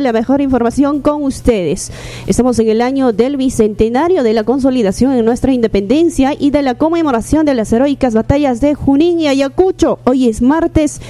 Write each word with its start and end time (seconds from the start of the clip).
la 0.00 0.12
mejor 0.12 0.40
información 0.40 1.00
con 1.00 1.22
ustedes. 1.22 1.92
Estamos 2.26 2.58
en 2.58 2.68
el 2.68 2.80
año 2.80 3.12
del 3.12 3.36
bicentenario 3.36 4.22
de 4.22 4.32
la 4.32 4.44
consolidación 4.44 5.12
en 5.12 5.24
nuestra 5.24 5.52
independencia 5.52 6.34
y 6.38 6.50
de 6.50 6.62
la 6.62 6.74
conmemoración 6.74 7.46
de 7.46 7.54
las 7.54 7.72
heroicas 7.72 8.14
batallas 8.14 8.60
de 8.60 8.74
Junín 8.74 9.20
y 9.20 9.28
Ayacucho. 9.28 9.98
Hoy 10.04 10.28
es 10.28 10.42
martes 10.42 11.00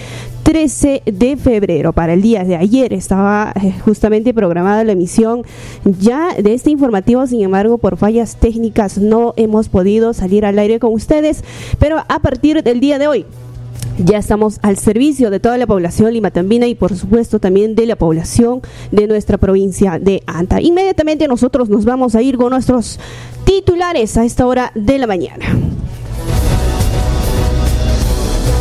13 0.45 1.03
de 1.07 1.37
febrero. 1.37 1.93
Para 1.93 2.13
el 2.13 2.23
día 2.23 2.45
de 2.45 2.57
ayer 2.57 2.93
estaba 2.93 3.53
eh, 3.63 3.73
justamente 3.85 4.35
programada 4.35 4.85
la 4.85 4.93
emisión 4.93 5.43
ya 5.85 6.35
de 6.35 6.55
este 6.55 6.71
informativo, 6.71 7.27
sin 7.27 7.43
embargo, 7.43 7.79
por 7.79 7.97
fallas 7.97 8.37
técnicas 8.37 8.99
no 8.99 9.33
hemos 9.37 9.69
podido 9.69 10.13
salir 10.13 10.45
al 10.45 10.59
aire 10.59 10.79
con 10.79 10.93
ustedes, 10.93 11.43
pero 11.79 12.05
a 12.09 12.19
partir 12.19 12.63
del 12.63 12.81
día 12.81 12.99
de 12.99 13.09
hoy 13.09 13.27
ya 13.99 14.19
estamos 14.19 14.59
al 14.63 14.79
servicio 14.79 15.31
de 15.31 15.41
toda 15.41 15.59
la 15.59 15.67
población 15.67 16.13
limatambina 16.13 16.67
y 16.67 16.75
por 16.75 16.97
supuesto 16.97 17.39
también 17.39 17.75
de 17.75 17.87
la 17.87 17.97
población 17.97 18.63
de 18.91 19.07
nuestra 19.07 19.39
provincia 19.39 19.99
de 19.99 20.23
Anta. 20.27 20.61
Inmediatamente 20.61 21.29
nosotros 21.29 21.69
nos 21.69 21.85
vamos 21.85 22.15
a 22.15 22.23
ir 22.23 22.37
con 22.37 22.51
nuestros 22.51 22.99
titulares 23.45 24.17
a 24.17 24.25
esta 24.25 24.47
hora 24.47 24.73
de 24.75 24.99
la 24.99 25.07
mañana. 25.07 25.47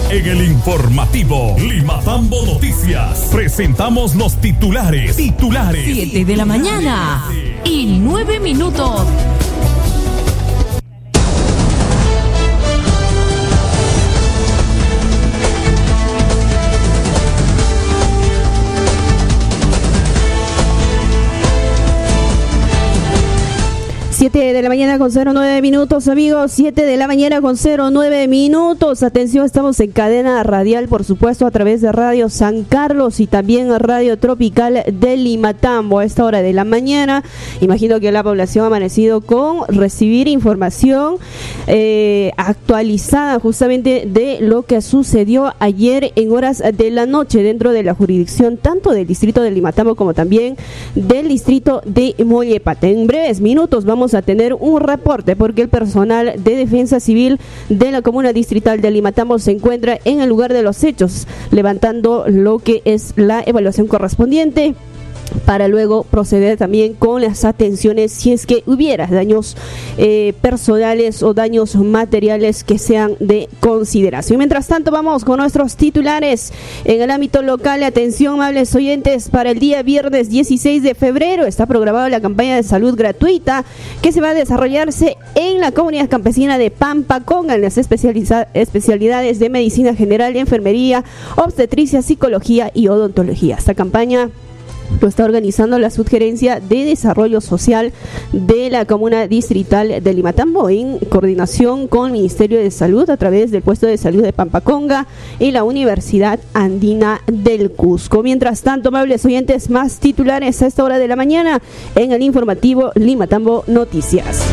En 0.09 0.27
el 0.27 0.43
informativo 0.43 1.55
Limatambo 1.57 2.45
Noticias 2.45 3.29
presentamos 3.31 4.13
los 4.13 4.35
titulares. 4.39 5.15
Titulares. 5.15 5.83
7 5.83 6.23
de 6.23 6.37
la 6.37 6.45
mañana 6.45 7.23
y 7.65 7.97
9 7.99 8.39
minutos. 8.39 9.07
7 24.23 24.53
de 24.53 24.61
la 24.61 24.69
mañana 24.69 24.97
con 24.99 25.11
09 25.11 25.61
minutos, 25.61 26.07
amigos. 26.07 26.53
7 26.53 26.85
de 26.85 26.95
la 26.95 27.07
mañana 27.07 27.41
con 27.41 27.57
09 27.57 28.29
minutos. 28.29 29.03
Atención, 29.03 29.45
estamos 29.45 29.77
en 29.81 29.91
cadena 29.91 30.41
radial, 30.43 30.87
por 30.87 31.03
supuesto, 31.03 31.45
a 31.45 31.51
través 31.51 31.81
de 31.81 31.91
Radio 31.91 32.29
San 32.29 32.63
Carlos 32.63 33.19
y 33.19 33.27
también 33.27 33.77
Radio 33.77 34.17
Tropical 34.17 34.85
de 34.89 35.17
Limatambo 35.17 35.99
a 35.99 36.05
esta 36.05 36.23
hora 36.23 36.41
de 36.41 36.53
la 36.53 36.63
mañana. 36.63 37.21
Imagino 37.59 37.99
que 37.99 38.13
la 38.13 38.23
población 38.23 38.63
ha 38.63 38.67
amanecido 38.67 39.19
con 39.19 39.67
recibir 39.67 40.29
información 40.29 41.17
eh, 41.67 42.31
actualizada 42.37 43.41
justamente 43.41 44.05
de 44.07 44.37
lo 44.39 44.63
que 44.63 44.81
sucedió 44.81 45.53
ayer 45.59 46.13
en 46.15 46.31
horas 46.31 46.63
de 46.73 46.91
la 46.91 47.05
noche 47.05 47.43
dentro 47.43 47.73
de 47.73 47.83
la 47.83 47.93
jurisdicción 47.93 48.55
tanto 48.55 48.91
del 48.91 49.05
distrito 49.05 49.41
de 49.41 49.51
Limatambo 49.51 49.95
como 49.95 50.13
también 50.13 50.55
del 50.95 51.27
distrito 51.27 51.81
de 51.85 52.15
Mollepate. 52.23 52.89
En 52.89 53.05
breves 53.05 53.41
minutos 53.41 53.83
vamos 53.83 54.12
a 54.13 54.21
tener 54.21 54.53
un 54.53 54.81
reporte 54.81 55.35
porque 55.35 55.61
el 55.61 55.69
personal 55.69 56.33
de 56.37 56.55
defensa 56.55 56.99
civil 56.99 57.39
de 57.69 57.91
la 57.91 58.01
comuna 58.01 58.33
distrital 58.33 58.81
de 58.81 58.91
Limatambo 58.91 59.39
se 59.39 59.51
encuentra 59.51 59.99
en 60.05 60.21
el 60.21 60.29
lugar 60.29 60.53
de 60.53 60.63
los 60.63 60.83
hechos, 60.83 61.27
levantando 61.51 62.25
lo 62.27 62.59
que 62.59 62.81
es 62.85 63.13
la 63.15 63.43
evaluación 63.45 63.87
correspondiente 63.87 64.75
para 65.45 65.67
luego 65.67 66.03
proceder 66.03 66.57
también 66.57 66.93
con 66.93 67.21
las 67.21 67.45
atenciones 67.45 68.11
si 68.11 68.31
es 68.31 68.45
que 68.45 68.63
hubiera 68.65 69.07
daños 69.07 69.55
eh, 69.97 70.33
personales 70.41 71.23
o 71.23 71.33
daños 71.33 71.75
materiales 71.75 72.63
que 72.63 72.77
sean 72.77 73.15
de 73.19 73.49
consideración. 73.59 74.37
Mientras 74.37 74.67
tanto, 74.67 74.91
vamos 74.91 75.25
con 75.25 75.37
nuestros 75.37 75.75
titulares 75.75 76.53
en 76.85 77.01
el 77.01 77.11
ámbito 77.11 77.41
local. 77.41 77.83
Atención, 77.83 78.35
amables 78.35 78.73
oyentes, 78.75 79.29
para 79.29 79.51
el 79.51 79.59
día 79.59 79.83
viernes 79.83 80.29
16 80.29 80.83
de 80.83 80.95
febrero 80.95 81.45
está 81.45 81.65
programada 81.65 82.09
la 82.09 82.21
campaña 82.21 82.55
de 82.55 82.63
salud 82.63 82.95
gratuita 82.95 83.65
que 84.01 84.11
se 84.11 84.21
va 84.21 84.29
a 84.29 84.33
desarrollarse 84.33 85.17
en 85.35 85.59
la 85.59 85.71
comunidad 85.71 86.09
campesina 86.09 86.57
de 86.57 86.71
Pampa 86.71 87.21
con 87.21 87.47
las 87.47 87.77
especialidades 87.77 89.39
de 89.39 89.49
medicina 89.49 89.95
general, 89.95 90.35
enfermería, 90.35 91.03
obstetricia, 91.35 92.01
psicología 92.01 92.71
y 92.73 92.87
odontología. 92.87 93.55
Esta 93.55 93.73
campaña 93.73 94.29
lo 95.01 95.07
está 95.07 95.25
organizando 95.25 95.79
la 95.79 95.89
Subgerencia 95.89 96.59
de 96.59 96.85
Desarrollo 96.85 97.41
Social 97.41 97.91
de 98.31 98.69
la 98.69 98.85
Comuna 98.85 99.27
Distrital 99.27 100.01
de 100.03 100.13
Limatambo 100.13 100.69
en 100.69 100.99
coordinación 100.99 101.87
con 101.87 102.07
el 102.07 102.13
Ministerio 102.13 102.59
de 102.59 102.71
Salud 102.71 103.09
a 103.09 103.17
través 103.17 103.51
del 103.51 103.61
puesto 103.61 103.85
de 103.85 103.97
salud 103.97 104.23
de 104.23 104.33
Pampaconga 104.33 105.07
y 105.39 105.51
la 105.51 105.63
Universidad 105.63 106.39
Andina 106.53 107.21
del 107.27 107.71
Cusco. 107.71 108.23
Mientras 108.23 108.61
tanto, 108.61 108.89
amables 108.89 109.25
oyentes, 109.25 109.69
más 109.69 109.99
titulares 109.99 110.61
a 110.61 110.67
esta 110.67 110.83
hora 110.83 110.99
de 110.99 111.07
la 111.07 111.15
mañana 111.15 111.61
en 111.95 112.11
el 112.11 112.21
informativo 112.21 112.91
Limatambo 112.95 113.63
Noticias. 113.67 114.43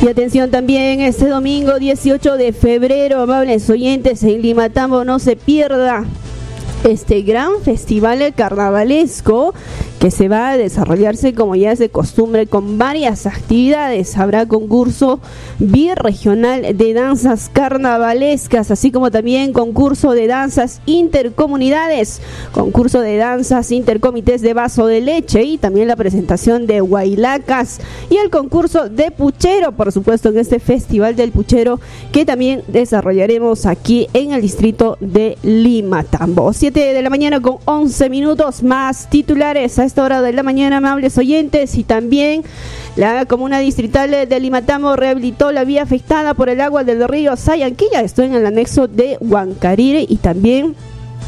Y 0.00 0.08
atención 0.08 0.50
también, 0.50 1.00
este 1.00 1.26
domingo 1.26 1.78
18 1.78 2.36
de 2.36 2.52
febrero, 2.52 3.20
amables 3.20 3.68
oyentes, 3.68 4.22
en 4.22 4.42
Limatambo 4.42 5.04
no 5.04 5.18
se 5.18 5.34
pierda 5.34 6.04
este 6.84 7.22
gran 7.22 7.60
festival 7.62 8.32
carnavalesco 8.34 9.54
que 9.98 10.10
se 10.10 10.28
va 10.28 10.50
a 10.50 10.56
desarrollarse 10.56 11.34
como 11.34 11.56
ya 11.56 11.72
es 11.72 11.78
de 11.78 11.88
costumbre 11.88 12.46
con 12.46 12.78
varias 12.78 13.26
actividades. 13.26 14.16
Habrá 14.16 14.46
concurso 14.46 15.20
birregional 15.58 16.76
de 16.76 16.94
danzas 16.94 17.50
carnavalescas, 17.52 18.70
así 18.70 18.92
como 18.92 19.10
también 19.10 19.52
concurso 19.52 20.12
de 20.12 20.28
danzas 20.28 20.80
intercomunidades, 20.86 22.20
concurso 22.52 23.00
de 23.00 23.16
danzas 23.16 23.72
intercomités 23.72 24.40
de 24.40 24.54
vaso 24.54 24.86
de 24.86 25.00
leche 25.00 25.42
y 25.42 25.58
también 25.58 25.88
la 25.88 25.96
presentación 25.96 26.66
de 26.66 26.80
guailacas 26.80 27.80
y 28.08 28.16
el 28.16 28.30
concurso 28.30 28.88
de 28.88 29.10
puchero, 29.10 29.72
por 29.72 29.90
supuesto, 29.90 30.28
en 30.28 30.38
este 30.38 30.60
festival 30.60 31.16
del 31.16 31.32
puchero 31.32 31.80
que 32.12 32.24
también 32.24 32.62
desarrollaremos 32.68 33.66
aquí 33.66 34.06
en 34.12 34.32
el 34.32 34.42
distrito 34.42 34.96
de 35.00 35.36
Lima 35.42 36.04
Tambo. 36.04 36.52
7 36.52 36.92
de 36.94 37.02
la 37.02 37.10
mañana 37.10 37.40
con 37.40 37.56
11 37.64 38.10
minutos 38.10 38.62
más 38.62 39.10
titulares 39.10 39.78
esta 39.88 40.04
hora 40.04 40.22
de 40.22 40.32
la 40.32 40.42
mañana, 40.44 40.76
amables 40.76 41.18
oyentes, 41.18 41.76
y 41.76 41.82
también 41.82 42.44
la 42.94 43.24
comuna 43.24 43.58
distrital 43.58 44.10
de 44.28 44.40
Limatamo 44.40 44.94
rehabilitó 44.96 45.50
la 45.50 45.64
vía 45.64 45.82
afectada 45.82 46.34
por 46.34 46.48
el 46.48 46.60
agua 46.60 46.84
del 46.84 47.08
río 47.08 47.36
Sayanquilla. 47.36 48.02
Esto 48.02 48.22
en 48.22 48.34
el 48.34 48.46
anexo 48.46 48.86
de 48.86 49.16
Huancarire 49.20 50.04
y 50.08 50.16
también 50.16 50.76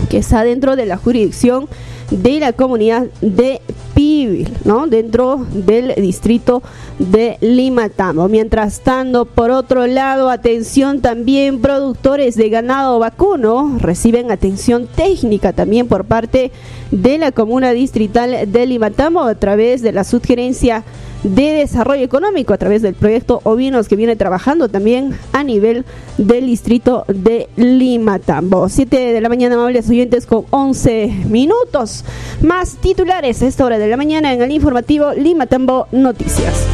que 0.08 0.18
está 0.18 0.44
dentro 0.44 0.76
de 0.76 0.86
la 0.86 0.96
jurisdicción 0.96 1.68
de 2.10 2.40
la 2.40 2.52
comunidad 2.52 3.06
de 3.20 3.60
Pibil, 3.94 4.48
¿no? 4.64 4.86
Dentro 4.86 5.46
del 5.52 5.94
distrito 5.96 6.62
de 6.98 7.38
Limatambo. 7.40 8.28
Mientras 8.28 8.80
tanto, 8.80 9.24
por 9.24 9.50
otro 9.50 9.86
lado, 9.86 10.30
atención 10.30 11.00
también, 11.00 11.60
productores 11.60 12.36
de 12.36 12.48
ganado 12.48 12.98
vacuno 12.98 13.78
reciben 13.78 14.30
atención 14.30 14.86
técnica 14.86 15.52
también 15.52 15.88
por 15.88 16.04
parte 16.04 16.52
de 16.90 17.18
la 17.18 17.32
comuna 17.32 17.70
distrital 17.72 18.50
de 18.50 18.66
Limatambo 18.66 19.20
a 19.20 19.34
través 19.34 19.82
de 19.82 19.92
la 19.92 20.04
subgerencia 20.04 20.84
de 21.22 21.52
desarrollo 21.52 22.02
económico 22.02 22.54
a 22.54 22.58
través 22.58 22.82
del 22.82 22.94
proyecto 22.94 23.40
Ovinos 23.44 23.88
que 23.88 23.96
viene 23.96 24.16
trabajando 24.16 24.68
también 24.68 25.14
a 25.32 25.44
nivel 25.44 25.84
del 26.16 26.46
distrito 26.46 27.04
de 27.08 27.48
Lima 27.56 28.18
Tambo. 28.18 28.68
7 28.68 29.12
de 29.12 29.20
la 29.20 29.28
mañana, 29.28 29.54
amables 29.54 29.88
oyentes, 29.88 30.26
con 30.26 30.44
11 30.50 31.24
minutos. 31.28 32.04
Más 32.42 32.76
titulares 32.76 33.42
esta 33.42 33.64
hora 33.64 33.78
la 33.88 33.96
mañana 33.96 34.32
en 34.32 34.42
el 34.42 34.50
informativo 34.50 35.12
Lima 35.12 35.46
Tambo 35.46 35.86
Noticias. 35.92 36.66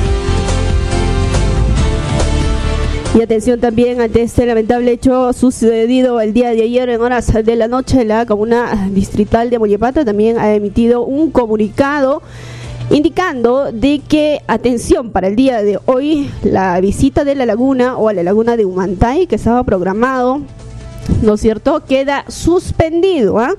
Y 3.16 3.22
atención 3.22 3.60
también 3.60 4.00
ante 4.02 4.20
este 4.22 4.44
lamentable 4.44 4.92
hecho 4.92 5.32
sucedido 5.32 6.20
el 6.20 6.34
día 6.34 6.50
de 6.50 6.62
ayer 6.62 6.90
en 6.90 7.00
horas 7.00 7.32
de 7.32 7.56
la 7.56 7.66
noche, 7.66 8.04
la 8.04 8.26
comuna 8.26 8.90
distrital 8.92 9.48
de 9.48 9.58
Mollepata 9.58 10.04
también 10.04 10.38
ha 10.38 10.52
emitido 10.52 11.02
un 11.02 11.30
comunicado 11.30 12.20
indicando 12.90 13.72
de 13.72 14.00
que, 14.06 14.42
atención, 14.46 15.10
para 15.12 15.28
el 15.28 15.36
día 15.36 15.62
de 15.62 15.78
hoy, 15.86 16.30
la 16.42 16.78
visita 16.80 17.24
de 17.24 17.34
la 17.34 17.46
laguna 17.46 17.96
o 17.96 18.08
a 18.10 18.12
la 18.12 18.22
laguna 18.22 18.56
de 18.56 18.64
Humantay, 18.66 19.26
que 19.26 19.36
estaba 19.36 19.64
programado, 19.64 20.42
¿no 21.22 21.34
es 21.34 21.40
cierto?, 21.40 21.82
queda 21.88 22.24
suspendido. 22.28 23.38
¿ah? 23.38 23.54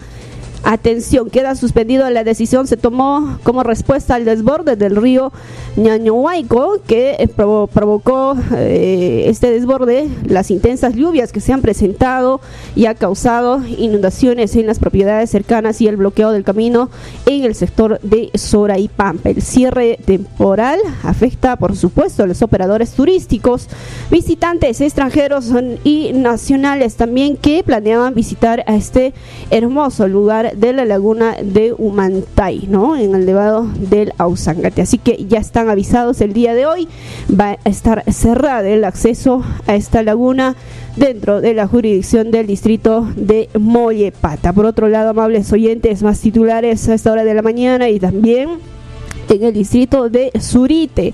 Atención, 0.69 1.29
queda 1.29 1.55
suspendido. 1.55 2.09
La 2.09 2.25
decisión 2.25 2.67
se 2.67 2.75
tomó 2.75 3.39
como 3.43 3.63
respuesta 3.63 4.15
al 4.15 4.25
desborde 4.25 4.75
del 4.75 4.97
río 4.97 5.31
Ñañohuayco, 5.77 6.81
que 6.85 7.15
eh, 7.19 7.29
provocó 7.29 8.35
eh, 8.53 9.23
este 9.27 9.49
desborde, 9.49 10.09
las 10.25 10.51
intensas 10.51 10.93
lluvias 10.93 11.31
que 11.31 11.39
se 11.39 11.53
han 11.53 11.61
presentado 11.61 12.41
y 12.75 12.87
ha 12.87 12.95
causado 12.95 13.61
inundaciones 13.65 14.57
en 14.57 14.67
las 14.67 14.79
propiedades 14.79 15.29
cercanas 15.29 15.79
y 15.79 15.87
el 15.87 15.95
bloqueo 15.95 16.33
del 16.33 16.43
camino 16.43 16.89
en 17.25 17.45
el 17.45 17.55
sector 17.55 18.01
de 18.01 18.29
Sora 18.33 18.77
y 18.77 18.89
Pampa. 18.89 19.29
El 19.29 19.41
cierre 19.41 19.97
temporal 20.03 20.79
afecta, 21.03 21.55
por 21.55 21.77
supuesto, 21.77 22.23
a 22.23 22.27
los 22.27 22.41
operadores 22.41 22.91
turísticos, 22.91 23.69
visitantes 24.11 24.81
extranjeros 24.81 25.49
y 25.85 26.11
nacionales 26.11 26.95
también 26.95 27.37
que 27.37 27.63
planeaban 27.63 28.13
visitar 28.13 28.65
a 28.67 28.75
este 28.75 29.13
hermoso 29.49 30.09
lugar 30.09 30.56
de 30.57 30.73
la 30.73 30.85
laguna 30.85 31.35
de 31.41 31.73
Humantay, 31.77 32.67
¿no? 32.69 32.97
En 32.97 33.15
el 33.15 33.23
elevado 33.23 33.67
del 33.79 34.13
Ausangate. 34.17 34.81
Así 34.81 34.97
que 34.97 35.25
ya 35.25 35.39
están 35.39 35.69
avisados 35.69 36.21
el 36.21 36.33
día 36.33 36.53
de 36.53 36.65
hoy. 36.65 36.87
Va 37.29 37.57
a 37.63 37.69
estar 37.69 38.03
cerrado 38.11 38.67
el 38.67 38.83
acceso 38.83 39.43
a 39.67 39.75
esta 39.75 40.03
laguna 40.03 40.55
dentro 40.95 41.41
de 41.41 41.53
la 41.53 41.67
jurisdicción 41.67 42.31
del 42.31 42.47
distrito 42.47 43.07
de 43.15 43.49
Mollepata. 43.57 44.53
Por 44.53 44.65
otro 44.65 44.89
lado, 44.89 45.11
amables 45.11 45.51
oyentes, 45.53 46.03
más 46.03 46.19
titulares 46.19 46.87
a 46.89 46.93
esta 46.93 47.11
hora 47.11 47.23
de 47.23 47.33
la 47.33 47.41
mañana 47.41 47.89
y 47.89 47.99
también 47.99 48.49
en 49.29 49.43
el 49.43 49.53
distrito 49.53 50.09
de 50.09 50.31
Surite 50.39 51.13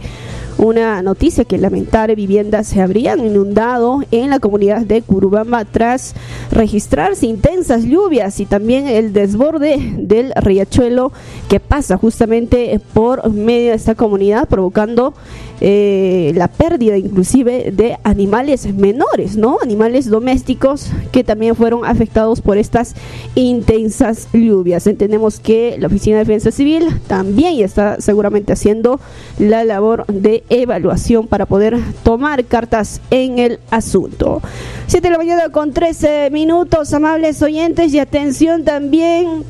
una 0.64 1.02
noticia 1.02 1.44
que 1.44 1.58
lamentar 1.58 2.16
viviendas 2.16 2.68
se 2.68 2.82
habrían 2.82 3.20
inundado 3.20 4.02
en 4.12 4.30
la 4.30 4.40
comunidad 4.40 4.82
de 4.82 5.02
Curubamba 5.02 5.66
tras 5.66 6.16
registrarse 6.52 7.26
intensas 7.26 7.84
lluvias 7.84 8.40
y 8.40 8.46
también 8.46 8.88
el 8.88 9.12
desborde 9.12 9.78
del 9.98 10.32
riachuelo 10.36 11.12
que 11.50 11.60
pasa 11.60 11.98
justamente 11.98 12.80
por 12.94 13.30
medio 13.30 13.72
de 13.72 13.76
esta 13.76 13.96
comunidad 13.96 14.48
provocando 14.48 15.14
eh, 15.66 16.34
la 16.36 16.50
pérdida 16.50 16.98
inclusive 16.98 17.72
de 17.72 17.98
animales 18.04 18.74
menores, 18.74 19.38
¿no? 19.38 19.60
Animales 19.62 20.10
domésticos 20.10 20.90
que 21.14 21.24
también 21.24 21.56
fueron 21.56 21.86
afectados 21.86 22.42
por 22.42 22.58
estas 22.58 22.96
intensas 23.36 24.28
lluvias. 24.34 24.88
Entendemos 24.88 25.40
que 25.40 25.78
la 25.80 25.88
Oficina 25.88 26.18
de 26.18 26.26
Defensa 26.26 26.52
Civil 26.52 26.90
también 27.08 27.64
está 27.64 28.02
seguramente 28.02 28.52
haciendo 28.52 29.00
la 29.40 29.64
labor 29.64 30.06
de 30.08 30.44
evaluación 30.54 31.28
para 31.28 31.46
poder 31.46 31.80
tomar 32.04 32.46
cartas 32.46 33.02
en 33.10 33.40
el 33.40 33.60
asunto. 33.72 34.42
7 34.88 35.08
de 35.08 35.12
la 35.12 35.18
mañana 35.18 35.50
con 35.50 35.74
13 35.74 36.30
minutos, 36.32 36.94
amables 36.94 37.42
oyentes, 37.42 37.94
y 37.94 38.00
atención 38.00 38.64
también 38.64 39.44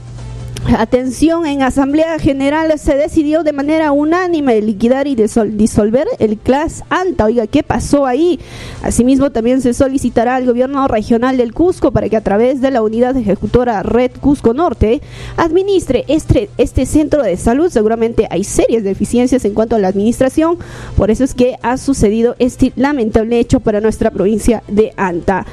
Atención, 0.77 1.45
en 1.45 1.61
Asamblea 1.61 2.17
General 2.19 2.71
se 2.79 2.95
decidió 2.95 3.43
de 3.43 3.53
manera 3.53 3.91
unánime 3.91 4.61
liquidar 4.61 5.07
y 5.07 5.15
disolver 5.15 6.07
el 6.19 6.37
CLAS 6.37 6.83
ANTA. 6.89 7.25
Oiga, 7.25 7.47
¿qué 7.47 7.63
pasó 7.63 8.05
ahí? 8.05 8.39
Asimismo, 8.81 9.31
también 9.31 9.61
se 9.61 9.73
solicitará 9.73 10.35
al 10.35 10.45
gobierno 10.45 10.87
regional 10.87 11.37
del 11.37 11.53
Cusco 11.53 11.91
para 11.91 12.07
que 12.07 12.17
a 12.17 12.21
través 12.21 12.61
de 12.61 12.71
la 12.71 12.81
unidad 12.81 13.17
ejecutora 13.17 13.83
Red 13.83 14.11
Cusco 14.21 14.53
Norte 14.53 15.01
administre 15.37 16.05
este, 16.07 16.49
este 16.57 16.85
centro 16.85 17.23
de 17.23 17.35
salud. 17.35 17.69
Seguramente 17.69 18.27
hay 18.29 18.43
serias 18.43 18.83
deficiencias 18.83 19.43
en 19.45 19.53
cuanto 19.53 19.75
a 19.75 19.79
la 19.79 19.89
administración, 19.89 20.57
por 20.95 21.11
eso 21.11 21.23
es 21.23 21.33
que 21.33 21.57
ha 21.61 21.77
sucedido 21.77 22.35
este 22.39 22.71
lamentable 22.75 23.39
hecho 23.39 23.59
para 23.59 23.81
nuestra 23.81 24.11
provincia 24.11 24.63
de 24.67 24.93
Anta. 24.95 25.45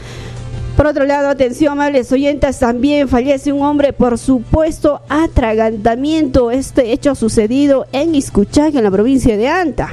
Por 0.81 0.87
otro 0.87 1.05
lado, 1.05 1.29
atención, 1.29 1.73
amables 1.73 2.11
oyentes, 2.11 2.59
también 2.59 3.06
fallece 3.06 3.53
un 3.53 3.61
hombre 3.61 3.93
por 3.93 4.17
supuesto 4.17 5.03
atragantamiento. 5.11 6.50
Este 6.50 6.93
hecho 6.93 7.11
ha 7.11 7.15
sucedido 7.15 7.87
en 7.93 8.15
Iscuchac, 8.15 8.75
en 8.75 8.85
la 8.85 8.91
provincia 8.91 9.37
de 9.37 9.47
Anta. 9.47 9.91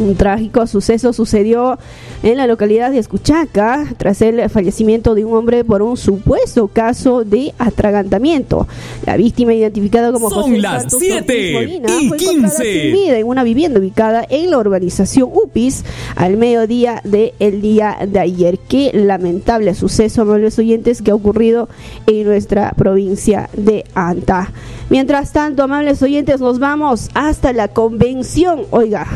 Un 0.00 0.16
trágico 0.16 0.66
suceso 0.66 1.12
sucedió 1.12 1.78
en 2.22 2.36
la 2.36 2.46
localidad 2.46 2.90
de 2.90 2.98
Escuchaca 2.98 3.86
tras 3.96 4.20
el 4.22 4.48
fallecimiento 4.50 5.14
de 5.14 5.24
un 5.24 5.34
hombre 5.34 5.64
por 5.64 5.82
un 5.82 5.96
supuesto 5.96 6.68
caso 6.68 7.24
de 7.24 7.54
atragantamiento. 7.58 8.68
La 9.06 9.16
víctima 9.16 9.54
identificada 9.54 10.12
como 10.12 10.30
Son 10.30 10.42
José 10.42 10.58
las 10.58 10.86
7 10.90 11.80
y 12.00 12.10
15 12.10 13.18
en 13.18 13.26
una 13.26 13.44
vivienda 13.44 13.80
ubicada 13.80 14.24
en 14.28 14.50
la 14.50 14.58
urbanización 14.58 15.30
UPIS 15.32 15.84
al 16.16 16.36
mediodía 16.36 17.00
del 17.04 17.60
día 17.60 17.98
de 18.06 18.18
ayer. 18.18 18.58
Qué 18.58 18.90
lamentable 18.92 19.74
suceso, 19.74 20.22
amables 20.22 20.58
oyentes, 20.58 21.02
que 21.02 21.10
ha 21.10 21.14
ocurrido 21.14 21.68
en 22.06 22.24
nuestra 22.24 22.72
provincia 22.72 23.48
de 23.56 23.84
Anta. 23.94 24.52
Mientras 24.90 25.32
tanto, 25.32 25.62
amables 25.62 26.02
oyentes, 26.02 26.40
nos 26.40 26.58
vamos 26.58 27.10
hasta 27.14 27.52
la 27.52 27.68
convención. 27.68 28.62
Oiga, 28.70 29.06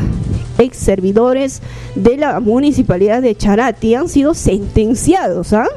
ex 0.57 0.77
servidores 0.77 1.61
de 1.95 2.15
la 2.15 2.39
municipalidad 2.39 3.21
de 3.21 3.35
Charati 3.35 3.93
han 3.93 4.07
sido 4.07 4.33
sentenciados 4.33 5.51
¿ah? 5.51 5.67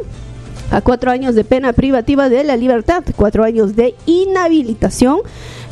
A 0.71 0.81
cuatro 0.81 1.11
años 1.11 1.35
de 1.35 1.45
pena 1.45 1.73
privativa 1.73 2.29
de 2.29 2.45
la 2.45 2.57
libertad, 2.57 3.05
cuatro 3.17 3.45
años 3.45 3.75
de 3.77 3.95
inhabilitación 4.07 5.21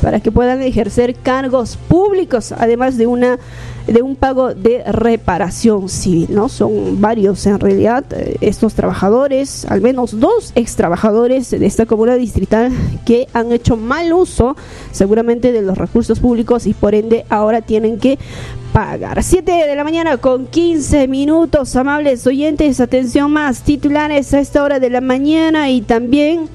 para 0.01 0.19
que 0.19 0.31
puedan 0.31 0.61
ejercer 0.61 1.15
cargos 1.15 1.77
públicos, 1.87 2.51
además 2.51 2.97
de 2.97 3.07
una 3.07 3.39
de 3.87 4.01
un 4.01 4.17
pago 4.17 4.53
de 4.53 4.83
reparación 4.83 5.87
civil, 5.87 6.27
¿no? 6.31 6.49
Son 6.49 6.99
varios 6.99 7.45
en 7.45 7.57
realidad 7.57 8.03
eh, 8.11 8.35
estos 8.41 8.73
trabajadores, 8.73 9.65
al 9.65 9.79
menos 9.79 10.19
dos 10.19 10.51
ex 10.55 10.75
trabajadores 10.75 11.51
de 11.51 11.65
esta 11.65 11.85
comuna 11.85 12.15
distrital 12.15 12.71
que 13.05 13.29
han 13.33 13.53
hecho 13.53 13.77
mal 13.77 14.11
uso 14.11 14.57
seguramente 14.91 15.53
de 15.53 15.61
los 15.61 15.77
recursos 15.77 16.19
públicos 16.19 16.67
y 16.67 16.73
por 16.73 16.95
ende 16.95 17.25
ahora 17.29 17.61
tienen 17.61 17.97
que 17.97 18.19
pagar. 18.77 19.23
7 19.23 19.51
de 19.51 19.75
la 19.75 19.83
mañana 19.83 20.17
con 20.17 20.45
15 20.45 21.07
minutos, 21.07 21.75
amables 21.75 22.27
oyentes, 22.27 22.79
atención 22.79 23.31
más 23.31 23.63
titulares 23.63 24.31
a 24.35 24.39
esta 24.39 24.61
hora 24.61 24.79
de 24.79 24.91
la 24.91 25.01
mañana 25.01 25.71
y 25.71 25.81
también 25.81 26.47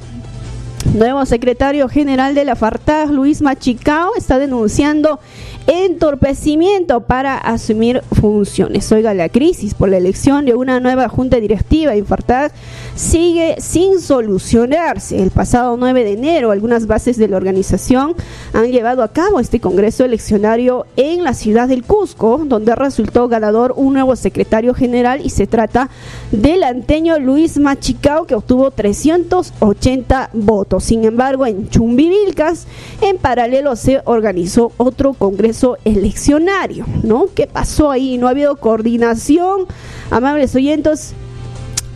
Nuevo 0.94 1.24
secretario 1.24 1.88
general 1.88 2.34
de 2.34 2.44
la 2.44 2.54
FARTAG, 2.54 3.10
Luis 3.10 3.40
Machicao, 3.40 4.14
está 4.14 4.38
denunciando 4.38 5.20
entorpecimiento 5.66 7.00
para 7.00 7.36
asumir 7.36 8.02
funciones. 8.20 8.90
Oiga, 8.92 9.14
la 9.14 9.28
crisis 9.28 9.74
por 9.74 9.88
la 9.88 9.96
elección 9.96 10.44
de 10.44 10.54
una 10.54 10.80
nueva 10.80 11.08
junta 11.08 11.38
directiva 11.38 11.94
en 11.94 12.06
FARTAG 12.06 12.52
sigue 12.94 13.56
sin 13.58 14.00
solucionarse. 14.00 15.22
El 15.22 15.30
pasado 15.30 15.76
9 15.76 16.04
de 16.04 16.12
enero, 16.12 16.50
algunas 16.50 16.86
bases 16.86 17.16
de 17.16 17.28
la 17.28 17.36
organización 17.36 18.14
han 18.52 18.70
llevado 18.72 19.02
a 19.02 19.08
cabo 19.08 19.40
este 19.40 19.60
congreso 19.60 20.04
eleccionario 20.04 20.86
en 20.96 21.24
la 21.24 21.34
ciudad 21.34 21.68
del 21.68 21.84
Cusco, 21.84 22.42
donde 22.44 22.74
resultó 22.74 23.28
ganador 23.28 23.74
un 23.76 23.94
nuevo 23.94 24.16
secretario 24.16 24.74
general 24.74 25.20
y 25.24 25.30
se 25.30 25.46
trata 25.46 25.88
del 26.32 26.64
anteño 26.64 27.18
Luis 27.18 27.58
Machicao, 27.58 28.26
que 28.26 28.34
obtuvo 28.34 28.70
380 28.70 30.30
votos. 30.32 30.84
Sin 30.84 31.04
embargo, 31.04 31.46
en 31.46 31.68
Chumbivilcas, 31.68 32.66
en 33.00 33.18
paralelo 33.18 33.76
se 33.76 34.00
organizó 34.04 34.72
otro 34.76 35.12
congreso 35.14 35.51
eleccionario, 35.84 36.86
¿no? 37.02 37.26
¿Qué 37.34 37.46
pasó 37.46 37.90
ahí? 37.90 38.18
No 38.18 38.26
ha 38.26 38.30
habido 38.30 38.56
coordinación. 38.56 39.66
Amables 40.10 40.54
oyentes, 40.54 41.14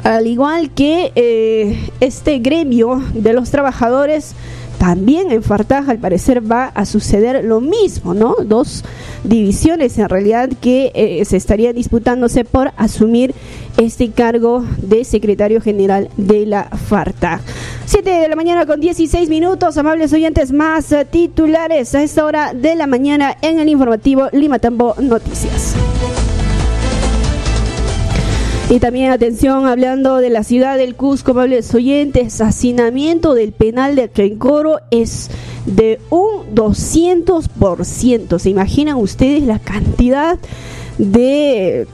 al 0.02 0.26
igual 0.26 0.70
que 0.70 1.12
eh, 1.14 1.90
este 2.00 2.38
gremio 2.38 3.02
de 3.14 3.32
los 3.32 3.50
trabajadores, 3.50 4.34
también 4.78 5.30
en 5.30 5.42
Fartaj 5.42 5.88
al 5.88 5.98
parecer 5.98 6.50
va 6.50 6.66
a 6.66 6.84
suceder 6.84 7.44
lo 7.44 7.60
mismo, 7.60 8.14
¿no? 8.14 8.34
Dos 8.44 8.84
divisiones 9.24 9.98
en 9.98 10.08
realidad 10.08 10.50
que 10.60 10.92
eh, 10.94 11.24
se 11.24 11.36
estarían 11.36 11.74
disputándose 11.74 12.44
por 12.44 12.72
asumir 12.76 13.34
este 13.76 14.10
cargo 14.10 14.64
de 14.78 15.04
secretario 15.04 15.60
general 15.60 16.08
de 16.16 16.46
la 16.46 16.64
Fartaj. 16.64 17.40
Siete 17.84 18.10
de 18.10 18.28
la 18.28 18.36
mañana 18.36 18.66
con 18.66 18.80
16 18.80 19.28
minutos, 19.28 19.76
amables 19.76 20.12
oyentes 20.12 20.52
más 20.52 20.94
titulares 21.10 21.94
a 21.94 22.02
esta 22.02 22.24
hora 22.24 22.52
de 22.52 22.74
la 22.74 22.86
mañana 22.86 23.36
en 23.42 23.60
el 23.60 23.68
informativo 23.68 24.28
Lima 24.32 24.58
Tambo 24.58 24.94
Noticias. 24.98 25.76
Y 28.68 28.80
también 28.80 29.12
atención, 29.12 29.66
hablando 29.66 30.16
de 30.16 30.28
la 30.28 30.42
ciudad 30.42 30.76
del 30.76 30.96
Cusco, 30.96 31.30
amables 31.30 31.72
oyentes, 31.72 32.40
hacinamiento 32.40 33.34
del 33.34 33.52
penal 33.52 33.94
de 33.94 34.08
Quencoro 34.08 34.80
es 34.90 35.30
de 35.66 36.00
un 36.10 36.52
200%. 36.52 38.40
¿Se 38.40 38.50
imaginan 38.50 38.96
ustedes 38.96 39.44
la 39.44 39.60
cantidad 39.60 40.36
de 40.98 41.86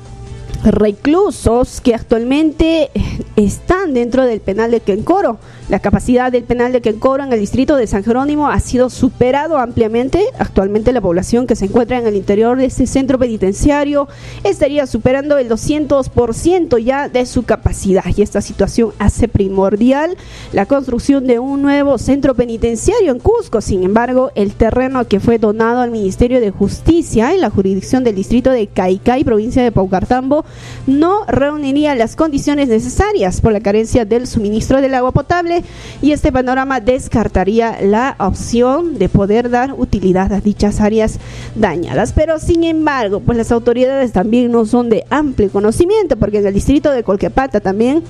reclusos 0.64 1.82
que 1.82 1.94
actualmente 1.94 2.90
están 3.36 3.94
dentro 3.94 4.24
del 4.24 4.40
penal 4.40 4.70
de 4.70 4.80
Quencoro. 4.80 5.38
La 5.68 5.78
capacidad 5.78 6.30
del 6.30 6.44
penal 6.44 6.72
de 6.72 6.82
Quencoro 6.82 7.22
en 7.22 7.32
el 7.32 7.40
distrito 7.40 7.76
de 7.76 7.86
San 7.86 8.04
Jerónimo 8.04 8.48
ha 8.48 8.60
sido 8.60 8.90
superado 8.90 9.56
ampliamente. 9.56 10.26
Actualmente 10.38 10.92
la 10.92 11.00
población 11.00 11.46
que 11.46 11.56
se 11.56 11.66
encuentra 11.66 11.98
en 11.98 12.06
el 12.06 12.16
interior 12.16 12.58
de 12.58 12.66
este 12.66 12.86
centro 12.86 13.18
penitenciario 13.18 14.08
estaría 14.44 14.86
superando 14.86 15.38
el 15.38 15.48
200% 15.48 16.78
ya 16.78 17.08
de 17.08 17.24
su 17.24 17.44
capacidad. 17.44 18.04
Y 18.14 18.22
esta 18.22 18.40
situación 18.40 18.92
hace 18.98 19.28
primordial 19.28 20.16
la 20.52 20.66
construcción 20.66 21.26
de 21.26 21.38
un 21.38 21.62
nuevo 21.62 21.96
centro 21.96 22.34
penitenciario 22.34 23.12
en 23.12 23.18
Cusco. 23.18 23.60
Sin 23.60 23.82
embargo, 23.82 24.30
el 24.34 24.52
terreno 24.54 25.06
que 25.06 25.20
fue 25.20 25.38
donado 25.38 25.80
al 25.80 25.90
Ministerio 25.90 26.40
de 26.40 26.50
Justicia 26.50 27.32
en 27.32 27.40
la 27.40 27.50
jurisdicción 27.50 28.04
del 28.04 28.16
distrito 28.16 28.50
de 28.50 28.66
Caicay, 28.66 29.24
provincia 29.24 29.62
de 29.62 29.72
Paucartambo, 29.72 30.44
no 30.86 31.24
reuniría 31.26 31.94
las 31.94 32.16
condiciones 32.16 32.68
necesarias 32.68 33.21
por 33.40 33.52
la 33.52 33.60
carencia 33.60 34.04
del 34.04 34.26
suministro 34.26 34.80
del 34.80 34.94
agua 34.94 35.12
potable 35.12 35.62
y 36.00 36.12
este 36.12 36.32
panorama 36.32 36.80
descartaría 36.80 37.80
la 37.80 38.16
opción 38.18 38.98
de 38.98 39.08
poder 39.08 39.48
dar 39.48 39.74
utilidad 39.74 40.32
a 40.32 40.40
dichas 40.40 40.80
áreas 40.80 41.18
dañadas. 41.54 42.12
Pero 42.12 42.38
sin 42.38 42.64
embargo, 42.64 43.20
pues 43.20 43.38
las 43.38 43.52
autoridades 43.52 44.12
también 44.12 44.50
no 44.50 44.66
son 44.66 44.88
de 44.88 45.04
amplio 45.08 45.50
conocimiento 45.50 46.16
porque 46.16 46.38
en 46.38 46.46
el 46.46 46.54
distrito 46.54 46.90
de 46.90 47.04
Colquepata 47.04 47.60
también 47.60 48.02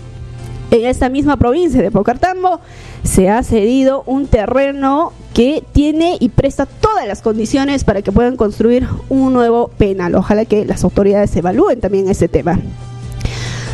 en 0.70 0.86
esta 0.86 1.10
misma 1.10 1.36
provincia 1.36 1.82
de 1.82 1.90
Pocartambo 1.90 2.58
se 3.02 3.28
ha 3.28 3.42
cedido 3.42 4.04
un 4.06 4.26
terreno 4.26 5.12
que 5.34 5.62
tiene 5.72 6.16
y 6.18 6.30
presta 6.30 6.64
todas 6.64 7.06
las 7.06 7.20
condiciones 7.20 7.84
para 7.84 8.00
que 8.00 8.12
puedan 8.12 8.36
construir 8.36 8.88
un 9.10 9.34
nuevo 9.34 9.68
penal. 9.68 10.14
Ojalá 10.14 10.46
que 10.46 10.64
las 10.64 10.82
autoridades 10.84 11.36
evalúen 11.36 11.80
también 11.80 12.08
ese 12.08 12.28
tema. 12.28 12.58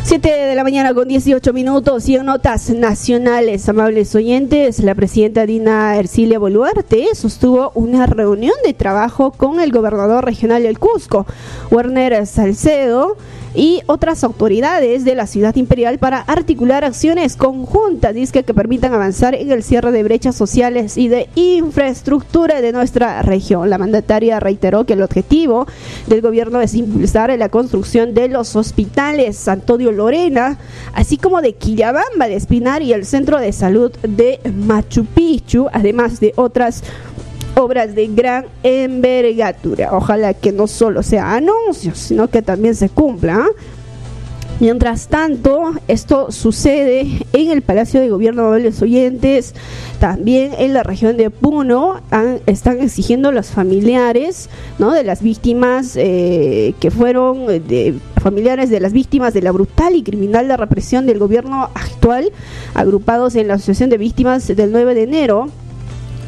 7 0.09 0.27
de 0.27 0.55
la 0.55 0.63
mañana 0.63 0.95
con 0.95 1.07
18 1.07 1.53
minutos 1.53 2.09
y 2.09 2.15
en 2.15 2.25
notas 2.25 2.71
nacionales, 2.71 3.69
amables 3.69 4.15
oyentes, 4.15 4.79
la 4.79 4.95
presidenta 4.95 5.45
Dina 5.45 5.95
Ercilia 5.97 6.39
Boluarte 6.39 7.13
sostuvo 7.13 7.71
una 7.75 8.07
reunión 8.07 8.55
de 8.65 8.73
trabajo 8.73 9.29
con 9.29 9.59
el 9.59 9.71
gobernador 9.71 10.25
regional 10.25 10.63
del 10.63 10.79
Cusco, 10.79 11.27
Werner 11.69 12.25
Salcedo, 12.25 13.17
y 13.53 13.81
otras 13.87 14.23
autoridades 14.23 15.05
de 15.05 15.15
la 15.15 15.27
ciudad 15.27 15.55
imperial 15.55 15.97
para 15.97 16.19
articular 16.19 16.83
acciones 16.83 17.35
conjuntas 17.35 18.15
que, 18.31 18.43
que 18.43 18.53
permitan 18.53 18.93
avanzar 18.93 19.35
en 19.35 19.51
el 19.51 19.63
cierre 19.63 19.91
de 19.91 20.03
brechas 20.03 20.35
sociales 20.35 20.97
y 20.97 21.07
de 21.07 21.29
infraestructura 21.35 22.61
de 22.61 22.71
nuestra 22.71 23.21
región. 23.21 23.69
La 23.69 23.77
mandataria 23.77 24.39
reiteró 24.39 24.85
que 24.85 24.93
el 24.93 25.01
objetivo 25.01 25.67
del 26.07 26.21
gobierno 26.21 26.61
es 26.61 26.75
impulsar 26.75 27.29
la 27.37 27.49
construcción 27.49 28.13
de 28.13 28.27
los 28.27 28.55
hospitales 28.55 29.47
Antonio 29.47 29.91
Lorena, 29.91 30.57
así 30.93 31.17
como 31.17 31.41
de 31.41 31.53
Quillabamba 31.53 32.27
de 32.27 32.35
Espinar 32.35 32.81
y 32.81 32.93
el 32.93 33.05
Centro 33.05 33.39
de 33.39 33.51
Salud 33.51 33.91
de 34.01 34.39
Machu 34.51 35.05
Picchu, 35.05 35.67
además 35.71 36.19
de 36.19 36.33
otras 36.35 36.83
obras 37.59 37.93
de 37.95 38.07
gran 38.07 38.45
envergadura. 38.63 39.89
Ojalá 39.91 40.33
que 40.33 40.51
no 40.51 40.67
solo 40.67 41.03
sea 41.03 41.33
anuncios, 41.33 41.97
sino 41.97 42.29
que 42.29 42.41
también 42.41 42.75
se 42.75 42.89
cumpla. 42.89 43.35
¿ah? 43.35 43.47
Mientras 44.59 45.07
tanto, 45.07 45.71
esto 45.87 46.33
sucede 46.33 47.07
en 47.31 47.49
el 47.49 47.61
Palacio 47.61 48.01
de 48.01 48.09
Gobierno 48.09 48.51
de 48.51 48.59
los 48.59 48.81
Oyentes, 48.81 49.55
también 49.99 50.51
en 50.57 50.73
la 50.73 50.83
región 50.83 51.15
de 51.15 51.29
Puno, 51.29 52.01
están 52.45 52.81
exigiendo 52.81 53.31
los 53.31 53.47
familiares 53.47 54.49
¿no? 54.77 54.91
de 54.91 55.05
las 55.05 55.21
víctimas 55.21 55.93
eh, 55.95 56.73
que 56.81 56.91
fueron 56.91 57.47
de, 57.47 57.95
familiares 58.21 58.69
de 58.69 58.81
las 58.81 58.91
víctimas 58.91 59.33
de 59.33 59.43
la 59.43 59.53
brutal 59.53 59.95
y 59.95 60.03
criminal 60.03 60.49
represión 60.57 61.05
del 61.05 61.19
gobierno 61.19 61.69
actual, 61.73 62.29
agrupados 62.73 63.35
en 63.35 63.47
la 63.47 63.53
Asociación 63.53 63.89
de 63.89 63.97
Víctimas 63.97 64.45
del 64.45 64.73
9 64.73 64.93
de 64.93 65.03
enero 65.03 65.47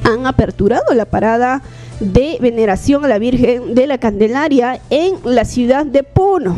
han 0.03 0.25
aperturado 0.25 0.93
la 0.93 1.05
parada 1.05 1.61
de 1.99 2.37
veneración 2.41 3.05
a 3.05 3.07
la 3.07 3.19
Virgen 3.19 3.75
de 3.75 3.87
la 3.87 3.97
Candelaria 3.97 4.79
en 4.89 5.15
la 5.23 5.45
ciudad 5.45 5.85
de 5.85 6.03
Puno. 6.03 6.55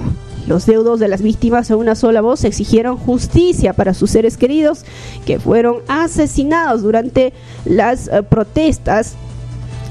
Los 0.48 0.66
deudos 0.66 1.00
de 1.00 1.08
las 1.08 1.22
víctimas 1.22 1.72
a 1.72 1.78
una 1.78 1.96
sola 1.96 2.22
voz 2.22 2.44
exigieron 2.44 2.98
justicia 2.98 3.74
para 3.74 3.94
sus 3.94 4.12
seres 4.12 4.38
queridos 4.38 4.84
que 5.26 5.40
fueron 5.40 5.78
asesinados 5.88 6.82
durante 6.82 7.32
las 7.66 8.10
eh, 8.10 8.24
protestas 8.24 9.14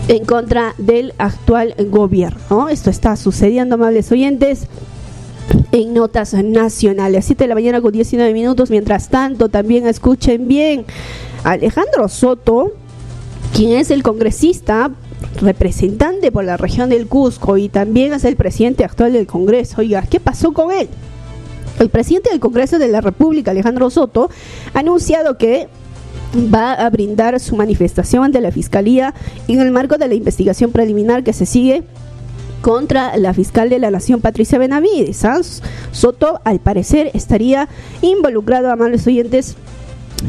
en 0.09 0.25
contra 0.25 0.75
del 0.77 1.15
actual 1.17 1.75
gobierno. 1.89 2.69
Esto 2.69 2.91
está 2.91 3.17
sucediendo, 3.17 3.77
amables 3.77 4.13
oyentes 4.13 4.67
en 5.71 5.95
notas 5.95 6.35
nacionales. 6.35 7.25
7 7.25 7.45
de 7.45 7.49
la 7.49 7.55
mañana 7.55 7.81
con 7.81 7.93
19 7.93 8.33
minutos. 8.35 8.71
Mientras 8.71 9.09
tanto, 9.09 9.49
también 9.49 9.87
escuchen 9.87 10.49
bien. 10.49 10.85
Alejandro 11.45 12.09
Soto 12.09 12.73
quien 13.53 13.73
es 13.79 13.91
el 13.91 14.03
congresista 14.03 14.91
representante 15.41 16.33
por 16.33 16.45
la 16.45 16.57
región 16.57 16.89
del 16.89 17.07
Cusco 17.07 17.57
y 17.57 17.69
también 17.69 18.13
es 18.13 18.25
el 18.25 18.37
presidente 18.37 18.85
actual 18.85 19.13
del 19.13 19.27
Congreso. 19.27 19.81
Oiga, 19.81 20.03
¿qué 20.03 20.21
pasó 20.21 20.53
con 20.53 20.73
él? 20.73 20.89
El 21.79 21.91
presidente 21.91 22.31
del 22.31 22.41
Congreso 22.41 22.79
de 22.79 22.89
la 22.89 23.01
República, 23.01 23.51
Alejandro 23.51 23.91
Soto, 23.91 24.31
ha 24.75 24.79
anunciado 24.79 25.37
que 25.37 25.69
va 26.53 26.73
a 26.73 26.89
brindar 26.91 27.39
su 27.41 27.57
manifestación 27.57 28.25
ante 28.25 28.41
la 28.41 28.53
Fiscalía 28.53 29.15
en 29.49 29.61
el 29.61 29.71
marco 29.71 29.99
de 29.99 30.09
la 30.09 30.15
investigación 30.15 30.73
preliminar 30.73 31.23
que 31.23 31.33
se 31.33 31.47
sigue 31.47 31.83
contra 32.63 33.17
la 33.17 33.35
fiscal 33.35 33.69
de 33.69 33.81
la 33.81 33.91
Nación, 33.91 34.21
Patricia 34.21 34.59
Benavides. 34.59 35.25
¿ah? 35.25 35.41
Soto, 35.91 36.41
al 36.45 36.61
parecer, 36.61 37.11
estaría 37.13 37.69
involucrado, 38.01 38.71
a 38.71 38.77
malos 38.77 39.07
oyentes, 39.07 39.57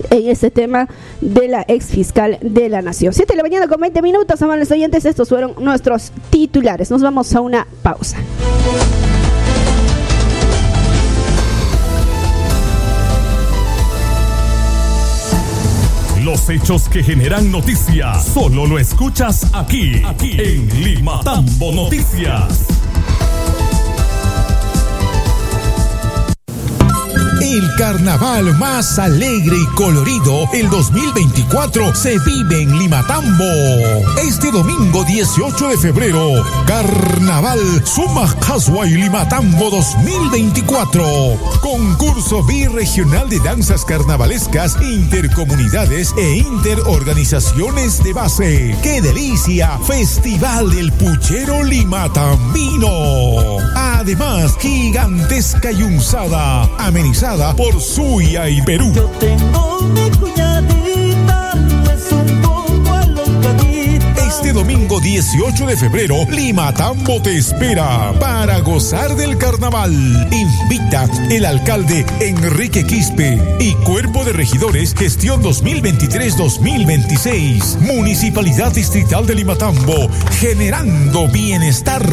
en 0.09 0.29
este 0.29 0.51
tema 0.51 0.87
de 1.21 1.47
la 1.47 1.65
ex 1.67 1.87
fiscal 1.87 2.37
de 2.41 2.69
la 2.69 2.81
Nación. 2.81 3.13
7 3.13 3.33
de 3.33 3.37
la 3.37 3.43
mañana 3.43 3.67
con 3.67 3.79
20 3.79 4.01
minutos, 4.01 4.41
amables 4.41 4.71
oyentes, 4.71 5.05
estos 5.05 5.29
fueron 5.29 5.53
nuestros 5.59 6.11
titulares. 6.29 6.91
Nos 6.91 7.01
vamos 7.01 7.33
a 7.35 7.41
una 7.41 7.67
pausa. 7.81 8.17
Los 16.23 16.49
hechos 16.49 16.87
que 16.87 17.03
generan 17.03 17.51
noticias, 17.51 18.25
solo 18.27 18.65
lo 18.65 18.79
escuchas 18.79 19.45
aquí, 19.53 20.01
aquí 20.05 20.31
en 20.39 20.83
Lima 20.83 21.19
Tambo 21.21 21.73
Noticias. 21.73 22.82
El 27.43 27.75
carnaval 27.75 28.57
más 28.57 28.97
alegre 28.97 29.57
y 29.57 29.65
colorido 29.75 30.47
el 30.53 30.69
2024 30.69 31.93
se 31.93 32.17
vive 32.19 32.61
en 32.61 32.79
Limatambo. 32.79 33.43
Este 34.25 34.49
domingo 34.49 35.03
18 35.03 35.67
de 35.67 35.77
febrero, 35.77 36.41
Carnaval 36.65 37.59
Suma 37.85 38.33
y 38.85 38.95
Limatambo 38.95 39.69
2024. 39.69 41.03
Concurso 41.59 42.43
birregional 42.43 43.29
de 43.29 43.41
danzas 43.41 43.83
carnavalescas, 43.83 44.77
intercomunidades 44.81 46.13
e 46.17 46.37
interorganizaciones 46.37 48.01
de 48.03 48.13
base. 48.13 48.77
¡Qué 48.81 49.01
delicia! 49.01 49.77
Festival 49.85 50.71
del 50.71 50.93
Puchero 50.93 51.61
Limatambino. 51.61 53.57
Además, 53.75 54.55
gigantesca 54.59 55.71
y 55.71 55.83
unzada, 55.83 56.69
por 57.33 57.81
Suya 57.81 58.47
y 58.47 58.61
Perú. 58.61 58.91
Yo 58.93 59.05
tengo 59.19 59.81
mi 59.81 60.07
cuñadita, 60.11 61.51
es 61.91 62.11
un 62.11 62.41
poco 62.43 62.99
Este 64.17 64.53
domingo 64.53 64.99
18 64.99 65.65
de 65.65 65.75
febrero, 65.75 66.27
Lima 66.29 66.71
Tambo 66.75 67.19
te 67.23 67.35
espera 67.35 68.13
para 68.19 68.59
gozar 68.59 69.15
del 69.15 69.39
carnaval. 69.39 69.91
Invita 70.31 71.09
el 71.31 71.45
alcalde 71.45 72.05
Enrique 72.19 72.85
Quispe 72.85 73.41
y 73.59 73.73
Cuerpo 73.83 74.23
de 74.23 74.33
Regidores 74.33 74.93
Gestión 74.93 75.41
2023-2026. 75.41 77.79
Municipalidad 77.79 78.71
Distrital 78.73 79.25
de 79.25 79.33
Limatambo, 79.33 80.07
generando 80.39 81.27
bienestar. 81.29 82.03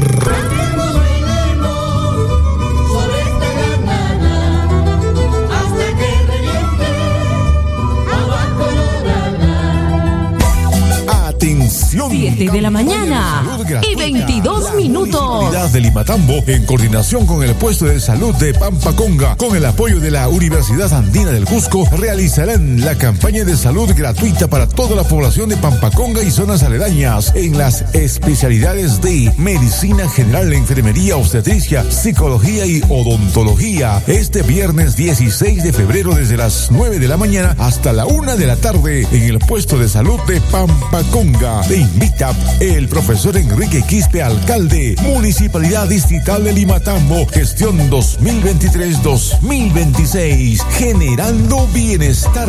7 12.10 12.50
de 12.50 12.60
la 12.60 12.70
mañana 12.70 13.44
y 13.88 13.94
22 13.94 14.59
minutos. 14.80 15.72
de 15.72 15.80
Limatambo, 15.80 16.42
en 16.46 16.64
coordinación 16.64 17.26
con 17.26 17.42
el 17.42 17.54
puesto 17.54 17.84
de 17.84 18.00
salud 18.00 18.34
de 18.36 18.54
Pampaconga, 18.54 19.36
con 19.36 19.54
el 19.54 19.64
apoyo 19.66 20.00
de 20.00 20.10
la 20.10 20.28
Universidad 20.28 20.92
Andina 20.92 21.30
del 21.30 21.44
Cusco, 21.44 21.86
realizarán 21.98 22.80
la 22.80 22.96
campaña 22.96 23.44
de 23.44 23.56
salud 23.56 23.90
gratuita 23.94 24.48
para 24.48 24.66
toda 24.66 24.96
la 24.96 25.04
población 25.04 25.50
de 25.50 25.58
Pampaconga 25.58 26.22
y 26.22 26.30
zonas 26.30 26.62
aledañas 26.62 27.32
en 27.34 27.58
las 27.58 27.84
especialidades 27.94 29.00
de 29.02 29.32
medicina 29.36 30.08
general, 30.08 30.52
enfermería, 30.52 31.16
obstetricia, 31.16 31.84
psicología 31.90 32.64
y 32.64 32.82
odontología. 32.88 34.02
Este 34.06 34.42
viernes 34.42 34.96
16 34.96 35.62
de 35.62 35.72
febrero 35.72 36.14
desde 36.14 36.36
las 36.36 36.68
9 36.70 36.98
de 36.98 37.08
la 37.08 37.16
mañana 37.16 37.54
hasta 37.58 37.92
la 37.92 38.06
1 38.06 38.36
de 38.36 38.46
la 38.46 38.56
tarde 38.56 39.06
en 39.12 39.22
el 39.24 39.38
puesto 39.38 39.78
de 39.78 39.88
salud 39.88 40.18
de 40.26 40.40
Pampaconga. 40.40 41.60
Te 41.68 41.76
invita 41.76 42.34
el 42.60 42.88
profesor 42.88 43.36
Enrique 43.36 43.82
Quispe, 43.82 44.22
alcalde, 44.22 44.69
Municipalidad 45.02 45.88
Distrital 45.88 46.44
de 46.44 46.52
Limatambo, 46.52 47.26
gestión 47.26 47.90
2023-2026, 47.90 50.62
generando 50.78 51.66
bienestar. 51.68 52.48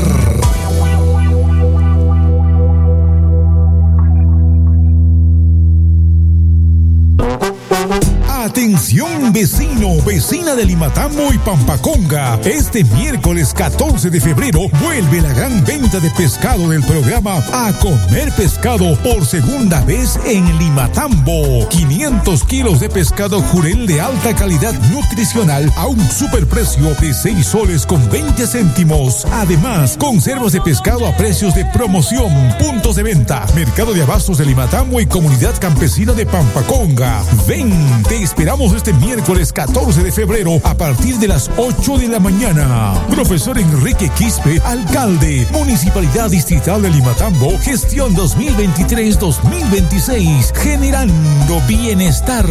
Atención 8.62 9.34
vecino, 9.34 10.00
vecina 10.06 10.53
de 10.53 10.65
Limatambo 10.65 11.34
y 11.34 11.39
Pampaconga. 11.39 12.39
Este 12.46 12.84
miércoles 12.84 13.56
14 13.56 14.12
de 14.12 14.22
febrero 14.22 14.70
vuelve 14.84 15.20
la 15.20 15.34
gran 15.34 15.65
venta 15.65 16.00
de 16.00 16.12
pescado 16.12 16.70
del 16.70 16.84
programa 16.84 17.38
A 17.53 17.74
Comer 17.80 18.32
Pescado 18.34 18.96
por 18.98 19.25
segunda 19.25 19.84
vez 19.84 20.20
en 20.27 20.46
Limatambo. 20.60 21.68
500 21.70 22.44
kilos 22.44 22.80
de 22.80 22.89
pescado 22.89 23.41
jurel 23.41 23.88
de 23.88 24.00
alta 24.00 24.36
calidad 24.36 24.75
nutricional 24.91 25.74
a 25.75 25.88
un 25.88 26.00
superprecio 26.00 26.94
de 27.01 27.15
6 27.15 27.44
soles 27.44 27.88
con 27.88 28.08
20 28.12 28.46
céntimos. 28.46 29.25
Además, 29.32 29.98
conservas 29.98 30.51
de 30.51 30.62
pescado 30.62 31.08
a 31.08 31.18
precios 31.18 31.56
de 31.56 31.65
promoción. 31.65 32.32
Puntos 32.60 32.96
de 32.96 33.01
venta. 33.01 33.44
Mercado 33.56 33.91
de 33.96 34.03
Abastos 34.03 34.38
de 34.38 34.46
Limatambo 34.46 35.01
y 35.01 35.08
Comunidad 35.08 35.60
Campesina 35.60 36.13
de 36.13 36.27
Pampaconga. 36.27 37.24
Ven, 37.48 37.74
te 38.08 38.22
esperamos 38.22 38.50
este 38.51 38.91
miércoles 38.93 39.53
14 39.53 40.03
de 40.03 40.12
febrero 40.12 40.60
a 40.65 40.75
partir 40.75 41.15
de 41.15 41.29
las 41.29 41.50
8 41.55 42.00
de 42.00 42.10
la 42.10 42.20
mañana. 42.20 42.93
Profesor 43.10 43.58
Enrique 43.58 44.10
Quispe, 44.10 44.60
alcalde, 44.65 45.48
Municipalidad 45.51 46.29
Distrital 46.29 46.81
de 46.81 46.89
Limatambo, 46.89 47.58
gestión 47.60 48.13
2023-2026, 48.13 50.53
generando 50.53 51.62
bienestar 51.65 52.46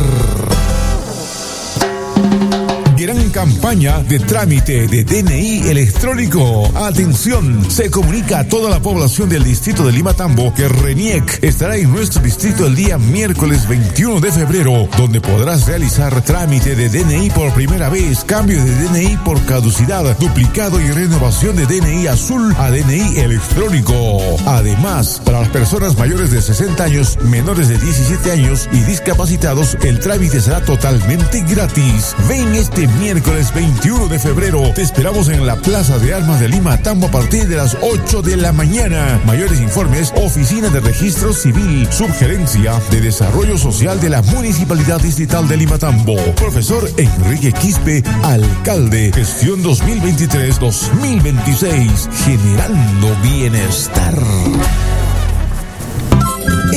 gran 3.00 3.30
campaña 3.30 4.02
de 4.02 4.19
trámite 4.19 4.87
de 4.87 5.04
DNI 5.04 5.71
electrónico. 5.71 6.71
Atención, 6.75 7.71
se 7.71 7.90
comunica 7.90 8.40
a 8.40 8.45
toda 8.45 8.69
la 8.69 8.80
población 8.80 9.30
del 9.30 9.42
distrito 9.42 9.87
de 9.87 9.92
Limatambo 9.92 10.52
que 10.52 10.69
RENIEC 10.69 11.42
estará 11.42 11.78
en 11.78 11.90
nuestro 11.90 12.21
distrito 12.21 12.66
el 12.66 12.75
día 12.76 12.99
miércoles 12.99 13.66
21 13.66 14.21
de 14.21 14.30
febrero, 14.30 14.87
donde 14.99 15.23
podrás 15.23 15.66
realizar 15.66 16.21
trámite 16.23 16.76
de 16.76 16.90
DNI 16.90 17.30
por 17.30 17.54
primera 17.54 17.88
vez, 17.88 18.23
cambio 18.23 18.62
de 18.62 18.75
DNI 18.75 19.16
por 19.25 19.42
caducidad, 19.47 20.19
duplicado 20.19 20.78
y 20.78 20.90
renovación 20.90 21.57
de 21.57 21.64
DNI 21.64 22.07
azul 22.07 22.54
a 22.59 22.71
DNI 22.71 23.19
electrónico. 23.19 24.19
Además, 24.45 25.23
para 25.25 25.40
las 25.40 25.49
personas 25.49 25.97
mayores 25.97 26.33
de 26.33 26.42
60 26.42 26.85
años, 26.85 27.19
menores 27.23 27.69
de 27.69 27.78
17 27.78 28.30
años 28.30 28.69
y 28.73 28.80
discapacitados, 28.80 29.78
el 29.85 30.00
trámite 30.00 30.38
será 30.42 30.62
totalmente 30.62 31.40
gratis. 31.49 32.14
Ven 32.28 32.54
este 32.54 32.89
miércoles 32.99 33.52
21 33.54 34.09
de 34.09 34.18
febrero. 34.18 34.73
Te 34.75 34.82
esperamos 34.82 35.28
en 35.28 35.47
la 35.47 35.54
Plaza 35.56 35.99
de 35.99 36.14
Armas 36.14 36.40
de 36.40 36.49
Lima, 36.49 36.78
Tambo, 36.78 37.06
a 37.06 37.11
partir 37.11 37.47
de 37.49 37.56
las 37.56 37.76
8 37.80 38.23
de 38.23 38.37
la 38.37 38.52
mañana. 38.52 39.20
Mayores 39.26 39.61
informes, 39.61 40.12
Oficina 40.16 40.68
de 40.68 40.80
Registro 40.80 41.32
Civil, 41.32 41.88
Subgerencia 41.90 42.80
de 42.90 43.00
Desarrollo 43.00 43.56
Social 43.59 44.00
de 44.00 44.11
la 44.11 44.23
Municipalidad 44.23 45.00
Distrital 45.00 45.47
de 45.49 45.56
Lima, 45.56 45.78
Tambo. 45.78 46.16
Profesor 46.37 46.88
Enrique 46.97 47.52
Quispe, 47.52 48.02
alcalde, 48.23 49.12
gestión 49.14 49.62
2023-2026, 49.62 52.09
generando 52.25 53.16
bienestar. 53.23 54.18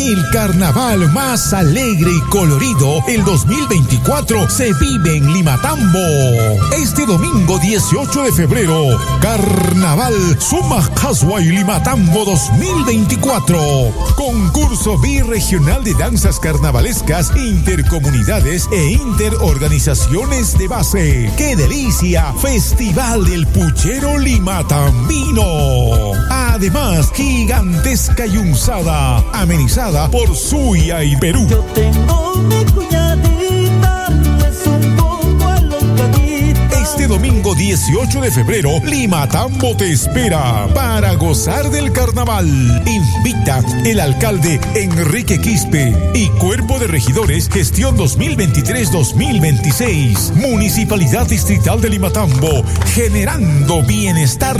El 0.06 0.30
carnaval 0.32 1.10
más 1.14 1.54
alegre 1.54 2.12
y 2.12 2.20
colorido, 2.30 3.02
el 3.08 3.24
2024, 3.24 4.50
se 4.50 4.74
vive 4.74 5.16
en 5.16 5.32
Limatambo. 5.32 5.98
Este 6.76 7.06
domingo 7.06 7.58
18 7.58 8.24
de 8.24 8.34
febrero, 8.34 9.00
Carnaval 9.22 10.14
Suma 10.42 10.82
y 11.40 11.52
Limatambo 11.52 12.26
2024. 12.26 13.58
Concurso 14.18 14.98
birregional 15.00 15.86
de 15.86 15.94
danzas 15.94 16.38
carnavalescas, 16.38 17.32
intercomunidades 17.38 18.68
e 18.74 18.92
interorganizaciones 18.92 20.58
de 20.58 20.68
base. 20.68 21.32
¡Qué 21.38 21.56
delicia! 21.56 22.34
Festival 22.42 23.24
del 23.24 23.48
Puchero 23.48 24.18
Limatambino. 24.18 26.12
Además, 26.30 27.10
gigantesca 27.16 28.28
y 28.28 28.38
unzada, 28.38 29.24
por 29.94 30.36
Suya 30.36 31.04
y 31.04 31.16
Perú. 31.18 31.46
Yo 31.48 31.60
tengo 31.76 32.34
mi 32.36 32.66
cuñadita, 32.66 34.08
es 34.50 34.66
un 34.66 34.96
poco 34.96 35.48
alocadita. 35.48 36.82
Este 36.82 37.06
domingo 37.06 37.54
18 37.54 38.22
de 38.22 38.32
febrero, 38.32 38.72
Lima 38.84 39.30
Tambo 39.30 39.78
te 39.78 39.92
espera 39.92 40.68
para 40.74 41.14
gozar 41.14 41.70
del 41.70 41.92
carnaval. 41.92 42.48
Invita 42.88 43.62
el 43.86 44.00
alcalde 44.00 44.60
Enrique 44.74 45.40
Quispe 45.40 45.96
y 46.16 46.30
Cuerpo 46.40 46.80
de 46.80 46.88
Regidores 46.88 47.48
Gestión 47.50 47.96
2023-2026. 47.96 50.34
Municipalidad 50.34 51.28
Distrital 51.28 51.82
de 51.82 51.90
Limatambo, 51.90 52.64
generando 52.96 53.84
bienestar. 53.84 54.58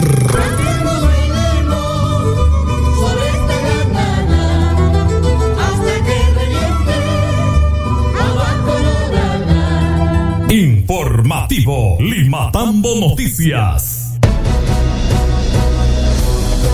Informativo 11.24 11.96
Limatambo 12.02 12.96
Noticias. 13.00 14.20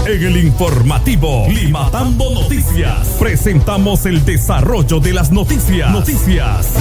En 0.07 0.23
el 0.23 0.37
informativo 0.37 1.45
Limatambo 1.47 2.31
Noticias 2.33 3.15
presentamos 3.19 4.07
el 4.07 4.25
desarrollo 4.25 4.99
de 4.99 5.13
las 5.13 5.31
noticias. 5.31 5.91
Noticias. 5.91 6.73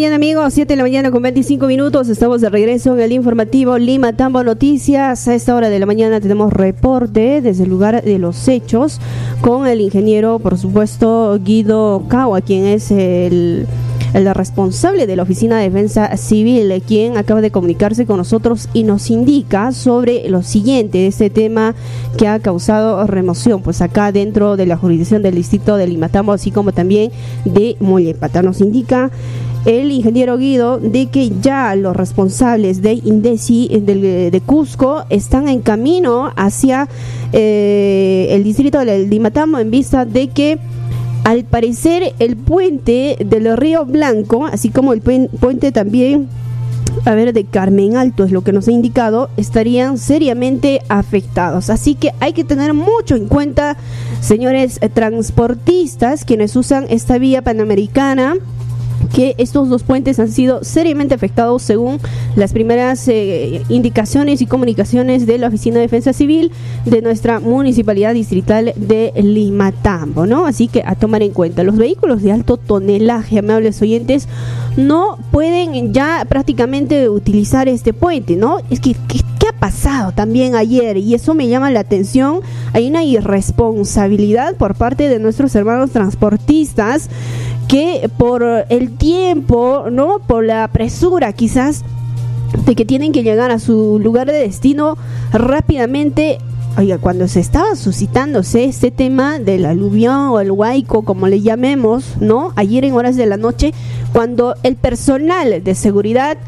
Mañana, 0.00 0.16
amigos, 0.16 0.54
7 0.54 0.72
de 0.72 0.76
la 0.78 0.82
mañana 0.82 1.10
con 1.10 1.20
25 1.20 1.66
minutos. 1.66 2.08
Estamos 2.08 2.40
de 2.40 2.48
regreso 2.48 2.94
en 2.94 3.00
el 3.00 3.12
informativo 3.12 3.76
Lima 3.76 4.14
Tambo 4.14 4.42
Noticias. 4.42 5.28
A 5.28 5.34
esta 5.34 5.54
hora 5.54 5.68
de 5.68 5.78
la 5.78 5.84
mañana 5.84 6.22
tenemos 6.22 6.54
reporte 6.54 7.42
desde 7.42 7.64
el 7.64 7.68
lugar 7.68 8.02
de 8.02 8.18
los 8.18 8.48
hechos 8.48 8.98
con 9.42 9.66
el 9.66 9.82
ingeniero, 9.82 10.38
por 10.38 10.56
supuesto, 10.56 11.38
Guido 11.44 12.04
Kawa, 12.08 12.40
quien 12.40 12.64
es 12.64 12.90
el, 12.90 13.66
el 14.14 14.32
responsable 14.34 15.06
de 15.06 15.16
la 15.16 15.22
Oficina 15.22 15.58
de 15.58 15.70
Defensa 15.70 16.16
Civil, 16.16 16.82
quien 16.86 17.16
acaba 17.16 17.40
de 17.40 17.50
comunicarse 17.50 18.06
con 18.06 18.16
nosotros 18.16 18.68
y 18.74 18.82
nos 18.82 19.10
indica 19.10 19.72
sobre 19.72 20.28
lo 20.28 20.42
siguiente, 20.42 21.06
este 21.06 21.30
tema 21.30 21.74
que 22.16 22.26
ha 22.26 22.38
causado 22.40 23.06
remoción, 23.06 23.62
pues 23.62 23.80
acá 23.82 24.10
dentro 24.12 24.56
de 24.56 24.66
la 24.66 24.76
jurisdicción 24.76 25.22
del 25.22 25.36
distrito 25.36 25.76
de 25.76 25.86
Limatambo, 25.86 26.32
así 26.32 26.50
como 26.50 26.72
también 26.72 27.10
de 27.44 27.76
Mollepata. 27.80 28.42
Nos 28.42 28.60
indica 28.60 29.10
el 29.66 29.92
ingeniero 29.92 30.38
Guido 30.38 30.78
de 30.78 31.06
que 31.06 31.30
ya 31.42 31.74
los 31.76 31.94
responsables 31.94 32.80
de 32.82 32.94
Indesi 32.94 33.68
del- 33.68 34.30
de 34.30 34.40
Cusco 34.40 35.04
están 35.10 35.48
en 35.48 35.60
camino 35.60 36.32
hacia 36.34 36.88
eh, 37.32 38.28
el 38.30 38.42
distrito 38.42 38.78
de 38.84 39.06
Limatambo 39.06 39.58
en 39.58 39.70
vista 39.70 40.04
de 40.04 40.28
que 40.28 40.58
al 41.24 41.44
parecer 41.44 42.14
el 42.18 42.36
puente 42.36 43.16
del 43.24 43.56
río 43.56 43.84
Blanco, 43.84 44.46
así 44.46 44.70
como 44.70 44.92
el 44.92 45.02
puen- 45.02 45.28
puente 45.28 45.72
también 45.72 46.28
a 47.04 47.14
ver, 47.14 47.32
de 47.32 47.44
Carmen 47.44 47.96
Alto 47.96 48.24
es 48.24 48.32
lo 48.32 48.42
que 48.42 48.52
nos 48.52 48.66
ha 48.68 48.72
indicado, 48.72 49.30
estarían 49.36 49.96
seriamente 49.96 50.82
afectados. 50.88 51.70
Así 51.70 51.94
que 51.94 52.12
hay 52.18 52.32
que 52.32 52.42
tener 52.44 52.74
mucho 52.74 53.14
en 53.14 53.26
cuenta, 53.26 53.76
señores 54.20 54.78
eh, 54.82 54.88
transportistas, 54.88 56.24
quienes 56.24 56.56
usan 56.56 56.86
esta 56.90 57.16
vía 57.18 57.42
panamericana 57.42 58.34
que 59.14 59.34
estos 59.38 59.68
dos 59.68 59.82
puentes 59.82 60.18
han 60.18 60.30
sido 60.30 60.62
seriamente 60.62 61.14
afectados 61.14 61.62
según 61.62 61.98
las 62.36 62.52
primeras 62.52 63.06
eh, 63.08 63.62
indicaciones 63.68 64.40
y 64.42 64.46
comunicaciones 64.46 65.26
de 65.26 65.38
la 65.38 65.48
Oficina 65.48 65.76
de 65.76 65.82
Defensa 65.82 66.12
Civil 66.12 66.52
de 66.84 67.02
nuestra 67.02 67.40
municipalidad 67.40 68.14
distrital 68.14 68.72
de 68.76 69.12
Limatambo, 69.16 70.26
¿no? 70.26 70.46
Así 70.46 70.68
que 70.68 70.82
a 70.84 70.94
tomar 70.94 71.22
en 71.22 71.32
cuenta, 71.32 71.64
los 71.64 71.76
vehículos 71.76 72.22
de 72.22 72.32
alto 72.32 72.56
tonelaje, 72.56 73.38
amables 73.38 73.80
oyentes, 73.82 74.28
no 74.76 75.18
pueden 75.30 75.92
ya 75.92 76.24
prácticamente 76.28 77.08
utilizar 77.08 77.68
este 77.68 77.92
puente, 77.92 78.36
¿no? 78.36 78.58
Es 78.70 78.80
que, 78.80 78.94
¿qué, 79.08 79.20
qué 79.38 79.48
ha 79.48 79.58
pasado 79.58 80.12
también 80.12 80.54
ayer? 80.54 80.96
Y 80.96 81.14
eso 81.14 81.34
me 81.34 81.48
llama 81.48 81.70
la 81.70 81.80
atención. 81.80 82.40
Hay 82.72 82.88
una 82.88 83.02
irresponsabilidad 83.02 84.54
por 84.56 84.74
parte 84.74 85.08
de 85.08 85.18
nuestros 85.18 85.54
hermanos 85.54 85.90
transportistas 85.90 87.08
que 87.70 88.10
por 88.16 88.42
el 88.68 88.90
tiempo, 88.96 89.84
¿no? 89.92 90.18
Por 90.18 90.44
la 90.44 90.66
presura 90.72 91.32
quizás 91.32 91.84
de 92.66 92.74
que 92.74 92.84
tienen 92.84 93.12
que 93.12 93.22
llegar 93.22 93.52
a 93.52 93.60
su 93.60 94.00
lugar 94.02 94.26
de 94.26 94.40
destino 94.40 94.98
rápidamente 95.32 96.38
oiga, 96.76 96.98
cuando 96.98 97.28
se 97.28 97.38
estaba 97.38 97.76
suscitándose 97.76 98.64
este 98.64 98.90
tema 98.90 99.38
del 99.38 99.66
aluvión 99.66 100.30
o 100.30 100.40
el 100.40 100.50
huaico, 100.50 101.02
como 101.02 101.28
le 101.28 101.42
llamemos, 101.42 102.16
¿no? 102.20 102.52
Ayer 102.56 102.84
en 102.84 102.94
horas 102.94 103.14
de 103.14 103.26
la 103.26 103.36
noche, 103.36 103.72
cuando 104.12 104.56
el 104.64 104.74
personal 104.74 105.62
de 105.62 105.74
seguridad 105.76 106.38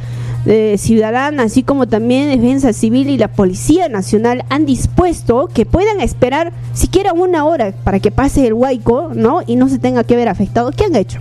eh, 0.45 0.77
ciudadana, 0.77 1.45
así 1.45 1.63
como 1.63 1.87
también 1.87 2.29
Defensa 2.29 2.73
Civil 2.73 3.11
y 3.11 3.17
la 3.17 3.29
Policía 3.29 3.89
Nacional 3.89 4.45
han 4.49 4.67
dispuesto 4.67 5.49
que 5.53 5.67
puedan 5.67 6.01
esperar 6.01 6.53
siquiera 6.73 7.13
una 7.13 7.45
hora 7.45 7.73
para 7.85 8.01
que 8.01 8.11
pase 8.11 8.47
el 8.47 8.55
huaico, 8.55 9.13
¿no? 9.15 9.43
Y 9.47 9.55
no 9.55 9.69
se 9.69 9.79
tenga 9.79 10.03
que 10.03 10.17
ver 10.17 10.29
afectado. 10.29 10.73
¿Qué 10.73 10.85
han 10.85 10.97
hecho? 10.97 11.21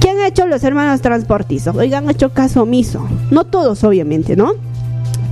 ¿Qué 0.00 0.08
han 0.08 0.20
hecho 0.24 0.46
los 0.46 0.64
hermanos 0.64 1.02
transportistas? 1.02 1.76
Oigan, 1.76 2.04
han 2.04 2.10
hecho 2.10 2.30
caso 2.30 2.62
omiso. 2.62 3.06
No 3.30 3.44
todos, 3.44 3.84
obviamente, 3.84 4.36
¿no? 4.36 4.52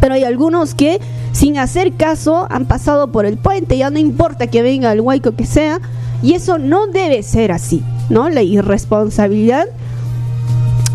Pero 0.00 0.12
hay 0.12 0.24
algunos 0.24 0.74
que, 0.74 1.00
sin 1.32 1.56
hacer 1.56 1.94
caso, 1.94 2.46
han 2.50 2.66
pasado 2.66 3.10
por 3.10 3.24
el 3.24 3.38
puente. 3.38 3.78
Ya 3.78 3.88
no 3.88 3.98
importa 3.98 4.48
que 4.48 4.60
venga 4.60 4.92
el 4.92 5.00
huaico 5.00 5.32
que 5.32 5.46
sea. 5.46 5.80
Y 6.22 6.34
eso 6.34 6.58
no 6.58 6.86
debe 6.88 7.22
ser 7.22 7.52
así, 7.52 7.82
¿no? 8.10 8.28
La 8.28 8.42
irresponsabilidad 8.42 9.66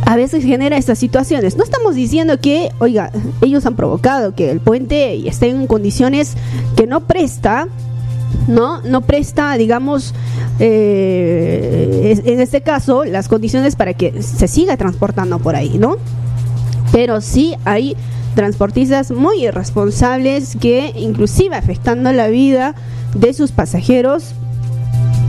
a 0.06 0.16
veces 0.16 0.44
genera 0.44 0.78
estas 0.78 1.00
situaciones. 1.00 1.58
No 1.58 1.64
estamos 1.64 1.96
diciendo 1.96 2.40
que, 2.40 2.72
oiga, 2.80 3.12
ellos 3.42 3.66
han 3.66 3.76
provocado 3.76 4.36
que 4.36 4.52
el 4.52 4.60
puente 4.60 5.28
esté 5.28 5.50
en 5.50 5.68
condiciones 5.68 6.36
que 6.76 6.88
no 6.88 7.02
presta, 7.02 7.68
¿no? 8.48 8.82
No 8.82 9.02
presta, 9.02 9.54
digamos, 9.56 10.14
eh, 10.60 12.22
en 12.26 12.40
este 12.40 12.62
caso, 12.62 13.06
las 13.06 13.28
condiciones 13.28 13.76
para 13.76 13.94
que 13.94 14.22
se 14.22 14.48
siga 14.48 14.78
transportando 14.78 15.40
por 15.40 15.56
ahí, 15.56 15.78
¿no? 15.78 15.98
Pero 16.92 17.22
sí 17.22 17.56
hay 17.66 17.96
transportistas 18.36 19.12
muy 19.12 19.46
irresponsables 19.46 20.58
que, 20.60 20.94
inclusive 20.96 21.56
afectando 21.56 22.12
la 22.12 22.28
vida 22.28 22.76
de 23.16 23.34
sus 23.34 23.52
pasajeros, 23.52 24.34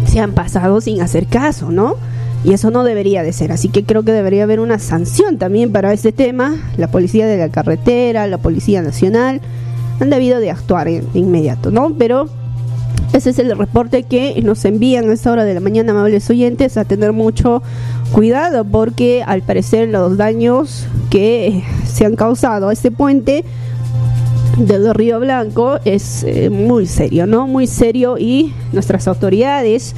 se 0.07 0.21
han 0.21 0.33
pasado 0.33 0.81
sin 0.81 1.01
hacer 1.01 1.27
caso, 1.27 1.71
¿no? 1.71 1.97
Y 2.44 2.52
eso 2.52 2.70
no 2.70 2.85
debería 2.85 3.22
de 3.22 3.33
ser. 3.33 3.52
Así 3.52 3.68
que 3.68 3.85
creo 3.85 4.02
que 4.02 4.12
debería 4.12 4.44
haber 4.44 4.61
una 4.61 4.78
sanción 4.78 5.38
también 5.38 5.72
para 5.72 5.92
este 5.92 6.12
tema. 6.12 6.57
La 6.76 6.88
policía 6.88 7.26
de 7.26 7.38
la 7.38 7.48
carretera, 7.48 8.26
la 8.26 8.38
policía 8.38 8.83
nacional, 8.83 9.40
han 10.00 10.11
debido 10.11 10.40
de 10.40 10.50
actuar 10.50 10.87
de 10.87 11.02
inmediato, 11.14 11.70
¿no? 11.70 11.94
Pero 11.98 12.28
ese 13.14 13.30
es 13.30 13.38
el 13.38 13.57
reporte 13.57 14.02
que 14.02 14.42
nos 14.42 14.64
envían 14.64 15.09
a 15.09 15.12
esta 15.12 15.30
hora 15.30 15.44
de 15.44 15.54
la 15.54 15.61
mañana, 15.61 15.92
amables 15.92 16.28
oyentes, 16.30 16.76
a 16.76 16.85
tener 16.85 17.12
mucho 17.12 17.62
cuidado 18.12 18.64
porque 18.64 19.22
al 19.24 19.42
parecer 19.42 19.88
los 19.88 20.16
daños 20.16 20.87
que 21.11 21.62
se 21.87 22.04
han 22.04 22.16
causado 22.16 22.68
a 22.68 22.72
este 22.72 22.90
puente 22.90 23.44
del 24.59 24.92
Río 24.94 25.20
Blanco 25.20 25.78
es 25.85 26.24
eh, 26.24 26.50
muy 26.50 26.87
serio, 26.87 27.26
¿no? 27.26 27.46
Muy 27.46 27.66
serio 27.66 28.16
y 28.18 28.52
nuestras 28.72 29.09
autoridades, 29.09 29.94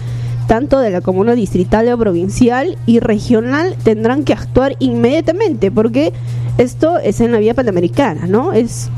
tanto 0.47 0.79
de 0.79 0.91
la 0.91 1.01
comuna 1.01 1.35
distrital, 1.35 1.97
provincial 1.99 2.79
y 2.87 3.01
regional, 3.01 3.77
tendrán 3.83 4.25
que 4.25 4.33
actuar 4.33 4.77
inmediatamente 4.79 5.71
porque 5.71 6.13
esto 6.59 6.99
es 6.99 7.21
en 7.21 7.33
la 7.33 7.39
vía 7.39 7.55
panamericana, 7.55 8.27
¿no? 8.27 8.53
Es 8.53 8.89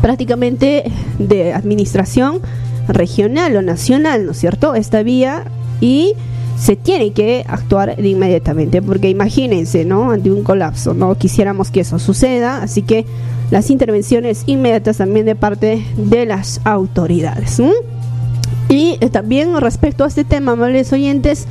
prácticamente 0.00 0.84
de 1.18 1.52
administración 1.52 2.40
regional 2.88 3.56
o 3.56 3.62
nacional, 3.62 4.26
¿no 4.26 4.32
es 4.32 4.38
cierto? 4.38 4.74
Esta 4.74 5.02
vía 5.02 5.44
y 5.80 6.14
se 6.58 6.76
tiene 6.76 7.12
que 7.12 7.44
actuar 7.48 7.96
inmediatamente, 8.04 8.80
porque 8.80 9.10
imagínense, 9.10 9.84
¿no? 9.84 10.10
Ante 10.10 10.30
un 10.30 10.44
colapso, 10.44 10.94
no 10.94 11.14
quisiéramos 11.16 11.70
que 11.70 11.80
eso 11.80 11.98
suceda, 11.98 12.62
así 12.62 12.82
que 12.82 13.06
las 13.50 13.70
intervenciones 13.70 14.44
inmediatas 14.46 14.98
también 14.98 15.26
de 15.26 15.34
parte 15.34 15.84
de 15.96 16.26
las 16.26 16.60
autoridades. 16.64 17.60
Y 18.74 18.98
eh, 19.00 19.08
también 19.08 19.56
respecto 19.60 20.02
a 20.02 20.08
este 20.08 20.24
tema, 20.24 20.52
amables 20.52 20.92
oyentes, 20.92 21.46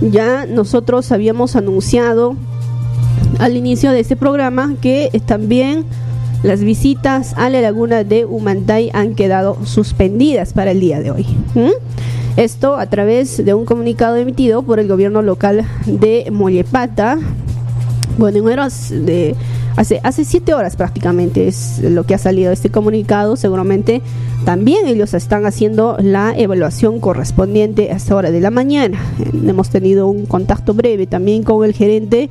ya 0.00 0.44
nosotros 0.44 1.12
habíamos 1.12 1.54
anunciado 1.54 2.34
al 3.38 3.56
inicio 3.56 3.92
de 3.92 4.00
este 4.00 4.16
programa 4.16 4.74
que 4.80 5.08
eh, 5.12 5.20
también 5.20 5.84
las 6.42 6.62
visitas 6.62 7.34
a 7.36 7.48
la 7.48 7.60
laguna 7.60 8.02
de 8.02 8.24
Humantay 8.24 8.90
han 8.92 9.14
quedado 9.14 9.56
suspendidas 9.64 10.52
para 10.52 10.72
el 10.72 10.80
día 10.80 10.98
de 10.98 11.12
hoy. 11.12 11.26
Esto 12.36 12.74
a 12.74 12.86
través 12.86 13.44
de 13.44 13.54
un 13.54 13.66
comunicado 13.66 14.16
emitido 14.16 14.64
por 14.64 14.80
el 14.80 14.88
gobierno 14.88 15.22
local 15.22 15.64
de 15.86 16.28
Mollepata. 16.32 17.18
Bueno, 18.18 18.38
en 18.38 18.46
horas 18.48 18.88
de 18.90 19.36
hace 19.76 20.00
hace 20.02 20.24
siete 20.24 20.54
horas 20.54 20.76
prácticamente 20.76 21.48
es 21.48 21.80
lo 21.82 22.04
que 22.04 22.14
ha 22.14 22.18
salido 22.18 22.52
este 22.52 22.70
comunicado. 22.70 23.36
Seguramente 23.36 24.02
también 24.44 24.86
ellos 24.86 25.14
están 25.14 25.46
haciendo 25.46 25.96
la 26.00 26.34
evaluación 26.36 27.00
correspondiente 27.00 27.90
a 27.90 27.96
esta 27.96 28.14
hora 28.14 28.30
de 28.30 28.40
la 28.40 28.50
mañana. 28.50 28.98
Hemos 29.32 29.70
tenido 29.70 30.06
un 30.08 30.26
contacto 30.26 30.74
breve 30.74 31.06
también 31.06 31.42
con 31.42 31.64
el 31.64 31.72
gerente 31.72 32.30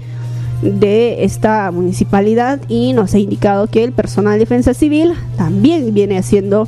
de 0.61 1.23
esta 1.23 1.69
municipalidad 1.71 2.59
y 2.69 2.93
nos 2.93 3.13
ha 3.13 3.19
indicado 3.19 3.67
que 3.67 3.83
el 3.83 3.91
personal 3.91 4.33
de 4.33 4.39
defensa 4.39 4.73
civil 4.73 5.13
también 5.35 5.93
viene 5.93 6.17
haciendo 6.17 6.67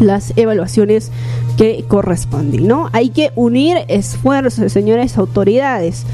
las 0.00 0.32
evaluaciones 0.36 1.10
que 1.56 1.84
corresponden, 1.88 2.66
¿no? 2.66 2.88
Hay 2.92 3.10
que 3.10 3.32
unir 3.36 3.78
esfuerzos, 3.88 4.72
señores 4.72 5.16
autoridades, 5.18 6.04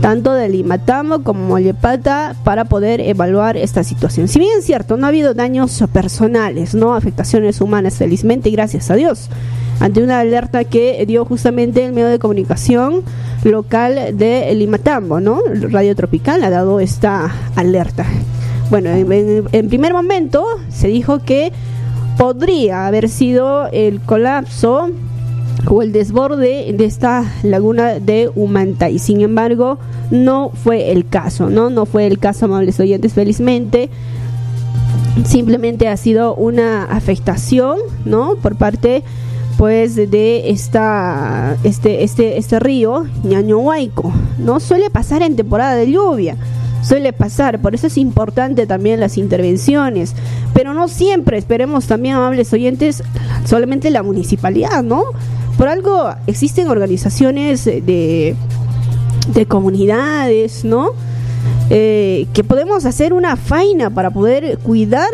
tanto 0.00 0.32
de 0.32 0.48
Limatambo 0.48 1.22
como 1.22 1.46
Mollepata, 1.46 2.34
para 2.44 2.64
poder 2.64 3.00
evaluar 3.00 3.56
esta 3.56 3.84
situación. 3.84 4.28
Si 4.28 4.38
bien 4.38 4.58
es 4.58 4.64
cierto, 4.64 4.96
no 4.96 5.06
ha 5.06 5.08
habido 5.10 5.34
daños 5.34 5.82
personales, 5.92 6.74
no 6.74 6.94
afectaciones 6.94 7.60
humanas, 7.60 7.96
felizmente 7.96 8.48
y 8.48 8.52
gracias 8.52 8.90
a 8.90 8.94
Dios, 8.94 9.28
ante 9.78 10.02
una 10.02 10.20
alerta 10.20 10.64
que 10.64 11.04
dio 11.06 11.24
justamente 11.24 11.84
el 11.84 11.92
medio 11.92 12.08
de 12.08 12.18
comunicación 12.18 13.02
local 13.44 14.16
de 14.16 14.54
Limatambo, 14.54 15.20
¿no? 15.20 15.40
Radio 15.70 15.94
Tropical 15.96 16.42
ha 16.44 16.50
dado 16.50 16.80
esta 16.80 17.30
alerta. 17.56 18.04
Bueno, 18.70 18.90
en, 18.90 19.10
en- 19.12 19.44
en 19.52 19.68
primer 19.68 19.92
momento 19.92 20.44
se 20.70 20.88
dijo 20.88 21.20
que 21.20 21.52
podría 22.18 22.86
haber 22.86 23.08
sido 23.08 23.66
el 23.72 24.00
colapso 24.00 24.90
o 25.66 25.82
el 25.82 25.92
desborde 25.92 26.72
de 26.72 26.84
esta 26.84 27.24
laguna 27.42 27.98
de 27.98 28.30
Humantay. 28.34 28.98
Sin 28.98 29.20
embargo, 29.20 29.78
no 30.10 30.50
fue 30.50 30.92
el 30.92 31.06
caso, 31.06 31.50
¿no? 31.50 31.70
No 31.70 31.86
fue 31.86 32.06
el 32.06 32.18
caso, 32.18 32.46
amables 32.46 32.80
oyentes, 32.80 33.12
felizmente. 33.12 33.90
Simplemente 35.24 35.88
ha 35.88 35.96
sido 35.96 36.34
una 36.34 36.84
afectación, 36.84 37.78
¿no? 38.04 38.36
Por 38.36 38.56
parte 38.56 39.02
pues 39.58 39.94
de 39.94 40.48
esta 40.48 41.54
este 41.64 42.02
este 42.02 42.38
este 42.38 42.58
río 42.60 43.06
Ñañohuayco, 43.24 44.10
¿no? 44.38 44.58
Suele 44.58 44.88
pasar 44.88 45.22
en 45.22 45.36
temporada 45.36 45.74
de 45.74 45.90
lluvia 45.90 46.36
suele 46.82 47.12
pasar, 47.12 47.60
por 47.60 47.74
eso 47.74 47.86
es 47.86 47.98
importante 47.98 48.66
también 48.66 49.00
las 49.00 49.18
intervenciones, 49.18 50.14
pero 50.54 50.74
no 50.74 50.88
siempre, 50.88 51.38
esperemos 51.38 51.86
también, 51.86 52.16
amables 52.16 52.52
oyentes, 52.52 53.02
solamente 53.44 53.90
la 53.90 54.02
municipalidad, 54.02 54.82
¿no? 54.82 55.04
Por 55.60 55.68
algo 55.68 56.08
existen 56.26 56.68
organizaciones 56.68 57.66
de, 57.66 58.34
de 59.34 59.46
comunidades, 59.46 60.64
¿no? 60.64 60.92
Eh, 61.68 62.28
que 62.32 62.42
podemos 62.44 62.86
hacer 62.86 63.12
una 63.12 63.36
faena 63.36 63.90
para 63.90 64.10
poder 64.10 64.56
cuidar 64.56 65.10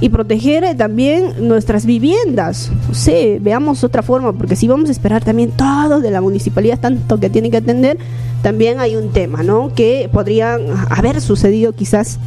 y 0.00 0.08
proteger 0.08 0.64
eh, 0.64 0.74
también 0.74 1.46
nuestras 1.46 1.84
viviendas. 1.84 2.70
No 2.88 2.94
sé, 2.94 3.40
veamos 3.42 3.84
otra 3.84 4.02
forma, 4.02 4.32
porque 4.32 4.56
si 4.56 4.66
vamos 4.68 4.88
a 4.88 4.92
esperar 4.92 5.22
también 5.22 5.50
todo 5.50 6.00
de 6.00 6.10
la 6.10 6.22
municipalidad, 6.22 6.80
tanto 6.80 7.20
que 7.20 7.28
tiene 7.28 7.50
que 7.50 7.58
atender, 7.58 7.98
también 8.40 8.80
hay 8.80 8.96
un 8.96 9.10
tema, 9.10 9.42
¿no? 9.42 9.74
Que 9.74 10.08
podrían 10.10 10.62
haber 10.88 11.20
sucedido 11.20 11.74
quizás 11.74 12.18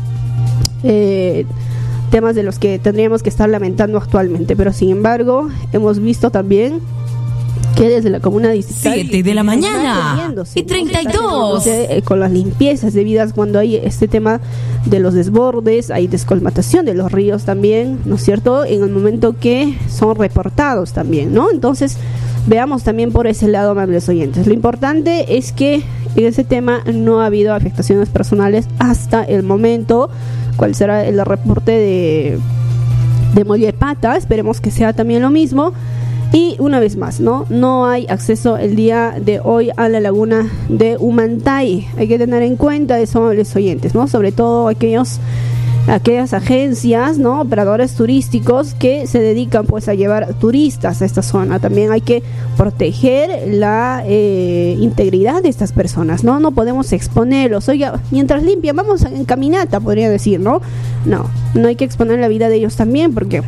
eh, 0.84 1.48
temas 2.12 2.36
de 2.36 2.44
los 2.44 2.60
que 2.60 2.78
tendríamos 2.78 3.24
que 3.24 3.30
estar 3.30 3.50
lamentando 3.50 3.98
actualmente, 3.98 4.56
pero 4.56 4.72
sin 4.74 4.92
embargo 4.92 5.50
hemos 5.72 5.98
visto 5.98 6.30
también 6.30 6.80
que 7.76 7.90
desde 7.90 8.10
la 8.10 8.20
comuna 8.20 8.52
distrital 8.52 8.94
Siete 8.94 9.24
de 9.24 9.34
la 9.34 9.44
mañana 9.44 10.30
y 10.32 10.36
¿no? 10.36 10.46
Se 10.46 10.60
está 10.60 10.74
32. 10.74 11.08
atendiéndose, 11.16 11.98
eh, 11.98 12.02
con 12.02 12.20
las 12.20 12.32
limpiezas 12.32 12.94
debidas 12.94 13.34
cuando 13.34 13.60
hay 13.60 13.76
este 13.78 14.08
tema 14.08 14.40
de 14.86 15.00
los 15.00 15.14
desbordes, 15.14 15.90
hay 15.90 16.08
descolmatación 16.08 16.86
de 16.86 16.94
los 16.94 17.12
ríos 17.12 17.44
también, 17.44 18.00
¿no 18.06 18.16
es 18.16 18.24
cierto? 18.24 18.66
En 18.66 18.84
el 18.84 18.90
momento 18.90 19.36
que 19.40 19.78
son 19.90 20.16
reportados 20.16 20.94
también, 20.94 21.34
¿no? 21.34 21.50
Entonces, 21.52 21.98
veamos 22.48 22.84
también 22.84 23.12
por 23.12 23.28
ese 23.28 23.48
lado, 23.48 23.72
amables 23.72 24.08
oyentes. 24.10 24.46
Lo 24.46 24.54
importante 24.54 25.38
es 25.38 25.52
que 25.52 25.84
en 26.16 26.26
ese 26.26 26.44
tema 26.44 26.84
no 26.94 27.22
ha 27.22 27.28
habido 27.28 27.54
afectaciones 27.54 28.10
personales 28.10 28.68
hasta 28.80 29.24
el 29.24 29.44
momento. 29.44 30.10
¿Cuál 30.58 30.76
será 30.76 31.06
el 31.06 31.24
reporte 31.26 31.72
de, 31.72 32.40
de 33.34 33.46
Mollepata? 33.46 34.16
Esperemos 34.16 34.62
que 34.62 34.70
sea 34.70 34.94
también 34.94 35.22
lo 35.22 35.32
mismo. 35.32 35.74
Y 36.34 36.56
una 36.58 36.80
vez 36.80 36.98
más, 36.98 37.20
¿no? 37.20 37.46
No 37.50 37.86
hay 37.86 38.08
acceso 38.10 38.58
el 38.58 38.76
día 38.76 39.16
de 39.22 39.40
hoy 39.40 39.70
a 39.78 39.88
la 39.88 40.00
laguna 40.00 40.52
de 40.68 40.98
Humantay. 41.00 41.88
Hay 41.96 42.08
que 42.08 42.18
tener 42.18 42.42
en 42.42 42.56
cuenta 42.56 43.00
eso, 43.00 43.34
los 43.36 43.56
oyentes, 43.56 43.94
¿no? 43.94 44.08
Sobre 44.08 44.32
todo 44.32 44.68
aquellos 44.68 45.20
aquellas 45.88 46.34
agencias, 46.34 47.20
¿no? 47.20 47.42
Operadores 47.42 47.94
turísticos 47.94 48.74
que 48.74 49.06
se 49.06 49.20
dedican 49.20 49.66
pues 49.66 49.88
a 49.88 49.94
llevar 49.94 50.34
turistas 50.36 51.02
a 51.02 51.06
esta 51.06 51.22
zona. 51.22 51.60
También 51.60 51.92
hay 51.92 52.02
que 52.02 52.24
proteger 52.58 53.54
la 53.54 54.04
eh, 54.08 54.76
integridad 54.80 55.44
de 55.44 55.50
estas 55.50 55.72
personas, 55.72 56.24
¿no? 56.24 56.40
No 56.40 56.52
podemos 56.52 56.94
exponerlos. 56.94 57.70
Oiga, 57.70 58.00
mientras 58.12 58.44
limpian, 58.44 58.76
vamos 58.76 59.04
en 59.04 59.26
caminata, 59.26 59.80
podría 59.80 60.10
decir, 60.10 60.40
¿no? 60.40 60.62
No, 61.06 61.30
no 61.54 61.68
hay 61.68 61.76
que 61.76 61.86
exponer 61.86 62.20
la 62.20 62.28
vida 62.28 62.50
de 62.50 62.56
ellos 62.56 62.76
también 62.76 63.14
porque 63.14 63.44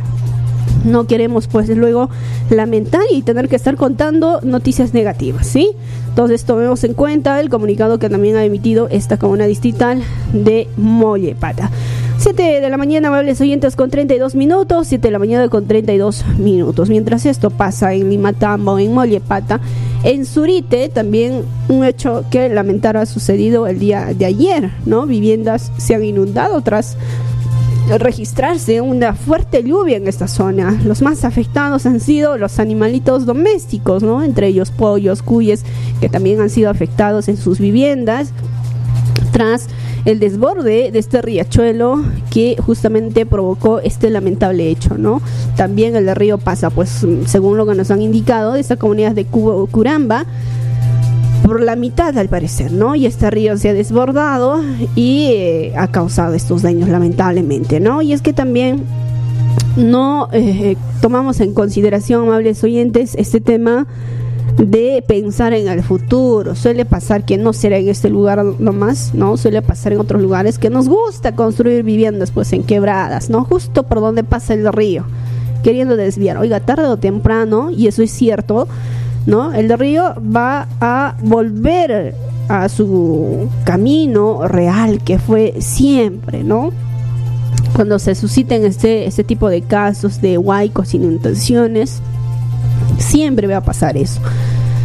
no 0.86 1.06
queremos 1.06 1.48
pues 1.48 1.68
luego 1.68 2.08
lamentar 2.50 3.02
y 3.12 3.22
tener 3.22 3.48
que 3.48 3.56
estar 3.56 3.76
contando 3.76 4.40
noticias 4.42 4.94
negativas, 4.94 5.46
¿sí? 5.46 5.72
Entonces 6.08 6.44
tomemos 6.44 6.82
en 6.84 6.94
cuenta 6.94 7.38
el 7.40 7.50
comunicado 7.50 7.98
que 7.98 8.08
también 8.08 8.36
ha 8.36 8.44
emitido 8.44 8.88
esta 8.88 9.18
comuna 9.18 9.44
distrital 9.46 10.02
de 10.32 10.68
Mollepata. 10.76 11.70
7 12.18 12.60
de 12.62 12.70
la 12.70 12.78
mañana, 12.78 13.08
amables 13.08 13.40
oyentes, 13.42 13.76
con 13.76 13.90
32 13.90 14.34
minutos. 14.34 14.86
7 14.88 15.08
de 15.08 15.12
la 15.12 15.18
mañana 15.18 15.48
con 15.48 15.66
32 15.66 16.24
minutos. 16.38 16.88
Mientras 16.88 17.26
esto 17.26 17.50
pasa 17.50 17.92
en 17.92 18.08
Limatambo, 18.08 18.78
en 18.78 18.94
Mollepata, 18.94 19.60
en 20.02 20.24
Surite, 20.24 20.88
también 20.88 21.42
un 21.68 21.84
hecho 21.84 22.24
que 22.30 22.48
lamentar 22.48 22.96
ha 22.96 23.04
sucedido 23.04 23.66
el 23.66 23.78
día 23.78 24.14
de 24.16 24.24
ayer, 24.24 24.70
¿no? 24.86 25.06
Viviendas 25.06 25.70
se 25.76 25.94
han 25.94 26.04
inundado 26.04 26.62
tras 26.62 26.96
registrarse 27.98 28.80
una 28.80 29.14
fuerte 29.14 29.62
lluvia 29.62 29.96
en 29.96 30.08
esta 30.08 30.28
zona. 30.28 30.80
Los 30.84 31.02
más 31.02 31.24
afectados 31.24 31.86
han 31.86 32.00
sido 32.00 32.36
los 32.36 32.58
animalitos 32.58 33.26
domésticos, 33.26 34.02
¿no? 34.02 34.22
Entre 34.22 34.48
ellos 34.48 34.70
pollos, 34.70 35.22
cuyes, 35.22 35.64
que 36.00 36.08
también 36.08 36.40
han 36.40 36.50
sido 36.50 36.70
afectados 36.70 37.28
en 37.28 37.36
sus 37.36 37.58
viviendas 37.58 38.32
tras 39.32 39.68
el 40.04 40.20
desborde 40.20 40.90
de 40.92 40.98
este 40.98 41.20
riachuelo 41.20 42.02
que 42.30 42.56
justamente 42.64 43.26
provocó 43.26 43.80
este 43.80 44.08
lamentable 44.08 44.70
hecho, 44.70 44.96
¿no? 44.96 45.20
También 45.56 45.96
el 45.96 46.14
río 46.14 46.38
pasa, 46.38 46.70
pues 46.70 47.04
según 47.26 47.56
lo 47.56 47.66
que 47.66 47.74
nos 47.74 47.90
han 47.90 48.02
indicado, 48.02 48.52
de 48.52 48.60
esta 48.60 48.76
comunidad 48.76 49.12
de 49.12 49.26
Curamba, 49.26 50.24
por 51.46 51.62
la 51.62 51.76
mitad 51.76 52.18
al 52.18 52.28
parecer, 52.28 52.72
¿no? 52.72 52.96
Y 52.96 53.06
este 53.06 53.30
río 53.30 53.56
se 53.56 53.68
ha 53.68 53.72
desbordado 53.72 54.60
y 54.96 55.28
eh, 55.30 55.72
ha 55.76 55.86
causado 55.86 56.34
estos 56.34 56.62
daños 56.62 56.88
lamentablemente, 56.88 57.78
¿no? 57.78 58.02
Y 58.02 58.12
es 58.12 58.20
que 58.20 58.32
también 58.32 58.82
no 59.76 60.28
eh, 60.32 60.76
tomamos 61.00 61.38
en 61.38 61.54
consideración, 61.54 62.24
amables 62.24 62.64
oyentes, 62.64 63.14
este 63.14 63.40
tema 63.40 63.86
de 64.58 65.04
pensar 65.06 65.52
en 65.52 65.68
el 65.68 65.84
futuro. 65.84 66.56
Suele 66.56 66.84
pasar 66.84 67.24
que 67.24 67.38
no 67.38 67.52
será 67.52 67.76
en 67.78 67.90
este 67.90 68.08
lugar 68.08 68.44
nomás, 68.44 69.14
¿no? 69.14 69.36
Suele 69.36 69.62
pasar 69.62 69.92
en 69.92 70.00
otros 70.00 70.20
lugares 70.20 70.58
que 70.58 70.68
nos 70.68 70.88
gusta 70.88 71.36
construir 71.36 71.84
viviendas 71.84 72.32
pues 72.32 72.52
en 72.54 72.64
quebradas, 72.64 73.30
¿no? 73.30 73.44
Justo 73.44 73.84
por 73.84 74.00
donde 74.00 74.24
pasa 74.24 74.52
el 74.54 74.72
río, 74.72 75.04
queriendo 75.62 75.96
desviar. 75.96 76.38
Oiga, 76.38 76.58
tarde 76.58 76.86
o 76.86 76.96
temprano, 76.96 77.70
y 77.70 77.86
eso 77.86 78.02
es 78.02 78.10
cierto, 78.10 78.66
¿no? 79.26 79.52
El 79.52 79.76
río 79.78 80.14
va 80.20 80.68
a 80.80 81.16
volver 81.22 82.14
a 82.48 82.68
su 82.68 83.48
camino 83.64 84.46
real 84.46 85.02
que 85.02 85.18
fue 85.18 85.54
siempre, 85.58 86.44
¿no? 86.44 86.70
Cuando 87.74 87.98
se 87.98 88.14
susciten 88.14 88.64
este, 88.64 89.06
este 89.06 89.24
tipo 89.24 89.48
de 89.48 89.62
casos 89.62 90.20
de 90.20 90.38
huaicos, 90.38 90.94
inundaciones, 90.94 92.00
siempre 92.98 93.46
va 93.46 93.58
a 93.58 93.64
pasar 93.64 93.96
eso. 93.96 94.20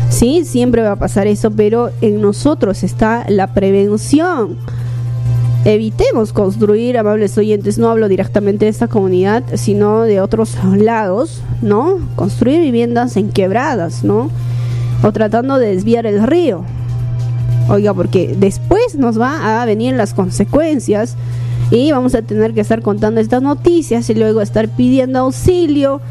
Sí, 0.09 0.43
siempre 0.43 0.81
va 0.81 0.93
a 0.93 0.95
pasar 0.97 1.27
eso, 1.27 1.51
pero 1.51 1.91
en 2.01 2.19
nosotros 2.19 2.83
está 2.83 3.25
la 3.29 3.53
prevención. 3.53 4.57
Evitemos 5.63 6.33
construir, 6.33 6.97
amables 6.97 7.37
oyentes, 7.37 7.77
no 7.77 7.89
hablo 7.89 8.07
directamente 8.07 8.65
de 8.65 8.71
esta 8.71 8.87
comunidad, 8.87 9.43
sino 9.53 10.01
de 10.01 10.19
otros 10.19 10.55
lados, 10.75 11.41
¿no? 11.61 11.99
Construir 12.15 12.61
viviendas 12.61 13.15
en 13.15 13.29
quebradas, 13.29 14.03
¿no? 14.03 14.31
O 15.03 15.11
tratando 15.11 15.59
de 15.59 15.75
desviar 15.75 16.07
el 16.07 16.25
río. 16.25 16.63
Oiga, 17.69 17.93
porque 17.93 18.35
después 18.37 18.95
nos 18.95 19.19
va 19.21 19.61
a 19.61 19.65
venir 19.65 19.93
las 19.93 20.15
consecuencias 20.15 21.15
y 21.69 21.91
vamos 21.91 22.15
a 22.15 22.23
tener 22.23 22.55
que 22.55 22.61
estar 22.61 22.81
contando 22.81 23.21
estas 23.21 23.43
noticias 23.43 24.09
y 24.09 24.15
luego 24.15 24.41
estar 24.41 24.67
pidiendo 24.67 25.19
auxilio. 25.19 26.01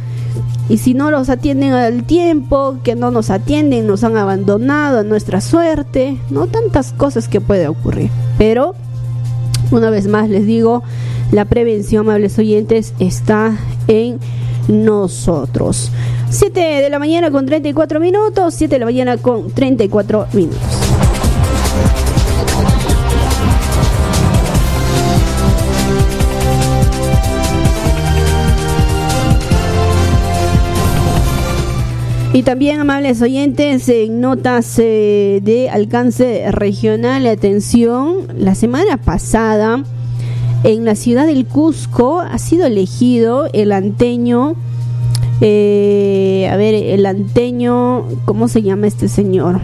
Y 0.69 0.79
si 0.79 0.95
no 0.95 1.11
los 1.11 1.29
atienden 1.29 1.73
al 1.73 2.05
tiempo, 2.05 2.77
que 2.85 2.95
no 2.95 3.11
nos 3.11 3.31
atienden, 3.31 3.89
nos 3.89 4.05
han 4.05 4.17
abandonado 4.17 5.01
a 5.01 5.03
nuestra 5.03 5.41
suerte, 5.41 6.19
no 6.31 6.47
tantas 6.47 6.93
cosas 6.93 7.27
que 7.27 7.41
puede 7.41 7.67
ocurrir. 7.67 8.11
Pero, 8.39 8.77
una 9.71 9.91
vez 9.91 10.07
más 10.07 10.29
les 10.29 10.47
digo, 10.47 10.83
la 11.33 11.45
prevención, 11.45 12.07
amables 12.09 12.39
oyentes, 12.39 12.95
está 12.99 13.57
en 13.89 14.19
nosotros. 14.69 15.91
7 16.31 16.61
de 16.61 16.91
la 16.91 16.99
mañana 16.99 17.31
con 17.31 17.47
34 17.47 18.01
minutos, 18.01 18.55
7 18.55 18.75
de 18.75 18.79
la 18.79 18.87
mañana 18.87 19.17
con 19.17 19.51
34 19.51 20.27
minutos. 20.33 20.59
Y 32.41 32.43
también, 32.43 32.81
amables 32.81 33.21
oyentes, 33.21 33.87
en 33.91 34.23
notas 34.23 34.79
eh, 34.79 35.41
de 35.43 35.69
alcance 35.69 36.51
regional, 36.51 37.27
atención, 37.27 38.29
la 38.35 38.55
semana 38.55 38.97
pasada 38.97 39.85
en 40.65 40.87
la 40.87 40.95
ciudad 40.95 41.27
del 41.27 41.45
Cusco 41.45 42.21
ha 42.21 42.39
sido 42.39 42.65
elegido 42.65 43.45
el 43.53 43.73
anteño, 43.73 44.55
eh, 45.43 46.49
a 46.51 46.57
ver, 46.57 46.73
el 46.73 47.05
anteño, 47.05 48.07
¿cómo 48.25 48.49
se 48.49 48.63
llama 48.63 48.87
este 48.87 49.09
señor? 49.09 49.61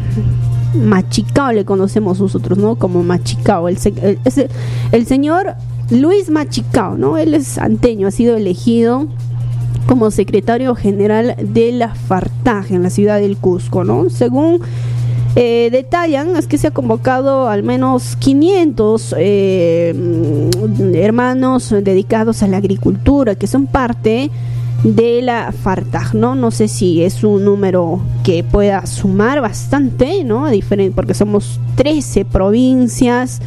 Machicao 0.75 1.53
le 1.53 1.65
conocemos 1.65 2.21
nosotros, 2.21 2.59
¿no? 2.59 2.75
Como 2.77 3.03
Machicao, 3.03 3.69
el, 3.71 3.79
el- 4.03 4.19
el 4.93 5.07
señor 5.07 5.55
Luis 5.89 6.29
Machicao, 6.29 6.99
¿no? 6.99 7.17
Él 7.17 7.33
es 7.33 7.57
anteño, 7.57 8.07
ha 8.09 8.11
sido 8.11 8.37
elegido 8.37 9.07
como 9.87 10.11
secretario 10.11 10.75
general 10.75 11.37
de 11.41 11.73
la 11.73 11.95
FARTAG 11.95 12.73
en 12.73 12.83
la 12.83 12.91
ciudad 12.91 13.21
del 13.21 13.37
Cusco, 13.37 13.85
¿no? 13.85 14.11
Según 14.11 14.61
eh, 15.37 15.69
detallan, 15.71 16.35
es 16.37 16.47
que 16.47 16.59
se 16.59 16.69
ha 16.69 16.71
convocado 16.71 17.49
al 17.49 17.63
menos 17.63 18.17
500 18.17 19.15
eh, 19.19 20.51
hermanos 20.95 21.75
dedicados 21.83 22.43
a 22.43 22.49
la 22.49 22.57
agricultura, 22.57 23.35
que 23.35 23.47
son 23.47 23.67
parte 23.67 24.31
de 24.83 25.23
la 25.23 25.53
FARTAG, 25.53 26.15
¿no? 26.15 26.35
No 26.35 26.51
sé 26.51 26.69
si 26.69 27.03
es 27.03 27.23
un 27.23 27.45
número 27.45 28.01
que 28.25 28.45
pueda 28.45 28.87
sumar 28.87 29.41
bastante, 29.41 30.25
¿no? 30.25 30.49
Diferente, 30.49 30.95
porque 30.95 31.15
somos 31.15 31.61
13 31.77 32.25
provincias 32.25 33.41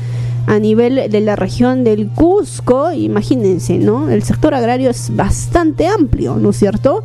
a 0.49 0.57
nivel 0.57 1.11
de 1.11 1.21
la 1.21 1.35
región 1.35 1.83
del 1.83 2.07
Cusco, 2.07 2.91
imagínense, 2.91 3.77
¿no? 3.77 4.09
El 4.09 4.23
sector 4.23 4.55
agrario 4.55 4.89
es 4.89 5.15
bastante 5.15 5.85
amplio, 5.87 6.37
¿no 6.37 6.49
es 6.49 6.57
cierto? 6.57 7.03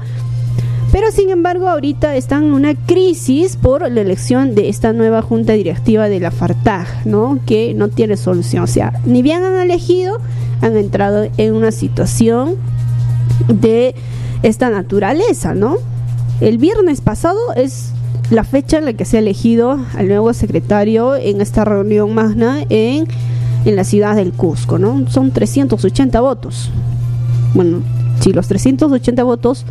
Pero 0.90 1.10
sin 1.12 1.28
embargo, 1.28 1.68
ahorita 1.68 2.16
están 2.16 2.44
en 2.44 2.52
una 2.54 2.74
crisis 2.74 3.56
por 3.58 3.82
la 3.92 4.00
elección 4.00 4.54
de 4.54 4.70
esta 4.70 4.94
nueva 4.94 5.20
junta 5.20 5.52
directiva 5.52 6.08
de 6.08 6.20
la 6.20 6.30
FARTAG, 6.30 7.04
¿no? 7.04 7.38
Que 7.44 7.74
no 7.74 7.88
tiene 7.88 8.16
solución. 8.16 8.64
O 8.64 8.66
sea, 8.66 8.98
ni 9.04 9.20
bien 9.20 9.44
han 9.44 9.60
elegido, 9.60 10.20
han 10.62 10.74
entrado 10.78 11.28
en 11.36 11.54
una 11.54 11.70
situación 11.70 12.56
de 13.48 13.94
esta 14.42 14.70
naturaleza, 14.70 15.52
¿no? 15.52 15.76
El 16.40 16.56
viernes 16.56 17.02
pasado 17.02 17.52
es 17.56 17.93
la 18.30 18.44
fecha 18.44 18.78
en 18.78 18.86
la 18.86 18.92
que 18.94 19.04
se 19.04 19.16
ha 19.16 19.20
elegido 19.20 19.78
al 19.96 20.08
nuevo 20.08 20.32
secretario 20.32 21.16
en 21.16 21.40
esta 21.40 21.64
reunión 21.64 22.14
magna 22.14 22.64
en, 22.68 23.06
en 23.64 23.76
la 23.76 23.84
ciudad 23.84 24.16
del 24.16 24.32
Cusco, 24.32 24.78
¿no? 24.78 25.08
Son 25.10 25.30
380 25.30 26.20
votos. 26.20 26.70
Bueno, 27.54 27.82
si 28.20 28.32
los 28.32 28.48
380 28.48 29.22
votos 29.22 29.64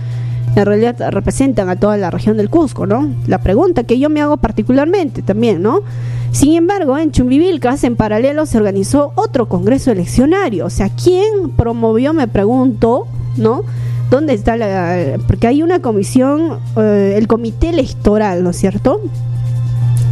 en 0.55 0.65
realidad 0.65 0.95
representan 1.09 1.69
a 1.69 1.75
toda 1.75 1.97
la 1.97 2.11
región 2.11 2.37
del 2.37 2.49
Cusco, 2.49 2.85
¿no? 2.85 3.09
La 3.27 3.39
pregunta 3.39 3.83
que 3.83 3.97
yo 3.97 4.09
me 4.09 4.21
hago 4.21 4.37
particularmente 4.37 5.21
también, 5.21 5.61
¿no? 5.61 5.81
Sin 6.31 6.53
embargo, 6.55 6.97
en 6.97 7.11
Chumbivilcas, 7.11 7.83
en 7.83 7.95
paralelo, 7.95 8.45
se 8.45 8.57
organizó 8.57 9.13
otro 9.15 9.47
congreso 9.47 9.91
eleccionario. 9.91 10.65
O 10.65 10.69
sea, 10.69 10.89
¿quién 10.89 11.51
promovió, 11.55 12.13
me 12.13 12.27
pregunto, 12.27 13.07
¿no? 13.37 13.63
¿Dónde 14.13 14.33
está 14.35 14.55
la...? 14.57 15.17
Porque 15.25 15.47
hay 15.47 15.63
una 15.63 15.81
comisión, 15.81 16.59
eh, 16.77 17.15
el 17.17 17.27
comité 17.27 17.69
electoral, 17.69 18.43
¿no 18.43 18.51
es 18.51 18.57
cierto? 18.57 19.01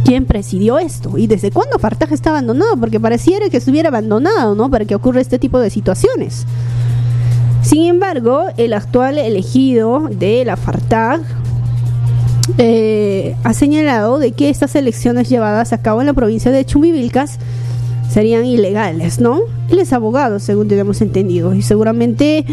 ¿Quién 0.04 0.26
presidió 0.26 0.80
esto? 0.80 1.16
¿Y 1.18 1.28
desde 1.28 1.52
cuándo 1.52 1.78
Fartaj 1.78 2.10
está 2.10 2.30
abandonado? 2.30 2.76
Porque 2.78 2.98
pareciera 2.98 3.48
que 3.48 3.58
estuviera 3.58 3.90
abandonado, 3.90 4.56
¿no? 4.56 4.68
Para 4.68 4.86
que 4.86 4.96
ocurra 4.96 5.20
este 5.20 5.38
tipo 5.38 5.60
de 5.60 5.70
situaciones. 5.70 6.46
Sin 7.62 7.84
embargo, 7.84 8.46
el 8.56 8.72
actual 8.72 9.18
elegido 9.18 10.08
de 10.10 10.44
la 10.46 10.56
FARTAG 10.56 11.20
eh, 12.58 13.36
ha 13.44 13.54
señalado 13.54 14.18
de 14.18 14.32
que 14.32 14.50
estas 14.50 14.74
elecciones 14.74 15.28
llevadas 15.28 15.72
a 15.72 15.80
cabo 15.80 16.00
en 16.00 16.08
la 16.08 16.12
provincia 16.12 16.50
de 16.50 16.64
Chumbivilcas 16.64 17.38
serían 18.10 18.46
ilegales, 18.46 19.20
¿no? 19.20 19.42
Él 19.70 19.78
es 19.78 19.92
abogado, 19.92 20.40
según 20.40 20.66
tenemos 20.66 21.00
entendido, 21.02 21.54
y 21.54 21.62
seguramente 21.62 22.44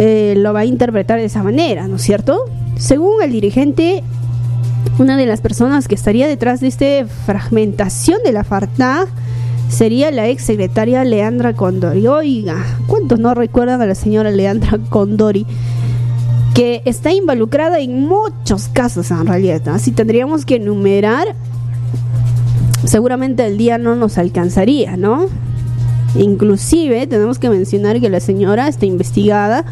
eh, 0.00 0.34
lo 0.34 0.54
va 0.54 0.60
a 0.60 0.64
interpretar 0.64 1.18
de 1.18 1.26
esa 1.26 1.42
manera, 1.42 1.86
¿no 1.86 1.96
es 1.96 2.02
cierto? 2.02 2.46
Según 2.76 3.22
el 3.22 3.32
dirigente, 3.32 4.02
una 4.98 5.18
de 5.18 5.26
las 5.26 5.42
personas 5.42 5.88
que 5.88 5.94
estaría 5.94 6.26
detrás 6.26 6.60
de 6.60 6.68
esta 6.68 7.06
fragmentación 7.26 8.22
de 8.24 8.32
la 8.32 8.42
FARTAG 8.42 9.08
sería 9.68 10.10
la 10.10 10.26
ex 10.28 10.44
secretaria 10.44 11.04
Leandra 11.04 11.52
Condori. 11.52 12.06
Oiga, 12.06 12.56
¿cuántos 12.86 13.18
no 13.18 13.34
recuerdan 13.34 13.82
a 13.82 13.86
la 13.86 13.94
señora 13.94 14.30
Leandra 14.30 14.78
Condori? 14.88 15.46
Que 16.54 16.80
está 16.86 17.12
involucrada 17.12 17.78
en 17.78 18.00
muchos 18.00 18.68
casos 18.68 19.10
en 19.10 19.26
realidad. 19.26 19.68
Así 19.68 19.92
tendríamos 19.92 20.46
que 20.46 20.56
enumerar. 20.56 21.34
Seguramente 22.84 23.46
el 23.46 23.58
día 23.58 23.76
no 23.76 23.96
nos 23.96 24.16
alcanzaría, 24.16 24.96
¿no? 24.96 25.26
Inclusive 26.16 27.06
tenemos 27.06 27.38
que 27.38 27.50
mencionar 27.50 28.00
que 28.00 28.08
la 28.08 28.20
señora 28.20 28.68
está 28.68 28.86
investigada 28.86 29.64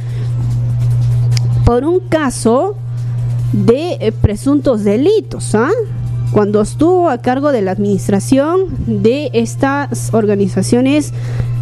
por 1.64 1.85
un 1.85 2.01
caso 2.01 2.77
de 3.53 3.98
eh, 4.01 4.12
presuntos 4.12 4.85
delitos, 4.85 5.55
¿ah? 5.55 5.70
Cuando 6.33 6.61
estuvo 6.61 7.09
a 7.09 7.18
cargo 7.18 7.53
de 7.53 7.62
la 7.62 7.72
administración 7.72 8.66
de 8.87 9.31
estas 9.33 10.12
organizaciones 10.14 11.12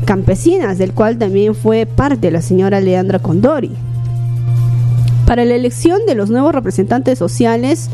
campesinas, 0.05 0.79
del 0.79 0.93
cual 0.93 1.19
también 1.19 1.55
fue 1.55 1.87
parte 1.87 2.31
la 2.31 2.43
señora 2.43 2.81
Leandra 2.81 3.19
Condori. 3.21 3.73
Para 5.27 5.45
la 5.45 5.55
elección 5.55 6.01
de 6.07 6.15
los 6.15 6.31
nuevos 6.31 6.55
representantes 6.55 7.19
sociales, 7.19 7.91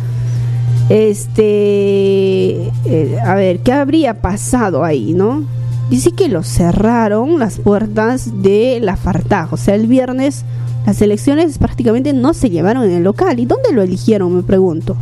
este, 0.88 2.70
eh, 2.84 3.18
a 3.24 3.34
ver, 3.34 3.60
¿qué 3.60 3.72
habría 3.72 4.20
pasado 4.20 4.84
ahí, 4.84 5.14
no? 5.14 5.44
Dice 5.92 6.12
que 6.12 6.30
lo 6.30 6.42
cerraron 6.42 7.38
las 7.38 7.58
puertas 7.58 8.42
de 8.42 8.78
la 8.80 8.96
Fartaj, 8.96 9.52
o 9.52 9.58
sea, 9.58 9.74
el 9.74 9.86
viernes 9.86 10.42
las 10.86 11.02
elecciones 11.02 11.58
prácticamente 11.58 12.14
no 12.14 12.32
se 12.32 12.48
llevaron 12.48 12.84
en 12.84 12.92
el 12.92 13.02
local. 13.04 13.38
¿Y 13.38 13.44
dónde 13.44 13.72
lo 13.72 13.82
eligieron? 13.82 14.34
Me 14.34 14.42
pregunto. 14.42 14.96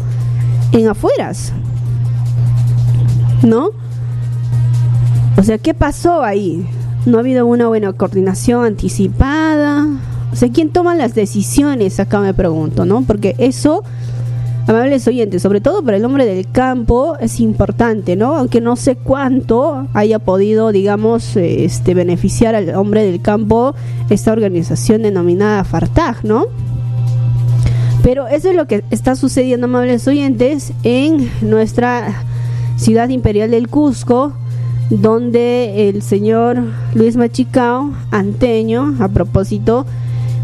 En 0.73 0.89
afueras. 0.89 1.53
¿No? 3.45 3.71
O 5.37 5.43
sea, 5.45 5.59
¿qué 5.59 5.75
pasó 5.75 6.25
ahí? 6.25 6.69
No 7.07 7.19
ha 7.19 7.21
habido 7.21 7.47
una 7.47 7.69
buena 7.69 7.93
coordinación 7.93 8.65
anticipada. 8.65 9.87
O 10.33 10.35
sea, 10.35 10.51
¿quién 10.51 10.71
toma 10.71 10.97
las 10.97 11.15
decisiones? 11.15 12.01
Acá 12.01 12.19
me 12.19 12.35
pregunto, 12.35 12.85
¿no? 12.85 13.03
Porque 13.03 13.37
eso 13.39 13.85
amables 14.71 15.07
oyentes, 15.09 15.43
sobre 15.43 15.61
todo 15.61 15.83
para 15.83 15.97
el 15.97 16.05
hombre 16.05 16.25
del 16.25 16.49
campo, 16.51 17.17
es 17.19 17.41
importante, 17.41 18.15
¿no? 18.15 18.37
Aunque 18.37 18.61
no 18.61 18.77
sé 18.77 18.95
cuánto 18.95 19.89
haya 19.95 20.21
podido, 20.21 20.71
digamos, 20.71 21.37
este, 21.37 21.93
beneficiar 21.95 22.55
al 22.55 22.75
hombre 22.77 23.05
del 23.05 23.21
campo 23.21 23.75
esta 24.11 24.33
organización 24.33 25.03
denominada 25.03 25.65
Fartag, 25.65 26.25
¿no? 26.25 26.47
Pero 28.05 28.29
eso 28.29 28.51
es 28.51 28.57
lo 28.57 28.67
que 28.67 28.85
está 28.91 29.17
sucediendo, 29.17 29.67
amables 29.67 30.07
oyentes, 30.07 30.73
en 30.85 31.31
nuestra 31.43 32.23
ciudad 32.77 33.09
imperial 33.09 33.51
del 33.51 33.69
Cusco, 33.69 34.33
donde 34.89 35.89
el 35.89 36.01
señor 36.03 36.63
Luis 36.95 37.17
Machicao, 37.17 37.93
anteño, 38.13 38.95
a 39.01 39.09
propósito, 39.09 39.85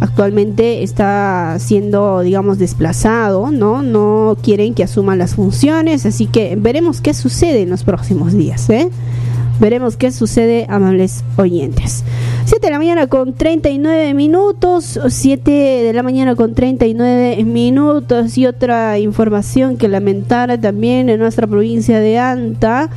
actualmente 0.01 0.83
está 0.83 1.57
siendo, 1.59 2.21
digamos, 2.21 2.59
desplazado, 2.59 3.51
¿no? 3.51 3.83
No 3.83 4.37
quieren 4.43 4.75
que 4.75 4.85
asuman 4.85 5.19
las 5.19 5.35
funciones, 5.35 6.07
así 6.07 6.27
que 6.27 6.57
veremos 6.57 7.01
qué 7.01 7.15
sucede 7.15 7.63
en 7.63 7.71
los 7.71 7.85
próximos 7.85 8.33
días, 8.33 8.69
¿eh? 8.71 8.91
Veremos 9.59 9.97
qué 9.97 10.13
sucede, 10.13 10.67
amables 10.69 11.25
oyentes. 11.37 12.05
7 12.45 12.67
de 12.67 12.71
la 12.71 12.79
mañana 12.79 13.07
con 13.07 13.33
39 13.33 14.13
minutos, 14.13 15.01
7 15.09 15.51
de 15.51 15.93
la 15.95 16.03
mañana 16.03 16.35
con 16.37 16.55
39 16.55 17.43
minutos 17.45 18.37
y 18.37 18.47
otra 18.47 18.99
información 18.99 19.79
que 19.79 19.89
lamentar 19.89 20.61
también 20.61 21.09
en 21.09 21.19
nuestra 21.19 21.47
provincia 21.47 22.01
de 22.01 22.19
Anta. 22.19 22.91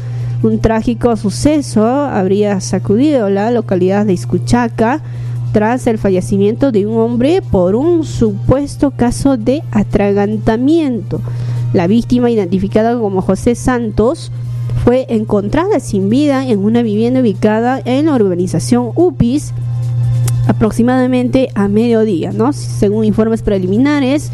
Un 0.44 0.60
trágico 0.60 1.16
suceso 1.16 1.86
habría 1.86 2.60
sacudido 2.60 3.30
la 3.30 3.52
localidad 3.52 4.06
de 4.06 4.14
Iscuchaca 4.14 5.02
tras 5.52 5.88
el 5.88 5.98
fallecimiento 5.98 6.72
de 6.72 6.86
un 6.86 6.98
hombre 6.98 7.42
por 7.42 7.76
un 7.76 8.04
supuesto 8.06 8.92
caso 8.92 9.38
de 9.38 9.64
atragantamiento. 9.72 11.22
La 11.74 11.88
víctima, 11.88 12.32
identificada 12.32 12.98
como 12.98 13.22
José 13.22 13.56
Santos, 13.56 14.32
fue 14.84 15.06
encontrada 15.10 15.80
sin 15.80 16.10
vida 16.10 16.48
en 16.48 16.60
una 16.60 16.82
vivienda 16.82 17.20
ubicada 17.20 17.82
en 17.84 18.08
la 18.08 18.16
urbanización 18.16 18.92
UPIS 18.96 19.54
aproximadamente 20.48 21.50
a 21.54 21.68
mediodía, 21.68 22.32
¿no? 22.32 22.54
Según 22.54 23.06
informes 23.06 23.44
preliminares, 23.44 24.32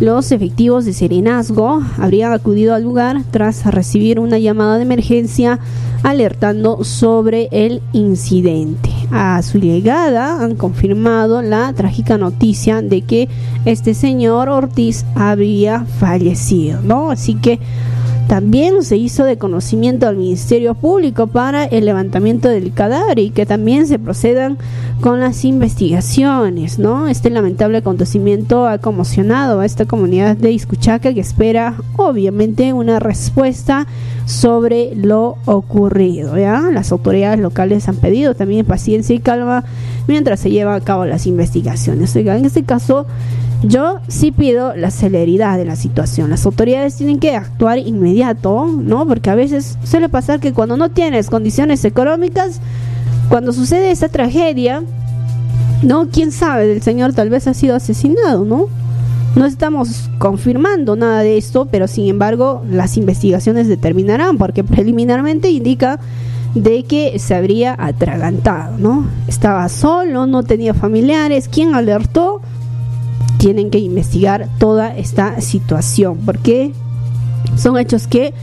los 0.00 0.30
efectivos 0.30 0.84
de 0.84 0.92
Serenazgo 0.92 1.82
habrían 1.98 2.32
acudido 2.32 2.74
al 2.74 2.84
lugar 2.84 3.22
tras 3.30 3.64
recibir 3.66 4.20
una 4.20 4.38
llamada 4.38 4.76
de 4.76 4.82
emergencia 4.82 5.58
alertando 6.04 6.84
sobre 6.84 7.48
el 7.50 7.82
incidente. 7.92 8.90
A 9.10 9.42
su 9.42 9.58
llegada 9.58 10.42
han 10.42 10.54
confirmado 10.54 11.42
la 11.42 11.72
trágica 11.72 12.16
noticia 12.16 12.82
de 12.82 13.02
que 13.02 13.28
este 13.64 13.94
señor 13.94 14.48
Ortiz 14.48 15.04
había 15.16 15.84
fallecido, 15.98 16.80
¿no? 16.82 17.10
Así 17.10 17.34
que 17.34 17.58
también 18.28 18.84
se 18.84 18.98
hizo 18.98 19.24
de 19.24 19.38
conocimiento 19.38 20.06
al 20.06 20.16
Ministerio 20.16 20.74
Público 20.74 21.28
para 21.28 21.64
el 21.64 21.86
levantamiento 21.86 22.48
del 22.50 22.74
cadáver 22.74 23.18
y 23.18 23.30
que 23.30 23.46
también 23.46 23.86
se 23.86 23.98
procedan 23.98 24.58
con 25.00 25.18
las 25.18 25.46
investigaciones, 25.46 26.78
¿no? 26.78 27.08
Este 27.08 27.30
lamentable 27.30 27.78
acontecimiento 27.78 28.66
ha 28.68 28.78
conmocionado 28.78 29.60
a 29.60 29.66
esta 29.66 29.86
comunidad 29.86 30.36
de 30.36 30.50
Iscuchaca 30.50 31.14
que 31.14 31.20
espera 31.20 31.76
obviamente 31.96 32.74
una 32.74 32.98
respuesta 32.98 33.86
sobre 34.26 34.94
lo 34.94 35.38
ocurrido. 35.46 36.36
Las 36.36 36.92
autoridades 36.92 37.40
locales 37.40 37.88
han 37.88 37.96
pedido 37.96 38.34
también 38.34 38.66
paciencia 38.66 39.16
y 39.16 39.20
calma 39.20 39.64
mientras 40.06 40.40
se 40.40 40.50
llevan 40.50 40.74
a 40.74 40.84
cabo 40.84 41.06
las 41.06 41.26
investigaciones. 41.26 42.14
En 42.14 42.44
este 42.44 42.62
caso 42.62 43.06
yo 43.62 44.00
sí 44.08 44.30
pido 44.30 44.76
la 44.76 44.90
celeridad 44.90 45.58
de 45.58 45.64
la 45.64 45.76
situación. 45.76 46.30
Las 46.30 46.46
autoridades 46.46 46.96
tienen 46.96 47.18
que 47.18 47.34
actuar 47.34 47.78
inmediato, 47.78 48.66
¿no? 48.66 49.06
Porque 49.06 49.30
a 49.30 49.34
veces 49.34 49.78
suele 49.84 50.08
pasar 50.08 50.38
que 50.38 50.52
cuando 50.52 50.76
no 50.76 50.90
tienes 50.90 51.28
condiciones 51.28 51.84
económicas, 51.84 52.60
cuando 53.28 53.52
sucede 53.52 53.90
esa 53.90 54.08
tragedia, 54.08 54.82
¿no? 55.82 56.08
¿Quién 56.08 56.30
sabe? 56.30 56.72
El 56.72 56.82
señor 56.82 57.14
tal 57.14 57.30
vez 57.30 57.46
ha 57.48 57.54
sido 57.54 57.74
asesinado, 57.74 58.44
¿no? 58.44 58.68
No 59.34 59.44
estamos 59.44 60.08
confirmando 60.18 60.96
nada 60.96 61.20
de 61.20 61.36
esto, 61.36 61.68
pero 61.70 61.88
sin 61.88 62.08
embargo 62.08 62.62
las 62.70 62.96
investigaciones 62.96 63.68
determinarán, 63.68 64.38
porque 64.38 64.64
preliminarmente 64.64 65.50
indica 65.50 65.98
de 66.54 66.84
que 66.84 67.18
se 67.18 67.34
habría 67.34 67.74
atragantado, 67.78 68.78
¿no? 68.78 69.06
Estaba 69.26 69.68
solo, 69.68 70.26
no 70.26 70.44
tenía 70.44 70.74
familiares, 70.74 71.48
¿quién 71.48 71.74
alertó? 71.74 72.40
Tienen 73.38 73.70
que 73.70 73.78
investigar 73.78 74.48
toda 74.58 74.96
esta 74.96 75.40
situación 75.40 76.18
porque 76.26 76.72
son 77.56 77.78
hechos 77.78 78.06
que 78.06 78.34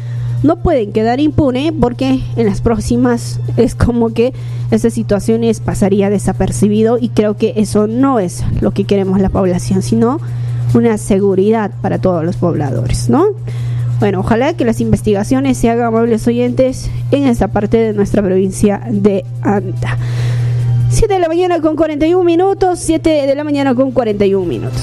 no 0.43 0.58
pueden 0.58 0.91
quedar 0.91 1.19
impune 1.19 1.73
porque 1.73 2.21
en 2.36 2.45
las 2.45 2.62
próximas 2.62 3.39
es 3.58 3.75
como 3.75 4.13
que 4.13 4.34
esas 4.71 4.93
situaciones 4.93 5.60
pasaría 5.60 6.10
desapercibido 6.10 6.97
y 6.99 7.10
creo 7.10 7.36
que 7.36 7.53
eso 7.58 7.88
no 7.88 8.19
es 8.19 8.43
lo 8.62 8.71
que 8.71 8.86
queremos 8.86 9.19
la 9.19 9.29
población, 9.29 9.81
sino 9.81 10.19
una 10.73 10.97
seguridad 10.97 11.71
para 11.81 11.99
todos 11.99 12.23
los 12.23 12.38
pobladores, 12.38 13.10
¿no? 13.10 13.27
Bueno, 13.99 14.19
ojalá 14.19 14.53
que 14.53 14.65
las 14.65 14.81
investigaciones 14.81 15.58
se 15.58 15.69
hagan 15.69 15.88
amables 15.88 16.27
oyentes 16.27 16.89
en 17.12 17.25
esta 17.25 17.47
parte 17.47 17.77
de 17.77 17.93
nuestra 17.93 18.21
provincia 18.21 18.81
de 18.89 19.25
Anta. 19.41 19.97
7 20.95 21.13
de 21.13 21.19
la 21.19 21.27
mañana 21.27 21.60
con 21.60 21.75
41 21.75 22.23
minutos, 22.23 22.79
7 22.79 23.27
de 23.27 23.36
la 23.36 23.43
mañana 23.43 23.75
con 23.75 23.91
41 23.91 24.45
minutos. 24.45 24.81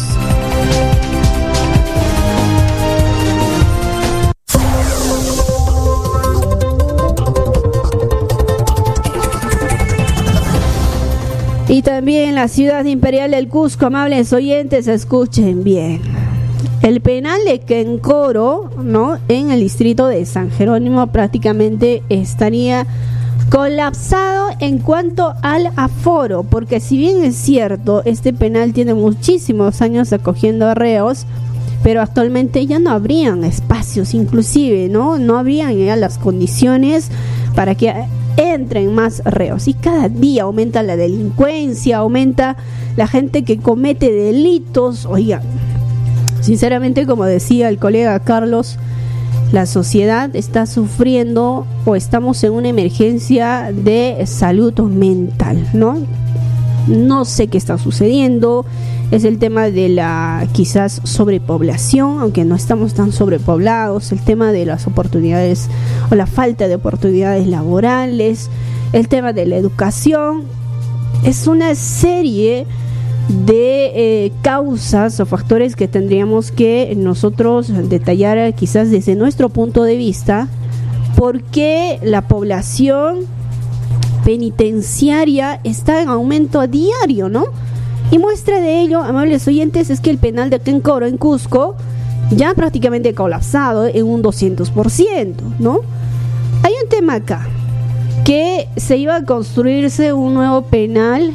Y 11.67 11.81
también 11.81 12.35
la 12.35 12.49
ciudad 12.49 12.85
imperial 12.85 13.31
del 13.31 13.49
Cusco, 13.49 13.87
amables 13.87 14.35
oyentes, 14.35 14.89
escuchen 14.89 15.65
bien. 15.65 16.03
El 16.83 17.01
penal 17.01 17.43
de 17.47 17.61
Quencoro, 17.61 18.71
¿no? 18.83 19.19
En 19.29 19.51
el 19.51 19.61
distrito 19.61 20.09
de 20.09 20.27
San 20.27 20.51
Jerónimo 20.51 21.07
prácticamente 21.07 22.03
estaría 22.11 22.87
colapsado 23.53 24.49
en 24.61 24.79
cuanto 24.79 25.35
al 25.43 25.73
aforo, 25.77 26.43
porque 26.43 26.81
si 26.81 26.97
bien 26.97 27.23
es 27.23 27.37
cierto, 27.37 28.03
este 28.07 28.33
penal 28.33 28.73
tiene 28.73 28.95
muchísimos 28.95 29.83
años 29.83 30.11
acogiendo 30.15 30.75
reos, 30.75 31.27
pero 31.83 32.01
actualmente 32.01 32.67
ya 32.67 32.79
no 32.79 32.93
habrían 32.93 33.45
espacios, 33.45 34.15
inclusive, 34.15 34.89
¿no? 34.89 35.19
No 35.19 35.37
habrían 35.37 35.77
ya 35.77 35.97
las 35.97 36.17
condiciones 36.17 37.11
para 37.55 37.75
que 37.75 37.93
entren 38.39 38.95
más 38.95 39.23
reos 39.27 39.69
y 39.69 39.75
cada 39.75 40.09
día 40.09 40.45
aumenta 40.45 40.83
la 40.83 40.97
delincuencia, 40.97 41.99
aumenta 41.99 42.57
la 42.97 43.07
gente 43.07 43.43
que 43.43 43.59
comete 43.59 44.11
delitos. 44.11 45.05
Oiga, 45.05 45.43
sinceramente 46.41 47.05
como 47.05 47.27
decía 47.27 47.69
el 47.69 47.77
colega 47.77 48.19
Carlos, 48.21 48.79
la 49.53 49.67
sociedad 49.67 50.35
está 50.35 50.65
sufriendo 50.65 51.67
o 51.85 51.95
estamos 51.95 52.43
en 52.43 52.53
una 52.53 52.69
emergencia 52.69 53.71
de 53.73 54.25
salud 54.27 54.73
mental, 54.81 55.69
¿no? 55.75 55.99
No 56.89 57.27
sé 57.27 57.49
qué 57.49 57.59
está 57.59 57.77
sucediendo. 57.77 58.65
Es 59.11 59.25
el 59.25 59.39
tema 59.39 59.69
de 59.69 59.91
la 59.91 60.49
quizás 60.53 61.03
sobrepoblación, 61.05 62.21
aunque 62.21 62.47
no 62.47 62.55
estamos 62.55 62.95
tan 62.95 63.13
sobrepoblados, 63.13 64.11
el 64.11 64.21
tema 64.25 64.53
de 64.53 64.65
las 64.65 64.87
oportunidades 64.87 65.69
o 66.11 66.15
la 66.15 66.27
falta 66.27 66.67
de 66.67 66.77
oportunidades 66.77 67.47
laborales, 67.47 68.49
el 68.95 69.09
tema 69.09 69.35
de 69.35 69.45
la 69.45 69.57
educación. 69.57 70.45
Es 71.25 71.47
una 71.47 71.75
serie 71.75 72.67
de 73.29 73.93
eh, 74.27 74.33
causas 74.43 75.19
o 75.21 75.27
factores 75.27 75.77
que 75.77 75.89
tendríamos 75.89 76.51
que 76.51 76.95
nosotros 76.97 77.69
detallar 77.89 78.55
quizás 78.55 78.91
desde 78.91 79.15
nuestro 79.15 79.49
punto 79.49 79.85
de 79.85 79.97
vista, 79.97 80.49
porque 81.17 81.99
la 82.03 82.23
población 82.23 83.21
penitenciaria 84.25 85.61
está 85.65 86.03
en 86.03 86.09
aumento 86.09 86.61
a 86.61 86.67
diario, 86.67 87.29
¿no? 87.29 87.47
Y 88.11 88.19
muestra 88.19 88.61
de 88.61 88.81
ello, 88.81 89.03
amables 89.03 89.47
oyentes, 89.49 89.89
es 89.91 90.01
que 90.01 90.11
el 90.11 90.19
penal 90.19 90.51
de 90.51 90.61
Quencoro 90.61 91.07
en 91.07 91.17
Cusco 91.17 91.77
ya 92.31 92.55
prácticamente 92.55 93.15
colapsado 93.15 93.87
en 93.87 94.07
un 94.07 94.23
200%, 94.23 95.35
¿no? 95.59 95.81
Hay 96.63 96.73
un 96.83 96.89
tema 96.89 97.15
acá, 97.15 97.47
que 98.25 98.69
se 98.77 98.97
iba 98.97 99.17
a 99.17 99.25
construirse 99.25 100.13
un 100.13 100.35
nuevo 100.35 100.63
penal 100.63 101.33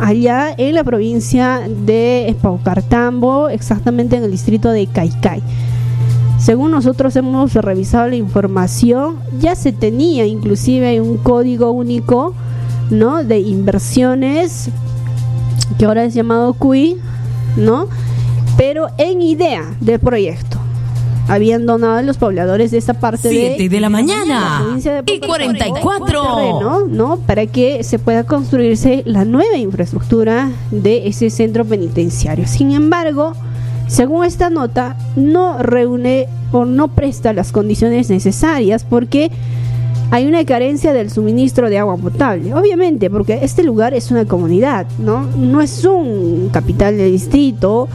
allá 0.00 0.54
en 0.56 0.74
la 0.74 0.84
provincia 0.84 1.60
de 1.68 2.34
Paucartambo, 2.40 3.48
exactamente 3.48 4.16
en 4.16 4.24
el 4.24 4.30
distrito 4.30 4.70
de 4.70 4.86
Caicay. 4.86 5.42
Según 6.38 6.70
nosotros 6.70 7.14
hemos 7.16 7.52
revisado 7.52 8.08
la 8.08 8.16
información, 8.16 9.16
ya 9.38 9.54
se 9.54 9.72
tenía 9.72 10.24
inclusive 10.24 11.00
un 11.00 11.18
código 11.18 11.70
único, 11.70 12.34
¿no? 12.90 13.22
De 13.22 13.40
inversiones 13.40 14.70
que 15.78 15.84
ahora 15.84 16.04
es 16.04 16.14
llamado 16.14 16.54
CUI, 16.54 16.96
¿no? 17.56 17.88
Pero 18.56 18.88
en 18.96 19.20
idea 19.20 19.76
del 19.80 20.00
proyecto. 20.00 20.59
Habían 21.30 21.66
donado 21.66 21.98
a 21.98 22.02
los 22.02 22.18
pobladores 22.18 22.70
de 22.70 22.78
esta 22.78 22.94
parte 22.94 23.28
de, 23.28 23.54
7 23.56 23.68
de 23.68 23.80
la 23.80 23.88
mañana 23.88 24.60
provincia 24.62 24.94
de 24.94 25.12
y 25.12 25.20
Paucartambo 25.20 25.80
44. 25.80 26.22
terreno, 26.22 26.86
¿no? 26.88 27.16
Para 27.20 27.46
que 27.46 27.84
se 27.84 27.98
pueda 27.98 28.24
construirse 28.24 29.02
la 29.06 29.24
nueva 29.24 29.56
infraestructura 29.56 30.50
de 30.70 31.06
ese 31.08 31.30
centro 31.30 31.64
penitenciario. 31.64 32.46
Sin 32.46 32.72
embargo, 32.72 33.34
según 33.86 34.24
esta 34.24 34.50
nota, 34.50 34.96
no 35.16 35.58
reúne 35.62 36.28
o 36.52 36.64
no 36.64 36.88
presta 36.88 37.32
las 37.32 37.52
condiciones 37.52 38.10
necesarias 38.10 38.84
porque 38.88 39.30
hay 40.12 40.26
una 40.26 40.44
carencia 40.44 40.92
del 40.92 41.10
suministro 41.10 41.70
de 41.70 41.78
agua 41.78 41.96
potable. 41.96 42.52
Obviamente, 42.54 43.10
porque 43.10 43.40
este 43.42 43.62
lugar 43.62 43.94
es 43.94 44.10
una 44.10 44.24
comunidad, 44.24 44.86
¿no? 44.98 45.22
No 45.36 45.60
es 45.60 45.84
un 45.84 46.50
capital 46.52 46.96
de 46.96 47.04
distrito. 47.04 47.88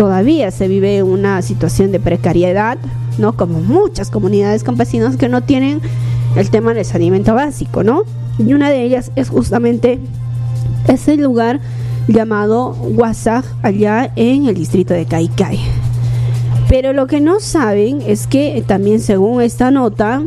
Todavía 0.00 0.50
se 0.50 0.66
vive 0.66 1.02
una 1.02 1.42
situación 1.42 1.92
de 1.92 2.00
precariedad, 2.00 2.78
¿no? 3.18 3.36
Como 3.36 3.60
muchas 3.60 4.08
comunidades 4.08 4.64
campesinas 4.64 5.18
que 5.18 5.28
no 5.28 5.42
tienen 5.42 5.82
el 6.36 6.48
tema 6.48 6.72
del 6.72 6.86
saneamiento 6.86 7.34
básico, 7.34 7.84
¿no? 7.84 8.04
Y 8.38 8.54
una 8.54 8.70
de 8.70 8.82
ellas 8.82 9.12
es 9.14 9.28
justamente 9.28 9.98
ese 10.88 11.18
lugar 11.18 11.60
llamado 12.08 12.72
Guasaj, 12.72 13.44
allá 13.62 14.10
en 14.16 14.46
el 14.46 14.54
distrito 14.54 14.94
de 14.94 15.04
Caicay. 15.04 15.60
Pero 16.66 16.94
lo 16.94 17.06
que 17.06 17.20
no 17.20 17.38
saben 17.38 18.00
es 18.06 18.26
que 18.26 18.64
también 18.66 19.00
según 19.00 19.42
esta 19.42 19.70
nota, 19.70 20.22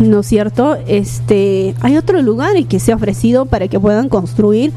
¿no 0.00 0.18
es 0.18 0.26
cierto? 0.26 0.76
Este, 0.88 1.76
hay 1.80 1.96
otro 1.96 2.20
lugar 2.20 2.56
que 2.66 2.80
se 2.80 2.90
ha 2.90 2.96
ofrecido 2.96 3.46
para 3.46 3.68
que 3.68 3.78
puedan 3.78 4.08
construir 4.08 4.72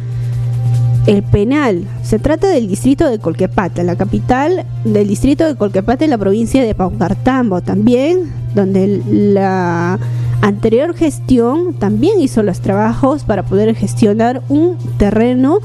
el 1.08 1.24
penal. 1.24 1.84
Se 2.04 2.20
trata 2.20 2.48
del 2.48 2.68
distrito 2.68 3.10
de 3.10 3.20
Colquepata, 3.20 3.84
la 3.84 3.96
capital 3.96 4.66
del 4.84 5.08
distrito 5.08 5.46
de 5.46 5.56
Colquepata 5.56 6.04
en 6.04 6.12
la 6.12 6.18
provincia 6.18 6.64
de 6.64 6.74
Paucartambo 6.76 7.62
también, 7.62 8.32
donde 8.54 9.02
la 9.08 10.00
anterior 10.42 10.96
gestión 10.96 11.74
también 11.74 12.22
hizo 12.22 12.44
los 12.44 12.60
trabajos 12.60 13.24
para 13.24 13.44
poder 13.44 13.76
gestionar 13.76 14.42
un 14.50 14.78
terreno 14.98 15.60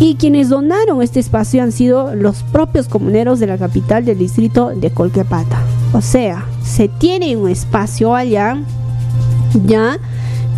y 0.00 0.14
quienes 0.14 0.48
donaron 0.48 1.02
este 1.02 1.18
espacio 1.18 1.62
han 1.62 1.72
sido 1.72 2.14
los 2.14 2.44
propios 2.44 2.88
comuneros 2.88 3.40
de 3.40 3.48
la 3.48 3.58
capital 3.58 4.04
del 4.04 4.18
distrito 4.18 4.70
de 4.74 4.90
Colquepata. 4.90 5.60
O 5.92 6.00
sea, 6.00 6.44
se 6.62 6.88
tiene 6.88 7.36
un 7.36 7.48
espacio 7.48 8.14
allá 8.14 8.58
ya 9.66 9.98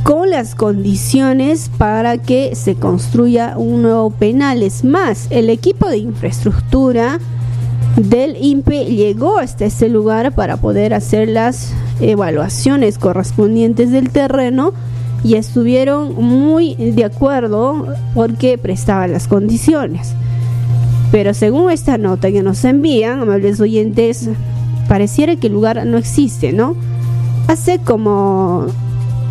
con 0.03 0.31
las 0.31 0.55
condiciones 0.55 1.71
para 1.77 2.19
que 2.19 2.55
se 2.55 2.75
construya 2.75 3.55
un 3.57 3.83
nuevo 3.83 4.11
penal. 4.11 4.63
Es 4.63 4.85
más, 4.85 5.27
el 5.31 5.51
equipo 5.51 5.89
de 5.89 5.99
infraestructura 5.99 7.19
del 7.97 8.37
INPE 8.37 8.87
llegó 8.87 9.39
hasta 9.39 9.65
este 9.65 9.89
lugar 9.89 10.35
para 10.35 10.57
poder 10.57 10.95
hacer 10.95 11.29
las 11.29 11.73
evaluaciones 12.01 12.99
correspondientes 12.99 13.91
del 13.91 14.11
terreno 14.11 14.73
y 15.23 15.35
estuvieron 15.35 16.15
muy 16.15 16.75
de 16.77 17.05
acuerdo 17.05 17.87
porque 18.15 18.57
prestaban 18.59 19.13
las 19.13 19.29
condiciones. 19.29 20.15
Pero 21.13 21.35
según 21.35 21.71
esta 21.71 21.99
nota 21.99 22.31
que 22.31 22.43
nos 22.43 22.65
envían, 22.65 23.21
amables 23.21 23.61
oyentes, 23.61 24.31
pareciera 24.89 25.37
que 25.37 25.49
el 25.49 25.53
lugar 25.53 25.85
no 25.85 25.99
existe, 25.99 26.53
¿no? 26.53 26.77
Hace 27.49 27.81
como 27.81 28.67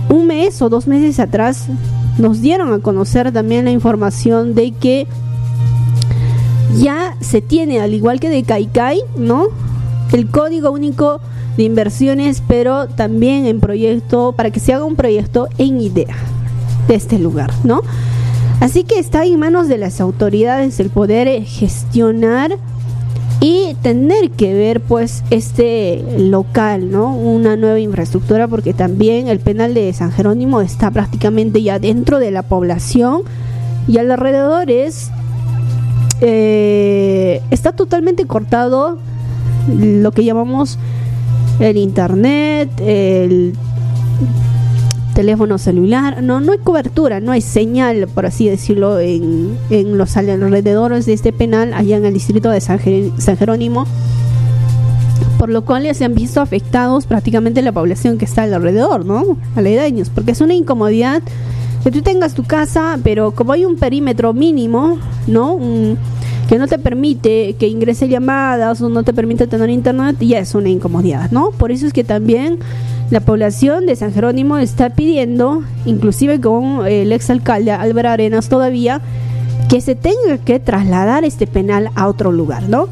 un 0.09 0.27
mes 0.27 0.61
o 0.61 0.69
dos 0.69 0.87
meses 0.87 1.19
atrás 1.19 1.67
nos 2.17 2.41
dieron 2.41 2.73
a 2.73 2.79
conocer 2.79 3.31
también 3.31 3.65
la 3.65 3.71
información 3.71 4.55
de 4.55 4.71
que 4.71 5.07
ya 6.77 7.15
se 7.21 7.41
tiene, 7.41 7.79
al 7.79 7.93
igual 7.93 8.19
que 8.19 8.29
de 8.29 8.43
Kaikai, 8.43 9.01
¿no? 9.17 9.47
El 10.11 10.27
código 10.27 10.71
único 10.71 11.21
de 11.57 11.63
inversiones, 11.63 12.43
pero 12.47 12.87
también 12.87 13.45
en 13.45 13.59
proyecto, 13.59 14.33
para 14.33 14.51
que 14.51 14.59
se 14.59 14.73
haga 14.73 14.85
un 14.85 14.95
proyecto 14.95 15.47
en 15.57 15.81
idea 15.81 16.15
de 16.87 16.95
este 16.95 17.19
lugar, 17.19 17.51
¿no? 17.63 17.81
Así 18.59 18.83
que 18.83 18.99
está 18.99 19.23
en 19.25 19.39
manos 19.39 19.67
de 19.67 19.77
las 19.77 20.01
autoridades 20.01 20.79
el 20.79 20.89
poder 20.89 21.43
gestionar 21.45 22.57
y 23.41 23.75
tener 23.81 24.31
que 24.31 24.53
ver 24.53 24.81
pues 24.81 25.23
este 25.29 26.03
local, 26.17 26.91
¿no? 26.91 27.15
Una 27.15 27.55
nueva 27.55 27.79
infraestructura 27.79 28.47
porque 28.47 28.73
también 28.73 29.27
el 29.27 29.39
penal 29.39 29.73
de 29.73 29.93
San 29.93 30.11
Jerónimo 30.11 30.61
está 30.61 30.91
prácticamente 30.91 31.61
ya 31.61 31.79
dentro 31.79 32.19
de 32.19 32.31
la 32.31 32.43
población 32.43 33.21
y 33.87 33.97
alrededor 33.97 34.69
es 34.69 35.09
eh, 36.21 37.41
está 37.49 37.71
totalmente 37.71 38.25
cortado 38.25 38.97
lo 39.77 40.11
que 40.11 40.25
llamamos 40.25 40.77
el 41.59 41.77
internet, 41.77 42.69
el 42.81 43.53
teléfono 45.19 45.57
celular, 45.57 46.23
no, 46.23 46.39
no 46.39 46.53
hay 46.53 46.59
cobertura, 46.59 47.19
no 47.19 47.33
hay 47.33 47.41
señal, 47.41 48.07
por 48.07 48.25
así 48.25 48.47
decirlo, 48.47 49.01
en, 49.01 49.57
en 49.69 49.97
los 49.97 50.15
alrededores 50.15 51.05
de 51.05 51.11
este 51.11 51.33
penal, 51.33 51.73
allá 51.73 51.97
en 51.97 52.05
el 52.05 52.13
distrito 52.13 52.49
de 52.49 52.61
San, 52.61 52.79
San 53.17 53.35
Jerónimo, 53.35 53.85
por 55.37 55.49
lo 55.49 55.65
cual 55.65 55.83
ya 55.83 55.93
se 55.93 56.05
han 56.05 56.15
visto 56.15 56.39
afectados 56.39 57.05
prácticamente 57.05 57.61
la 57.61 57.73
población 57.73 58.17
que 58.17 58.23
está 58.23 58.43
alrededor, 58.43 59.05
¿no? 59.05 59.37
Aledaños, 59.57 60.09
porque 60.09 60.31
es 60.31 60.39
una 60.39 60.53
incomodidad 60.53 61.21
que 61.83 61.91
tú 61.91 62.01
tengas 62.01 62.33
tu 62.33 62.45
casa, 62.45 62.97
pero 63.03 63.31
como 63.31 63.51
hay 63.51 63.65
un 63.65 63.75
perímetro 63.75 64.31
mínimo, 64.31 64.99
¿no? 65.27 65.59
Que 66.47 66.57
no 66.57 66.69
te 66.69 66.79
permite 66.79 67.57
que 67.59 67.67
ingrese 67.67 68.07
llamadas 68.07 68.81
o 68.81 68.87
no 68.87 69.03
te 69.03 69.11
permite 69.11 69.47
tener 69.47 69.69
internet, 69.69 70.15
ya 70.21 70.39
es 70.39 70.55
una 70.55 70.69
incomodidad, 70.69 71.29
¿no? 71.31 71.51
Por 71.51 71.73
eso 71.73 71.87
es 71.87 71.91
que 71.91 72.05
también 72.05 72.59
la 73.11 73.21
población 73.21 73.85
de 73.85 73.95
San 73.95 74.13
Jerónimo 74.13 74.57
está 74.57 74.91
pidiendo, 74.91 75.63
inclusive 75.85 76.39
con 76.39 76.85
el 76.85 77.11
exalcalde 77.11 77.71
Álvaro 77.71 78.09
Arenas 78.09 78.49
todavía, 78.49 79.01
que 79.67 79.81
se 79.81 79.95
tenga 79.95 80.37
que 80.37 80.59
trasladar 80.59 81.23
este 81.23 81.47
penal 81.47 81.89
a 81.95 82.07
otro 82.07 82.31
lugar, 82.31 82.69
¿no? 82.69 82.87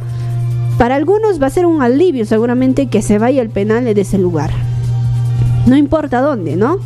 Para 0.78 0.96
algunos 0.96 1.42
va 1.42 1.48
a 1.48 1.52
ser 1.52 1.66
un 1.66 1.82
alivio 1.82 2.26
seguramente 2.26 2.88
que 2.88 3.02
se 3.02 3.20
vaya 3.20 3.42
el 3.42 3.50
penal 3.50 3.86
de 3.86 4.02
ese 4.02 4.18
lugar. 4.18 4.52
No 5.66 5.76
importa 5.76 6.22
dónde, 6.22 6.56
¿no? 6.56 6.78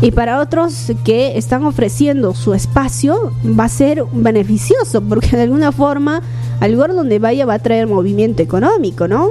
Y 0.00 0.12
para 0.12 0.40
otros 0.40 0.92
que 1.04 1.36
están 1.38 1.64
ofreciendo 1.64 2.34
su 2.34 2.54
espacio 2.54 3.32
va 3.58 3.64
a 3.64 3.68
ser 3.68 4.04
beneficioso 4.12 5.02
porque 5.02 5.36
de 5.36 5.42
alguna 5.42 5.72
forma 5.72 6.22
al 6.60 6.72
lugar 6.72 6.94
donde 6.94 7.18
vaya 7.18 7.46
va 7.46 7.54
a 7.54 7.58
traer 7.58 7.86
movimiento 7.86 8.42
económico, 8.42 9.08
¿no? 9.08 9.30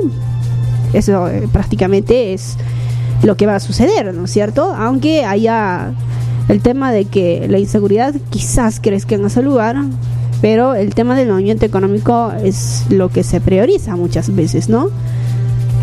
Eso 0.93 1.27
eh, 1.27 1.47
prácticamente 1.51 2.33
es 2.33 2.57
lo 3.23 3.35
que 3.35 3.45
va 3.45 3.55
a 3.55 3.59
suceder, 3.59 4.13
¿no 4.13 4.25
es 4.25 4.31
cierto? 4.31 4.73
Aunque 4.73 5.25
haya 5.25 5.91
el 6.49 6.61
tema 6.61 6.91
de 6.91 7.05
que 7.05 7.47
la 7.49 7.59
inseguridad 7.59 8.13
quizás 8.29 8.79
crezca 8.79 9.15
en 9.15 9.25
ese 9.25 9.41
lugar, 9.41 9.75
pero 10.41 10.75
el 10.75 10.93
tema 10.93 11.15
del 11.15 11.29
movimiento 11.29 11.65
económico 11.65 12.31
es 12.43 12.85
lo 12.89 13.09
que 13.09 13.23
se 13.23 13.41
prioriza 13.41 13.95
muchas 13.95 14.33
veces, 14.33 14.69
¿no? 14.69 14.89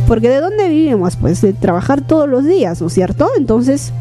Porque 0.06 0.28
de 0.28 0.40
dónde 0.40 0.68
vivimos? 0.68 1.16
Pues 1.16 1.40
de 1.40 1.52
trabajar 1.52 2.02
todos 2.02 2.28
los 2.28 2.44
días, 2.44 2.80
¿no 2.80 2.86
es 2.86 2.92
cierto? 2.92 3.28
Entonces, 3.36 3.92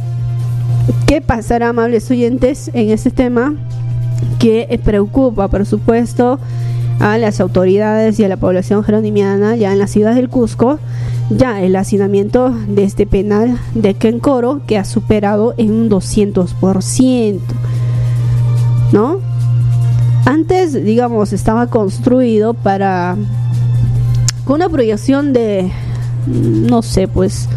¿qué 1.07 1.21
pasará, 1.21 1.69
amables 1.69 2.09
oyentes, 2.11 2.69
en 2.73 2.91
este 2.91 3.09
tema 3.09 3.55
que 4.39 4.79
preocupa, 4.83 5.47
por 5.47 5.65
supuesto, 5.65 6.39
a 7.03 7.17
las 7.17 7.41
autoridades 7.41 8.17
y 8.17 8.23
a 8.23 8.29
la 8.29 8.37
población 8.37 8.81
jeronimiana 8.81 9.57
ya 9.57 9.73
en 9.73 9.79
la 9.79 9.87
ciudad 9.87 10.15
del 10.15 10.29
Cusco? 10.29 10.79
Ya 11.29 11.61
el 11.61 11.75
hacinamiento 11.75 12.49
de 12.49 12.85
este 12.85 13.05
penal 13.05 13.59
de 13.75 13.93
Kencoro 13.93 14.61
que 14.65 14.77
ha 14.77 14.85
superado 14.85 15.53
en 15.57 15.71
un 15.71 15.89
200%, 15.89 17.39
¿no? 18.93 19.19
Antes, 20.25 20.73
digamos, 20.73 21.33
estaba 21.33 21.67
construido 21.67 22.53
para 22.53 23.17
con 24.45 24.55
una 24.55 24.69
proyección 24.69 25.33
de 25.33 25.71
no 26.25 26.81
sé, 26.81 27.09
pues 27.09 27.49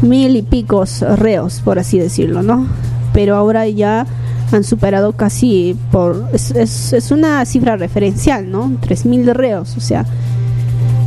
mil 0.00 0.34
y 0.34 0.42
picos 0.42 1.02
reos, 1.02 1.60
por 1.62 1.78
así 1.78 1.98
decirlo, 1.98 2.42
¿no? 2.42 2.66
Pero 3.12 3.36
ahora 3.36 3.68
ya 3.68 4.06
han 4.52 4.64
superado 4.64 5.12
casi 5.12 5.76
por 5.92 6.28
es, 6.32 6.50
es, 6.92 7.10
una 7.10 7.44
cifra 7.44 7.76
referencial, 7.76 8.50
¿no? 8.50 8.72
Tres 8.80 9.04
mil 9.04 9.26
reos, 9.34 9.76
o 9.76 9.80
sea, 9.80 10.06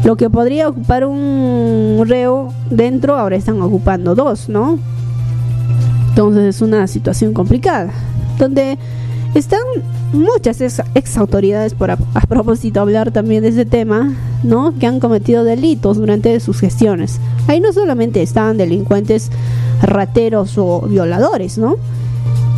lo 0.03 0.15
que 0.15 0.29
podría 0.29 0.67
ocupar 0.67 1.05
un 1.05 2.03
reo 2.07 2.53
dentro 2.69 3.17
ahora 3.17 3.35
están 3.35 3.61
ocupando 3.61 4.15
dos, 4.15 4.49
¿no? 4.49 4.79
Entonces 6.09 6.55
es 6.55 6.61
una 6.61 6.87
situación 6.87 7.33
complicada, 7.33 7.91
donde 8.37 8.77
están 9.33 9.61
muchas 10.13 10.59
ex, 10.61 11.17
autoridades, 11.17 11.73
por 11.73 11.91
a, 11.91 11.97
a, 12.13 12.21
propósito 12.21 12.81
hablar 12.81 13.11
también 13.11 13.43
de 13.43 13.49
ese 13.49 13.65
tema, 13.65 14.13
¿no? 14.43 14.73
Que 14.77 14.87
han 14.87 14.99
cometido 14.99 15.43
delitos 15.43 15.97
durante 15.97 16.39
sus 16.39 16.59
gestiones. 16.59 17.19
Ahí 17.47 17.59
no 17.59 17.71
solamente 17.71 18.21
están 18.21 18.57
delincuentes 18.57 19.31
rateros 19.81 20.57
o 20.57 20.81
violadores, 20.81 21.57
¿no? 21.57 21.77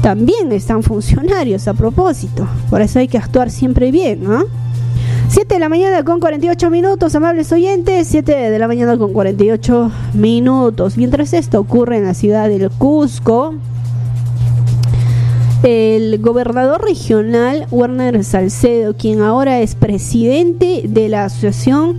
También 0.04 0.52
están 0.52 0.84
funcionarios 0.84 1.66
a 1.70 1.74
propósito. 1.74 2.46
Por 2.70 2.82
eso 2.82 3.00
hay 3.00 3.08
que 3.08 3.18
actuar 3.18 3.50
siempre 3.50 3.90
bien, 3.90 4.22
¿no? 4.22 4.44
7 5.30 5.56
de 5.56 5.60
la 5.62 5.70
mañana 5.70 6.04
con 6.04 6.20
48 6.20 6.70
minutos, 6.70 7.16
amables 7.16 7.54
oyentes. 7.54 8.10
7 8.10 8.52
de 8.52 8.60
la 8.60 8.68
mañana 8.68 8.98
con 8.98 9.14
48 9.14 9.92
minutos. 10.14 10.98
Mientras 10.98 11.32
esto 11.32 11.58
ocurre 11.58 12.00
en 12.00 12.04
la 12.04 12.14
ciudad 12.16 12.50
del 12.50 12.70
Cusco, 12.70 13.56
el 15.64 16.20
gobernador 16.20 16.84
regional 16.84 17.66
Werner 17.72 18.26
Salcedo, 18.26 18.98
quien 18.98 19.22
ahora 19.22 19.62
es 19.62 19.74
presidente 19.74 20.82
de 20.86 21.08
la 21.08 21.24
Asociación 21.24 21.96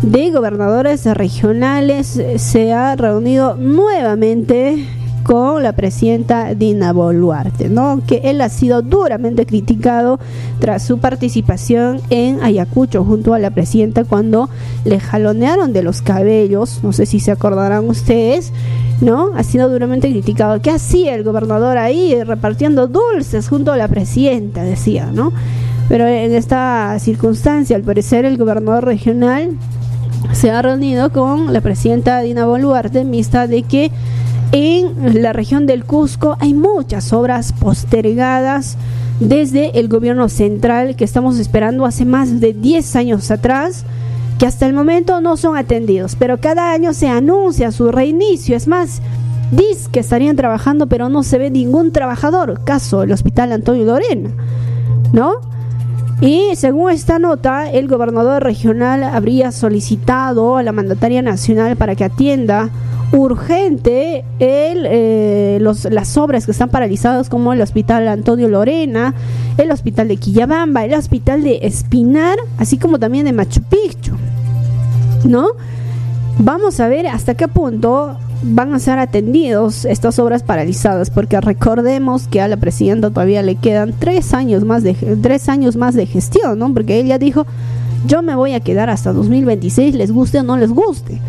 de 0.00 0.30
Gobernadores 0.30 1.04
Regionales, 1.04 2.18
se 2.36 2.72
ha 2.72 2.96
reunido 2.96 3.56
nuevamente 3.56 5.01
con 5.22 5.62
la 5.62 5.72
presidenta 5.72 6.54
Dina 6.54 6.92
Boluarte, 6.92 7.68
¿no? 7.68 8.02
Que 8.06 8.22
él 8.24 8.40
ha 8.40 8.48
sido 8.48 8.82
duramente 8.82 9.46
criticado 9.46 10.18
tras 10.58 10.82
su 10.82 10.98
participación 10.98 12.00
en 12.10 12.42
Ayacucho 12.42 13.04
junto 13.04 13.34
a 13.34 13.38
la 13.38 13.50
presidenta 13.50 14.04
cuando 14.04 14.48
le 14.84 15.00
jalonearon 15.00 15.72
de 15.72 15.82
los 15.82 16.02
cabellos, 16.02 16.80
no 16.82 16.92
sé 16.92 17.06
si 17.06 17.20
se 17.20 17.30
acordarán 17.30 17.88
ustedes, 17.88 18.52
¿no? 19.00 19.30
Ha 19.36 19.42
sido 19.42 19.68
duramente 19.68 20.10
criticado. 20.10 20.60
¿Qué 20.60 20.70
hacía 20.70 21.14
el 21.14 21.24
gobernador 21.24 21.78
ahí 21.78 22.22
repartiendo 22.22 22.86
dulces 22.86 23.48
junto 23.48 23.72
a 23.72 23.76
la 23.76 23.88
presidenta? 23.88 24.62
Decía, 24.62 25.10
¿no? 25.12 25.32
Pero 25.88 26.06
en 26.06 26.32
esta 26.32 26.96
circunstancia, 26.98 27.76
al 27.76 27.82
parecer, 27.82 28.24
el 28.24 28.38
gobernador 28.38 28.84
regional 28.84 29.50
se 30.32 30.50
ha 30.50 30.62
reunido 30.62 31.10
con 31.10 31.52
la 31.52 31.60
presidenta 31.60 32.20
Dina 32.20 32.46
Boluarte 32.46 33.00
en 33.00 33.10
vista 33.10 33.46
de 33.46 33.62
que 33.64 33.90
en 34.52 35.22
la 35.22 35.32
región 35.32 35.66
del 35.66 35.84
Cusco 35.84 36.36
hay 36.38 36.52
muchas 36.52 37.12
obras 37.12 37.52
postergadas 37.52 38.76
desde 39.18 39.78
el 39.80 39.88
gobierno 39.88 40.28
central 40.28 40.94
que 40.94 41.04
estamos 41.04 41.38
esperando 41.38 41.86
hace 41.86 42.04
más 42.04 42.38
de 42.38 42.52
10 42.52 42.96
años 42.96 43.30
atrás 43.30 43.84
que 44.38 44.46
hasta 44.46 44.66
el 44.66 44.74
momento 44.74 45.20
no 45.20 45.36
son 45.36 45.56
atendidos, 45.56 46.16
pero 46.16 46.38
cada 46.38 46.72
año 46.72 46.92
se 46.92 47.08
anuncia 47.08 47.70
su 47.72 47.92
reinicio, 47.92 48.56
es 48.56 48.66
más, 48.68 49.00
dice 49.52 49.88
que 49.90 50.00
estarían 50.00 50.36
trabajando 50.36 50.86
pero 50.86 51.08
no 51.08 51.22
se 51.22 51.38
ve 51.38 51.50
ningún 51.50 51.92
trabajador, 51.92 52.62
caso 52.64 53.04
el 53.04 53.12
Hospital 53.12 53.52
Antonio 53.52 53.84
Lorena, 53.84 54.30
¿no? 55.12 55.51
Y 56.22 56.54
según 56.54 56.92
esta 56.92 57.18
nota, 57.18 57.68
el 57.68 57.88
gobernador 57.88 58.44
regional 58.44 59.02
habría 59.02 59.50
solicitado 59.50 60.56
a 60.56 60.62
la 60.62 60.70
mandataria 60.70 61.20
nacional 61.20 61.76
para 61.76 61.96
que 61.96 62.04
atienda 62.04 62.70
urgente 63.10 64.24
el, 64.38 64.86
eh, 64.88 65.58
las 65.60 66.16
obras 66.16 66.46
que 66.46 66.52
están 66.52 66.68
paralizadas 66.68 67.28
como 67.28 67.52
el 67.52 67.60
Hospital 67.60 68.06
Antonio 68.06 68.48
Lorena, 68.48 69.14
el 69.58 69.72
Hospital 69.72 70.06
de 70.06 70.16
Quillabamba, 70.16 70.84
el 70.84 70.94
Hospital 70.94 71.42
de 71.42 71.58
Espinar, 71.62 72.38
así 72.56 72.78
como 72.78 73.00
también 73.00 73.24
de 73.24 73.32
Machu 73.32 73.60
Picchu. 73.62 74.12
¿No? 75.24 75.48
Vamos 76.38 76.78
a 76.78 76.86
ver 76.86 77.08
hasta 77.08 77.34
qué 77.34 77.48
punto 77.48 78.16
van 78.42 78.74
a 78.74 78.78
ser 78.78 78.98
atendidos 78.98 79.84
estas 79.84 80.18
obras 80.18 80.42
paralizadas, 80.42 81.10
porque 81.10 81.40
recordemos 81.40 82.26
que 82.26 82.40
a 82.40 82.48
la 82.48 82.56
presidenta 82.56 83.10
todavía 83.10 83.42
le 83.42 83.56
quedan 83.56 83.94
tres 83.98 84.34
años 84.34 84.64
más 84.64 84.82
de 84.82 84.94
tres 84.94 85.48
años 85.48 85.76
más 85.76 85.94
de 85.94 86.06
gestión, 86.06 86.58
¿no? 86.58 86.72
Porque 86.74 86.98
ella 86.98 87.18
dijo 87.18 87.46
yo 88.06 88.22
me 88.22 88.34
voy 88.34 88.54
a 88.54 88.60
quedar 88.60 88.90
hasta 88.90 89.12
2026, 89.12 89.94
les 89.94 90.10
guste 90.10 90.40
o 90.40 90.42
no 90.42 90.56
les 90.56 90.70
guste. 90.70 91.20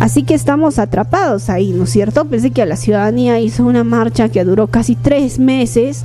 Así 0.00 0.22
que 0.22 0.34
estamos 0.34 0.78
atrapados 0.78 1.50
ahí, 1.50 1.70
¿no 1.70 1.84
es 1.84 1.90
cierto? 1.90 2.24
Pensé 2.24 2.50
que 2.50 2.64
la 2.66 2.76
ciudadanía 2.76 3.38
hizo 3.38 3.64
una 3.64 3.84
marcha 3.84 4.28
que 4.28 4.44
duró 4.44 4.66
casi 4.66 4.96
tres 4.96 5.38
meses 5.38 6.04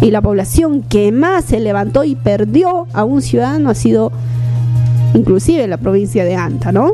y 0.00 0.10
la 0.10 0.20
población 0.20 0.82
que 0.82 1.12
más 1.12 1.44
se 1.44 1.60
levantó 1.60 2.04
y 2.04 2.16
perdió 2.16 2.86
a 2.92 3.04
un 3.04 3.22
ciudadano 3.22 3.70
ha 3.70 3.74
sido 3.74 4.10
inclusive 5.14 5.66
la 5.68 5.76
provincia 5.76 6.24
de 6.24 6.34
Anta, 6.34 6.72
¿no? 6.72 6.92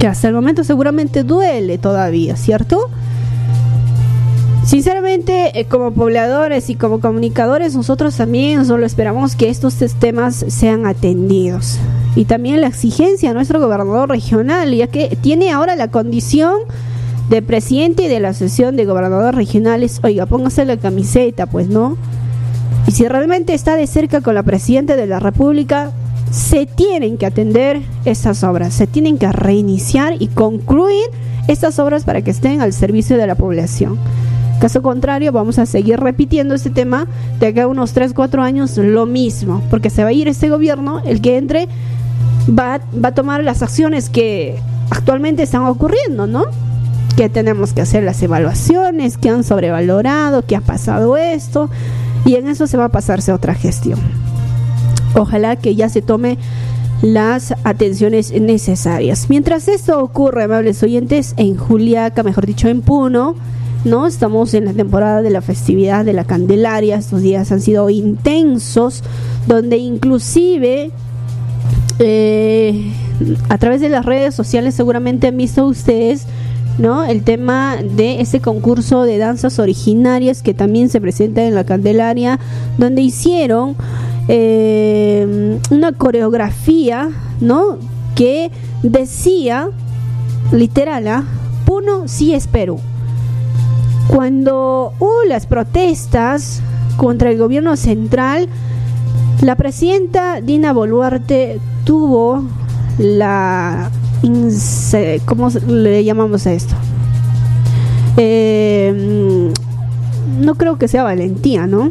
Que 0.00 0.08
hasta 0.08 0.28
el 0.28 0.34
momento 0.34 0.64
seguramente 0.64 1.22
duele 1.24 1.76
todavía, 1.76 2.34
¿cierto? 2.34 2.88
Sinceramente, 4.64 5.60
eh, 5.60 5.66
como 5.66 5.92
pobladores 5.92 6.70
y 6.70 6.74
como 6.74 7.00
comunicadores, 7.00 7.76
nosotros 7.76 8.16
también 8.16 8.64
solo 8.64 8.86
esperamos 8.86 9.36
que 9.36 9.50
estos 9.50 9.74
temas 9.98 10.44
sean 10.48 10.86
atendidos. 10.86 11.78
Y 12.16 12.24
también 12.24 12.62
la 12.62 12.68
exigencia 12.68 13.30
a 13.30 13.34
nuestro 13.34 13.60
gobernador 13.60 14.08
regional, 14.08 14.74
ya 14.74 14.86
que 14.86 15.18
tiene 15.20 15.50
ahora 15.50 15.76
la 15.76 15.88
condición 15.88 16.54
de 17.28 17.42
presidente 17.42 18.08
de 18.08 18.20
la 18.20 18.32
sesión 18.32 18.76
de 18.76 18.86
gobernadores 18.86 19.34
regionales. 19.34 20.00
Oiga, 20.02 20.24
póngase 20.24 20.64
la 20.64 20.78
camiseta, 20.78 21.44
pues, 21.44 21.68
¿no? 21.68 21.98
Y 22.86 22.92
si 22.92 23.06
realmente 23.06 23.52
está 23.52 23.76
de 23.76 23.86
cerca 23.86 24.22
con 24.22 24.34
la 24.34 24.44
presidenta 24.44 24.96
de 24.96 25.06
la 25.06 25.20
República, 25.20 25.92
se 26.30 26.66
tienen 26.66 27.18
que 27.18 27.26
atender 27.26 27.80
estas 28.04 28.44
obras, 28.44 28.74
se 28.74 28.86
tienen 28.86 29.18
que 29.18 29.30
reiniciar 29.32 30.14
y 30.20 30.28
concluir 30.28 31.06
estas 31.48 31.78
obras 31.78 32.04
para 32.04 32.22
que 32.22 32.30
estén 32.30 32.60
al 32.60 32.72
servicio 32.72 33.16
de 33.16 33.26
la 33.26 33.34
población. 33.34 33.98
Caso 34.60 34.82
contrario, 34.82 35.32
vamos 35.32 35.58
a 35.58 35.66
seguir 35.66 35.98
repitiendo 35.98 36.54
este 36.54 36.70
tema 36.70 37.08
de 37.40 37.48
acá 37.48 37.62
a 37.62 37.66
unos 37.66 37.92
3, 37.92 38.12
4 38.12 38.42
años 38.42 38.76
lo 38.76 39.06
mismo, 39.06 39.62
porque 39.70 39.90
se 39.90 40.02
va 40.02 40.10
a 40.10 40.12
ir 40.12 40.28
este 40.28 40.50
gobierno, 40.50 41.00
el 41.04 41.20
que 41.20 41.38
entre 41.38 41.66
va, 42.46 42.80
va 42.92 43.08
a 43.08 43.14
tomar 43.14 43.42
las 43.42 43.62
acciones 43.62 44.10
que 44.10 44.58
actualmente 44.90 45.42
están 45.42 45.62
ocurriendo, 45.62 46.26
¿no? 46.26 46.44
Que 47.16 47.28
tenemos 47.28 47.72
que 47.72 47.80
hacer 47.80 48.04
las 48.04 48.22
evaluaciones, 48.22 49.16
que 49.16 49.30
han 49.30 49.44
sobrevalorado, 49.44 50.42
que 50.42 50.56
ha 50.56 50.60
pasado 50.60 51.16
esto, 51.16 51.70
y 52.26 52.34
en 52.34 52.46
eso 52.46 52.66
se 52.66 52.76
va 52.76 52.84
a 52.84 52.90
pasarse 52.90 53.32
otra 53.32 53.54
gestión. 53.54 53.98
Ojalá 55.14 55.56
que 55.56 55.74
ya 55.74 55.88
se 55.88 56.02
tome 56.02 56.38
las 57.02 57.54
atenciones 57.64 58.32
necesarias. 58.32 59.26
Mientras 59.28 59.68
esto 59.68 60.02
ocurre, 60.02 60.44
amables 60.44 60.82
oyentes, 60.82 61.34
en 61.36 61.56
Juliaca, 61.56 62.22
mejor 62.22 62.46
dicho, 62.46 62.68
en 62.68 62.82
Puno, 62.82 63.36
¿no? 63.84 64.06
Estamos 64.06 64.52
en 64.54 64.66
la 64.66 64.74
temporada 64.74 65.22
de 65.22 65.30
la 65.30 65.40
festividad 65.40 66.04
de 66.04 66.12
la 66.12 66.24
Candelaria, 66.24 66.96
estos 66.96 67.22
días 67.22 67.50
han 67.52 67.60
sido 67.60 67.88
intensos, 67.88 69.02
donde 69.46 69.78
inclusive 69.78 70.90
eh, 71.98 72.92
a 73.48 73.58
través 73.58 73.80
de 73.80 73.88
las 73.88 74.04
redes 74.04 74.34
sociales 74.34 74.74
seguramente 74.74 75.28
han 75.28 75.36
visto 75.36 75.64
ustedes 75.64 76.26
¿no? 76.78 77.04
El 77.04 77.22
tema 77.22 77.76
de 77.76 78.20
ese 78.20 78.40
concurso 78.40 79.02
de 79.02 79.18
danzas 79.18 79.58
originarias 79.58 80.42
que 80.42 80.54
también 80.54 80.88
se 80.88 81.00
presenta 81.00 81.44
en 81.44 81.54
la 81.54 81.64
Candelaria, 81.64 82.38
donde 82.78 83.02
hicieron 83.02 83.76
eh, 84.28 85.58
una 85.70 85.92
coreografía, 85.92 87.10
¿no? 87.40 87.78
Que 88.14 88.50
decía, 88.82 89.70
literal, 90.52 91.08
¿ah? 91.08 91.24
Puno 91.64 92.08
sí 92.08 92.34
es 92.34 92.46
Perú. 92.46 92.78
Cuando 94.08 94.92
hubo 94.98 95.24
las 95.28 95.46
protestas 95.46 96.62
contra 96.96 97.30
el 97.30 97.38
gobierno 97.38 97.76
central, 97.76 98.48
la 99.40 99.56
presidenta 99.56 100.40
Dina 100.40 100.72
Boluarte 100.72 101.60
tuvo 101.84 102.44
la... 102.98 103.90
¿Cómo 105.24 105.48
le 105.48 106.04
llamamos 106.04 106.46
a 106.46 106.52
esto? 106.52 106.74
Eh, 108.16 109.50
no 110.40 110.54
creo 110.56 110.76
que 110.76 110.88
sea 110.88 111.04
valentía, 111.04 111.66
¿no? 111.66 111.90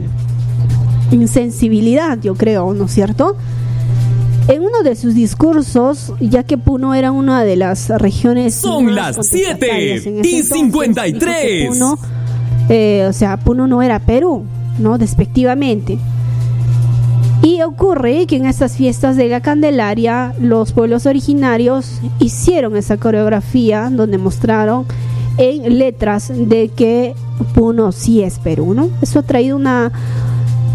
Insensibilidad, 1.12 2.20
yo 2.22 2.36
creo, 2.36 2.74
¿no 2.74 2.86
es 2.86 2.92
cierto? 2.92 3.36
En 4.48 4.62
uno 4.62 4.82
de 4.84 4.96
sus 4.96 5.14
discursos, 5.14 6.14
ya 6.20 6.44
que 6.44 6.58
Puno 6.58 6.96
era 6.96 7.12
una 7.12 7.44
de 7.44 7.56
las 7.56 7.90
regiones. 7.90 8.56
Son 8.56 8.96
las 8.96 9.16
contestatarias 9.16 10.02
7 10.04 10.10
en 10.10 10.20
ese 10.20 10.30
y 10.30 10.36
entonces, 10.36 10.58
53. 10.58 11.14
dijo 11.14 11.32
que 11.42 11.68
Puno, 11.70 12.00
eh, 12.70 13.06
o 13.08 13.14
sea, 13.14 13.38
Puno 13.38 13.68
no 13.68 13.82
era 13.82 14.00
Perú, 14.00 14.46
¿no? 14.80 14.98
Despectivamente. 14.98 16.00
Y 17.42 17.62
ocurre 17.62 18.26
que 18.26 18.36
en 18.36 18.46
estas 18.46 18.76
fiestas 18.76 19.16
de 19.16 19.30
la 19.30 19.40
Candelaria, 19.40 20.34
los 20.40 20.74
pueblos 20.74 21.06
originarios 21.06 22.02
hicieron 22.20 22.76
esa 22.76 22.98
coreografía 22.98 23.90
donde 23.92 24.18
mostraron 24.18 24.86
en 25.38 25.78
letras 25.80 26.32
de 26.36 26.70
que 26.70 27.16
Puno 27.54 27.92
sí 27.94 28.22
es 28.22 28.40
Perú, 28.40 28.74
¿no? 28.74 28.90
Eso 29.02 29.20
ha 29.20 29.24
traído 29.24 29.56
una 29.56 29.92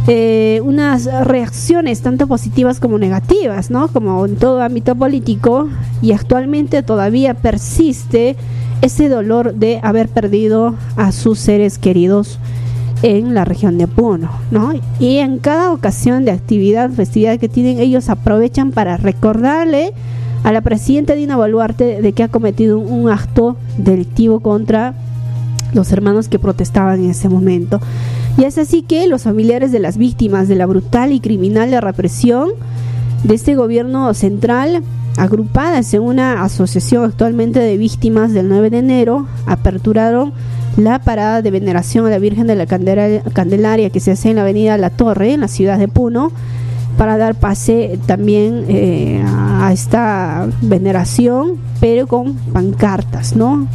eh, 0.06 0.60
unas 0.62 1.06
reacciones 1.26 2.02
tanto 2.02 2.26
positivas 2.26 2.78
como 2.78 2.98
negativas, 2.98 3.70
¿no? 3.70 3.88
Como 3.88 4.26
en 4.26 4.36
todo 4.36 4.60
ámbito 4.62 4.94
político 4.94 5.68
y 6.02 6.12
actualmente 6.12 6.82
todavía 6.82 7.34
persiste 7.34 8.36
ese 8.82 9.08
dolor 9.08 9.54
de 9.54 9.80
haber 9.82 10.08
perdido 10.08 10.74
a 10.96 11.10
sus 11.10 11.38
seres 11.38 11.78
queridos 11.78 12.38
en 13.02 13.34
la 13.34 13.44
región 13.44 13.78
de 13.78 13.86
Puno, 13.86 14.30
¿no? 14.50 14.72
Y 14.98 15.18
en 15.18 15.38
cada 15.38 15.72
ocasión 15.72 16.24
de 16.24 16.32
actividad, 16.32 16.90
festividad 16.90 17.38
que 17.38 17.48
tienen, 17.48 17.78
ellos 17.78 18.10
aprovechan 18.10 18.72
para 18.72 18.96
recordarle 18.98 19.92
a 20.42 20.52
la 20.52 20.60
presidenta 20.60 21.14
Dina 21.14 21.36
Boluarte 21.36 22.02
de 22.02 22.12
que 22.12 22.22
ha 22.22 22.28
cometido 22.28 22.78
un 22.78 23.08
acto 23.10 23.56
delictivo 23.78 24.40
contra 24.40 24.94
los 25.74 25.92
hermanos 25.92 26.28
que 26.28 26.38
protestaban 26.38 27.02
en 27.04 27.10
ese 27.10 27.28
momento. 27.28 27.80
Y 28.38 28.44
es 28.44 28.58
así 28.58 28.82
que 28.82 29.06
los 29.06 29.22
familiares 29.22 29.70
de 29.72 29.78
las 29.80 29.96
víctimas 29.96 30.48
de 30.48 30.56
la 30.56 30.66
brutal 30.66 31.12
y 31.12 31.20
criminal 31.20 31.70
represión 31.82 32.50
de 33.22 33.34
este 33.34 33.54
gobierno 33.54 34.12
central, 34.14 34.82
agrupadas 35.16 35.92
en 35.94 36.02
una 36.02 36.42
asociación 36.42 37.04
actualmente 37.04 37.60
de 37.60 37.76
víctimas 37.76 38.32
del 38.32 38.48
9 38.48 38.70
de 38.70 38.78
enero, 38.78 39.26
aperturaron 39.46 40.32
la 40.76 40.98
parada 40.98 41.40
de 41.40 41.50
veneración 41.52 42.06
a 42.06 42.10
la 42.10 42.18
Virgen 42.18 42.46
de 42.48 42.56
la 42.56 42.66
Candela- 42.66 43.22
Candelaria 43.32 43.90
que 43.90 44.00
se 44.00 44.10
hace 44.10 44.30
en 44.30 44.36
la 44.36 44.42
avenida 44.42 44.76
La 44.76 44.90
Torre, 44.90 45.32
en 45.32 45.40
la 45.40 45.48
ciudad 45.48 45.78
de 45.78 45.86
Puno, 45.88 46.32
para 46.98 47.16
dar 47.16 47.34
pase 47.36 47.98
también 48.06 48.64
eh, 48.68 49.22
a 49.24 49.70
esta 49.72 50.48
veneración, 50.62 51.58
pero 51.80 52.06
con 52.06 52.34
pancartas, 52.34 53.36
¿no? 53.36 53.66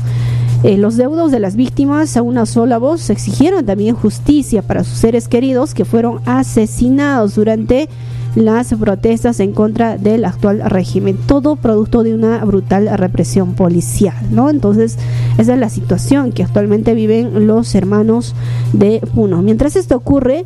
Eh, 0.63 0.77
los 0.77 0.97
deudos 0.97 1.31
de 1.31 1.39
las 1.39 1.55
víctimas 1.55 2.17
a 2.17 2.21
una 2.21 2.45
sola 2.45 2.77
voz 2.77 3.09
exigieron 3.09 3.65
también 3.65 3.95
justicia 3.95 4.61
para 4.61 4.83
sus 4.83 4.97
seres 4.97 5.29
queridos 5.29 5.73
que 5.73 5.85
fueron 5.85 6.19
asesinados 6.25 7.35
durante 7.35 7.87
las 8.35 8.73
protestas 8.73 9.39
en 9.39 9.53
contra 9.53 9.97
del 9.97 10.25
actual 10.25 10.61
régimen, 10.69 11.17
todo 11.27 11.55
producto 11.55 12.03
de 12.03 12.13
una 12.13 12.43
brutal 12.43 12.89
represión 12.97 13.53
policial, 13.53 14.15
¿no? 14.31 14.49
Entonces, 14.49 14.97
esa 15.37 15.53
es 15.53 15.59
la 15.59 15.69
situación 15.69 16.33
que 16.33 16.43
actualmente 16.43 16.93
viven 16.93 17.47
los 17.47 17.73
hermanos 17.73 18.35
de 18.73 19.01
Puno. 19.15 19.41
Mientras 19.41 19.77
esto 19.77 19.95
ocurre, 19.95 20.45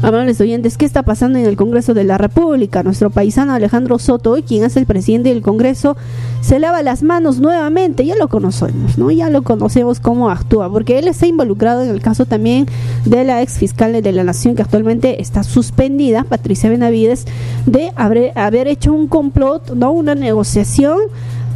Amables 0.00 0.40
oyentes, 0.40 0.78
¿qué 0.78 0.86
está 0.86 1.02
pasando 1.02 1.40
en 1.40 1.46
el 1.46 1.56
Congreso 1.56 1.92
de 1.92 2.04
la 2.04 2.18
República? 2.18 2.84
Nuestro 2.84 3.10
paisano 3.10 3.52
Alejandro 3.52 3.98
Soto, 3.98 4.36
quien 4.46 4.62
es 4.62 4.76
el 4.76 4.86
presidente 4.86 5.30
del 5.30 5.42
Congreso, 5.42 5.96
se 6.40 6.60
lava 6.60 6.84
las 6.84 7.02
manos 7.02 7.40
nuevamente. 7.40 8.06
Ya 8.06 8.14
lo 8.14 8.28
conocemos, 8.28 8.96
¿no? 8.96 9.10
Ya 9.10 9.28
lo 9.28 9.42
conocemos 9.42 9.98
cómo 9.98 10.30
actúa, 10.30 10.70
porque 10.70 11.00
él 11.00 11.08
está 11.08 11.26
involucrado 11.26 11.82
en 11.82 11.90
el 11.90 12.00
caso 12.00 12.26
también 12.26 12.66
de 13.06 13.24
la 13.24 13.42
ex 13.42 13.58
fiscal 13.58 14.00
de 14.00 14.12
la 14.12 14.22
Nación, 14.22 14.54
que 14.54 14.62
actualmente 14.62 15.20
está 15.20 15.42
suspendida, 15.42 16.22
Patricia 16.22 16.70
Benavides, 16.70 17.24
de 17.66 17.92
haber, 17.96 18.32
haber 18.38 18.68
hecho 18.68 18.92
un 18.92 19.08
complot, 19.08 19.74
¿no? 19.74 19.90
Una 19.90 20.14
negociación. 20.14 20.98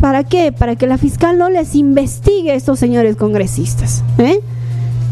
¿Para 0.00 0.24
qué? 0.24 0.50
Para 0.50 0.74
que 0.74 0.88
la 0.88 0.98
fiscal 0.98 1.38
no 1.38 1.48
les 1.48 1.76
investigue 1.76 2.50
a 2.50 2.54
estos 2.56 2.80
señores 2.80 3.14
congresistas, 3.14 4.02
¿eh? 4.18 4.40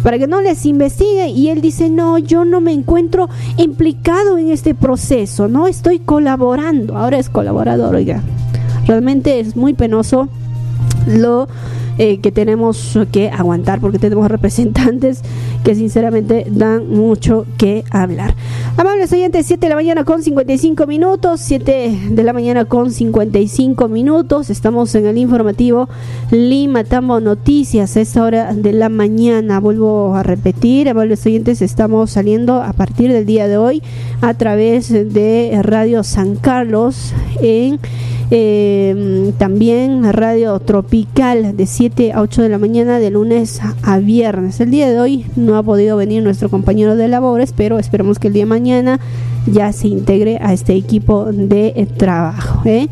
Para 0.02 0.18
que 0.18 0.26
no 0.26 0.40
les 0.40 0.66
investigue. 0.66 1.28
Y 1.28 1.48
él 1.48 1.60
dice 1.60 1.90
no 1.90 2.18
yo 2.18 2.44
no 2.44 2.60
me 2.60 2.72
encuentro 2.72 3.28
implicado 3.56 4.38
en 4.38 4.50
este 4.50 4.74
proceso 4.74 5.48
no 5.48 5.66
estoy 5.66 5.98
colaborando. 5.98 6.96
Ahora 6.96 7.18
es 7.18 7.28
colaborador 7.28 7.94
oiga. 7.94 8.22
Realmente 8.86 9.40
es 9.40 9.56
muy 9.56 9.74
penoso 9.74 10.28
lo 11.06 11.48
eh, 12.02 12.18
que 12.20 12.32
tenemos 12.32 12.98
que 13.12 13.28
aguantar 13.28 13.78
porque 13.78 13.98
tenemos 13.98 14.30
representantes 14.30 15.20
que 15.64 15.74
sinceramente 15.74 16.46
dan 16.48 16.88
mucho 16.88 17.44
que 17.58 17.84
hablar. 17.90 18.34
Amables 18.78 19.12
oyentes, 19.12 19.44
7 19.44 19.66
de 19.66 19.68
la 19.68 19.74
mañana 19.74 20.04
con 20.04 20.22
55 20.22 20.86
minutos, 20.86 21.40
7 21.42 22.08
de 22.10 22.22
la 22.22 22.32
mañana 22.32 22.64
con 22.64 22.90
55 22.90 23.88
minutos, 23.88 24.48
estamos 24.48 24.94
en 24.94 25.04
el 25.04 25.18
informativo 25.18 25.90
Lima 26.30 26.84
Tambo 26.84 27.20
Noticias 27.20 27.98
a 27.98 28.00
esta 28.00 28.24
hora 28.24 28.54
de 28.54 28.72
la 28.72 28.88
mañana. 28.88 29.60
Vuelvo 29.60 30.14
a 30.16 30.22
repetir, 30.22 30.88
amables 30.88 31.26
oyentes, 31.26 31.60
estamos 31.60 32.12
saliendo 32.12 32.62
a 32.62 32.72
partir 32.72 33.12
del 33.12 33.26
día 33.26 33.46
de 33.46 33.58
hoy 33.58 33.82
a 34.22 34.32
través 34.32 34.88
de 34.88 35.60
Radio 35.62 36.02
San 36.02 36.36
Carlos 36.36 37.12
en 37.42 37.78
eh, 38.30 39.32
también 39.38 40.10
Radio 40.12 40.60
Tropical 40.60 40.89
de 40.90 41.66
7 41.66 42.12
a 42.12 42.20
8 42.20 42.42
de 42.42 42.48
la 42.48 42.58
mañana 42.58 42.98
de 42.98 43.10
lunes 43.10 43.60
a 43.82 43.98
viernes. 43.98 44.58
El 44.58 44.72
día 44.72 44.90
de 44.90 44.98
hoy 44.98 45.24
no 45.36 45.56
ha 45.56 45.62
podido 45.62 45.96
venir 45.96 46.20
nuestro 46.20 46.48
compañero 46.48 46.96
de 46.96 47.06
labores, 47.06 47.54
pero 47.56 47.78
esperamos 47.78 48.18
que 48.18 48.26
el 48.26 48.34
día 48.34 48.42
de 48.42 48.46
mañana 48.50 49.00
ya 49.46 49.72
se 49.72 49.86
integre 49.86 50.38
a 50.42 50.52
este 50.52 50.74
equipo 50.74 51.26
de 51.26 51.86
trabajo. 51.96 52.62
¿eh? 52.64 52.88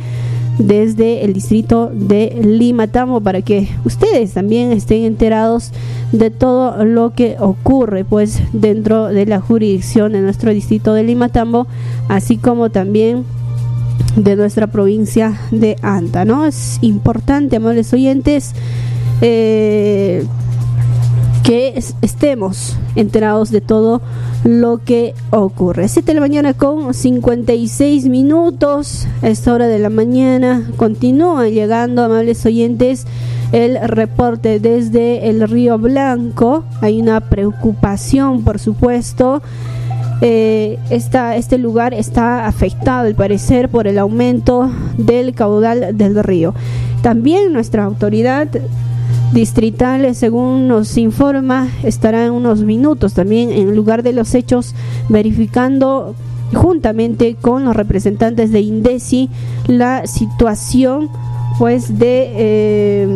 desde 0.59 1.25
el 1.25 1.35
distrito 1.35 1.91
de 1.93 2.37
Lima 2.43 2.89
Tambo 2.89 3.21
para 3.21 3.43
que 3.43 3.69
ustedes 3.85 4.33
también 4.33 4.73
estén 4.73 5.05
enterados 5.05 5.73
de 6.11 6.31
todo 6.31 6.85
lo 6.85 7.13
que 7.15 7.37
ocurre 7.39 8.05
pues 8.05 8.43
dentro 8.53 9.07
de 9.07 9.25
la 9.25 9.41
jurisdicción 9.41 10.13
de 10.13 10.21
nuestro 10.21 10.53
distrito 10.53 10.95
de 10.95 11.05
Lima 11.05 11.29
Tambo 11.29 11.69
así 12.09 12.39
como 12.39 12.71
también 12.71 13.25
de 14.17 14.37
nuestra 14.37 14.67
provincia 14.67 15.41
de 15.51 15.77
Anta, 15.83 16.25
¿no? 16.25 16.47
Es 16.47 16.79
importante, 16.83 17.57
amables 17.57 17.93
oyentes, 17.93 18.53
eh, 19.21 20.25
que 21.43 21.73
es- 21.77 21.95
estemos 22.03 22.77
enterados 22.95 23.51
de 23.51 23.61
todo 23.61 24.03
lo 24.45 24.79
que 24.85 25.15
ocurre. 25.31 25.89
7 25.89 26.09
de 26.09 26.15
la 26.15 26.21
mañana 26.21 26.53
con 26.55 26.93
56 26.95 28.09
minutos, 28.09 29.07
a 29.23 29.29
esta 29.29 29.53
hora 29.53 29.67
de 29.67 29.79
la 29.79 29.91
mañana, 29.91 30.71
continúan 30.77 31.51
llegando, 31.51 32.05
amables 32.05 32.45
oyentes, 32.47 33.07
el 33.53 33.79
reporte 33.89 34.61
desde 34.61 35.31
el 35.31 35.49
Río 35.49 35.79
Blanco. 35.79 36.65
Hay 36.83 37.01
una 37.01 37.21
preocupación, 37.21 38.43
por 38.43 38.59
supuesto. 38.59 39.43
Eh, 40.21 40.79
este 40.91 41.59
lugar 41.59 41.95
está 41.95 42.47
afectado 42.47 43.07
al 43.07 43.15
parecer 43.15 43.69
por 43.69 43.87
el 43.87 43.99
aumento 43.99 44.71
del 44.97 45.35
caudal 45.35 45.97
del 45.97 46.23
río. 46.25 46.55
También 47.03 47.53
nuestra 47.53 47.85
autoridad 47.85 48.49
distrital, 49.33 50.15
según 50.15 50.69
nos 50.69 50.97
informa, 50.97 51.69
estará 51.83 52.25
en 52.25 52.33
unos 52.33 52.63
minutos 52.63 53.15
también 53.15 53.53
en 53.53 53.77
lugar 53.77 54.03
de 54.03 54.13
los 54.13 54.35
hechos 54.35 54.75
verificando 55.09 56.15
juntamente 56.55 57.37
con 57.41 57.65
los 57.65 57.77
representantes 57.77 58.51
de 58.51 58.61
Indesi 58.61 59.29
la 59.67 60.07
situación 60.07 61.11
pues 61.59 61.99
de, 61.99 62.31
eh, 62.37 63.09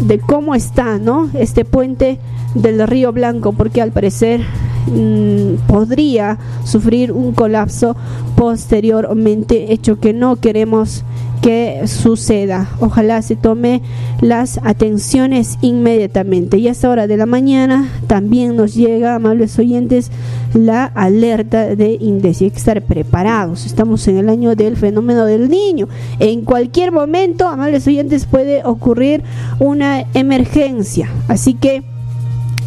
de 0.00 0.18
cómo 0.20 0.54
está 0.54 0.98
no 0.98 1.28
este 1.34 1.64
puente 1.64 2.20
del 2.54 2.86
río 2.86 3.12
Blanco 3.12 3.52
porque 3.52 3.82
al 3.82 3.90
parecer 3.90 4.42
mm, 4.86 5.66
podría 5.66 6.38
sufrir 6.64 7.12
un 7.12 7.32
colapso 7.32 7.96
posteriormente, 8.36 9.72
hecho 9.72 10.00
que 10.00 10.12
no 10.12 10.36
queremos 10.36 11.04
que 11.46 11.86
suceda. 11.86 12.68
Ojalá 12.80 13.22
se 13.22 13.36
tome 13.36 13.82
las 14.20 14.58
atenciones 14.64 15.58
inmediatamente. 15.60 16.58
Y 16.58 16.68
a 16.68 16.72
esta 16.72 16.90
hora 16.90 17.06
de 17.06 17.16
la 17.16 17.26
mañana 17.26 17.88
también 18.06 18.56
nos 18.56 18.74
llega, 18.74 19.14
amables 19.14 19.58
oyentes, 19.58 20.10
la 20.54 20.84
alerta 20.86 21.76
de 21.76 21.98
Indesia. 22.00 22.46
Hay 22.46 22.50
que 22.50 22.58
estar 22.58 22.82
preparados. 22.82 23.66
Estamos 23.66 24.06
en 24.08 24.16
el 24.18 24.28
año 24.28 24.56
del 24.56 24.76
fenómeno 24.76 25.24
del 25.24 25.48
niño. 25.48 25.88
En 26.18 26.42
cualquier 26.42 26.92
momento, 26.92 27.46
amables 27.46 27.86
oyentes, 27.86 28.26
puede 28.26 28.64
ocurrir 28.64 29.22
una 29.60 30.04
emergencia. 30.14 31.08
Así 31.28 31.54
que 31.54 31.84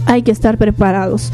hay 0.05 0.24
que 0.24 0.32
estar 0.32 0.57
preparados. 0.57 1.32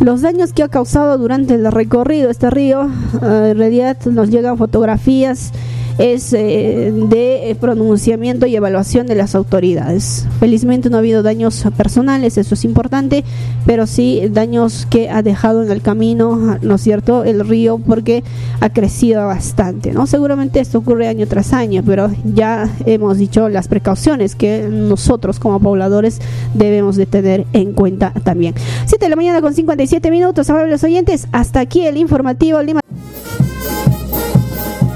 Los 0.00 0.22
daños 0.22 0.52
que 0.52 0.62
ha 0.62 0.68
causado 0.68 1.18
durante 1.18 1.54
el 1.54 1.70
recorrido 1.72 2.30
este 2.30 2.50
río, 2.50 2.88
eh, 3.20 3.48
en 3.50 3.58
realidad 3.58 3.96
nos 4.06 4.30
llegan 4.30 4.56
fotografías 4.56 5.52
es 5.98 6.32
eh, 6.32 6.92
de 6.94 7.56
pronunciamiento 7.60 8.46
y 8.46 8.56
evaluación 8.56 9.06
de 9.06 9.16
las 9.16 9.34
autoridades. 9.34 10.26
Felizmente 10.40 10.90
no 10.90 10.96
ha 10.96 11.00
habido 11.00 11.22
daños 11.22 11.64
personales, 11.76 12.38
eso 12.38 12.54
es 12.54 12.64
importante, 12.64 13.24
pero 13.66 13.86
sí 13.86 14.22
daños 14.30 14.86
que 14.88 15.10
ha 15.10 15.22
dejado 15.22 15.62
en 15.62 15.70
el 15.70 15.82
camino, 15.82 16.58
¿no 16.62 16.74
es 16.76 16.80
cierto?, 16.80 17.24
el 17.24 17.46
río 17.46 17.78
porque 17.78 18.22
ha 18.60 18.70
crecido 18.70 19.26
bastante, 19.26 19.92
¿no? 19.92 20.06
Seguramente 20.06 20.60
esto 20.60 20.78
ocurre 20.78 21.08
año 21.08 21.26
tras 21.26 21.52
año, 21.52 21.82
pero 21.84 22.10
ya 22.24 22.70
hemos 22.86 23.18
dicho 23.18 23.48
las 23.48 23.68
precauciones 23.68 24.36
que 24.36 24.68
nosotros 24.70 25.38
como 25.38 25.60
pobladores 25.60 26.20
debemos 26.54 26.96
de 26.96 27.06
tener 27.06 27.44
en 27.52 27.72
cuenta 27.72 28.12
también. 28.24 28.54
7 28.86 29.04
de 29.04 29.10
la 29.10 29.16
mañana 29.16 29.40
con 29.40 29.54
57 29.54 30.10
minutos, 30.10 30.48
amables 30.50 30.82
oyentes, 30.84 31.26
hasta 31.32 31.60
aquí 31.60 31.84
el 31.86 31.96
informativo 31.96 32.62
Lima. 32.62 32.80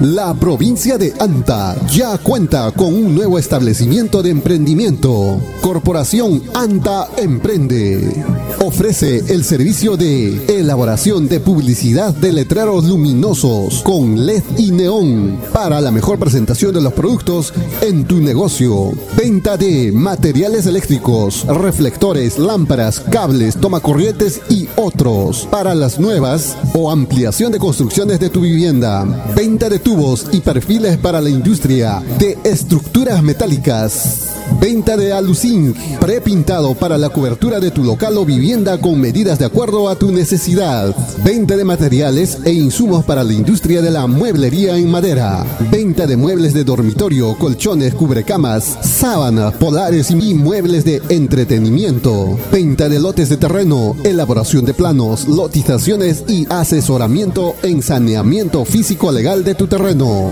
La 0.02 0.34
provincia 0.34 0.98
de 0.98 1.14
Anta 1.20 1.76
ya 1.86 2.18
cuenta 2.18 2.72
con 2.72 2.92
un 2.92 3.14
nuevo 3.14 3.38
establecimiento 3.38 4.20
de 4.20 4.30
emprendimiento. 4.30 5.40
Corporación 5.60 6.42
Anta 6.54 7.06
Emprende. 7.16 8.24
Ofrece 8.64 9.22
el 9.32 9.44
servicio 9.44 9.96
de 9.96 10.58
elaboración 10.58 11.28
de 11.28 11.38
publicidad 11.38 12.12
de 12.14 12.32
letreros 12.32 12.84
luminosos 12.84 13.82
con 13.82 14.26
LED 14.26 14.42
y 14.58 14.72
neón 14.72 15.38
para 15.52 15.80
la 15.80 15.92
mejor 15.92 16.18
presentación 16.18 16.74
de 16.74 16.80
los 16.80 16.92
productos 16.94 17.54
en 17.80 18.04
tu 18.04 18.16
negocio. 18.16 18.90
Venta 19.16 19.56
de 19.56 19.92
materiales 19.92 20.66
eléctricos, 20.66 21.46
reflectores, 21.46 22.40
lámparas, 22.40 22.98
cables, 22.98 23.56
tomacorrientes 23.56 24.40
y 24.48 24.68
otros 24.74 25.46
para 25.48 25.76
las 25.76 26.00
nuevas 26.00 26.56
o 26.74 26.90
ampliación 26.90 27.52
de 27.52 27.60
construcciones 27.60 28.18
de 28.18 28.30
tu 28.30 28.40
vivienda. 28.40 29.04
Venta 29.36 29.68
de 29.68 29.78
tubos 29.92 30.26
y 30.32 30.40
perfiles 30.40 30.96
para 30.96 31.20
la 31.20 31.28
industria 31.28 32.02
de 32.18 32.38
estructuras 32.44 33.22
metálicas. 33.22 34.30
Venta 34.60 34.96
de 34.96 35.12
aluzinc 35.12 35.76
prepintado 35.98 36.74
para 36.74 36.98
la 36.98 37.10
cobertura 37.10 37.58
de 37.60 37.70
tu 37.70 37.84
local 37.84 38.16
o 38.18 38.24
vivienda 38.24 38.78
con 38.78 39.00
medidas 39.00 39.38
de 39.38 39.44
acuerdo 39.44 39.88
a 39.88 39.96
tu 39.96 40.10
necesidad. 40.12 40.94
Venta 41.24 41.56
de 41.56 41.64
materiales 41.64 42.38
e 42.44 42.52
insumos 42.52 43.04
para 43.04 43.24
la 43.24 43.32
industria 43.32 43.82
de 43.82 43.90
la 43.90 44.06
mueblería 44.06 44.76
en 44.76 44.90
madera. 44.90 45.44
Venta 45.70 46.06
de 46.06 46.16
muebles 46.16 46.54
de 46.54 46.64
dormitorio, 46.64 47.36
colchones, 47.38 47.94
cubrecamas, 47.94 48.78
sábanas, 48.82 49.54
polares 49.54 50.10
y 50.10 50.34
muebles 50.34 50.84
de 50.84 51.02
entretenimiento. 51.08 52.38
Venta 52.50 52.88
de 52.88 52.98
lotes 52.98 53.28
de 53.28 53.36
terreno, 53.36 53.96
elaboración 54.04 54.64
de 54.64 54.74
planos, 54.74 55.28
lotizaciones 55.28 56.24
y 56.28 56.46
asesoramiento 56.50 57.54
en 57.62 57.82
saneamiento 57.82 58.64
físico 58.64 59.12
legal 59.12 59.44
de 59.44 59.54
tu 59.54 59.66
terreno 59.66 59.81
terreno 59.82 60.30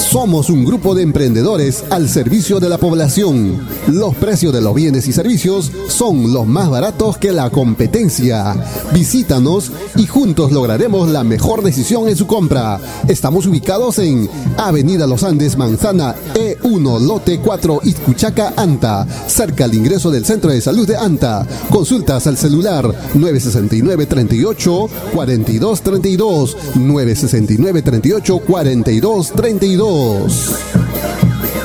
somos 0.00 0.48
un 0.50 0.64
grupo 0.64 0.94
de 0.94 1.02
emprendedores 1.02 1.84
al 1.90 2.08
servicio 2.08 2.58
de 2.58 2.68
la 2.68 2.78
población. 2.78 3.60
Los 3.86 4.16
precios 4.16 4.52
de 4.52 4.60
los 4.60 4.74
bienes 4.74 5.06
y 5.06 5.12
servicios 5.12 5.70
son 5.88 6.32
los 6.32 6.46
más 6.46 6.68
baratos 6.68 7.16
que 7.18 7.32
la 7.32 7.50
competencia. 7.50 8.56
Visítanos 8.92 9.70
y 9.96 10.06
juntos 10.06 10.50
lograremos 10.50 11.08
la 11.10 11.22
mejor 11.22 11.62
decisión 11.62 12.08
en 12.08 12.16
su 12.16 12.26
compra. 12.26 12.80
Estamos 13.06 13.46
ubicados 13.46 14.00
en 14.00 14.28
Avenida 14.56 15.06
Los 15.06 15.22
Andes, 15.22 15.56
Manzana 15.56 16.16
E1, 16.34 17.06
Lote 17.06 17.38
4, 17.38 17.80
Izcuchaca, 17.84 18.54
Anta, 18.56 19.06
cerca 19.28 19.66
al 19.66 19.74
ingreso 19.74 20.10
del 20.10 20.24
Centro 20.24 20.50
de 20.50 20.60
Salud 20.60 20.88
de 20.88 20.96
Anta. 20.96 21.46
Consultas 21.70 22.26
al 22.26 22.36
celular 22.36 22.84
969 23.14 24.06
38 24.06 24.88
42 25.14 25.82
32 25.82 26.56
969 26.74 27.82
38 27.82 28.38
42 28.38 29.32
32 29.32 29.89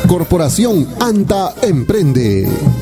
Corporación 0.08 0.88
Anta 1.00 1.54
Emprende. 1.62 2.75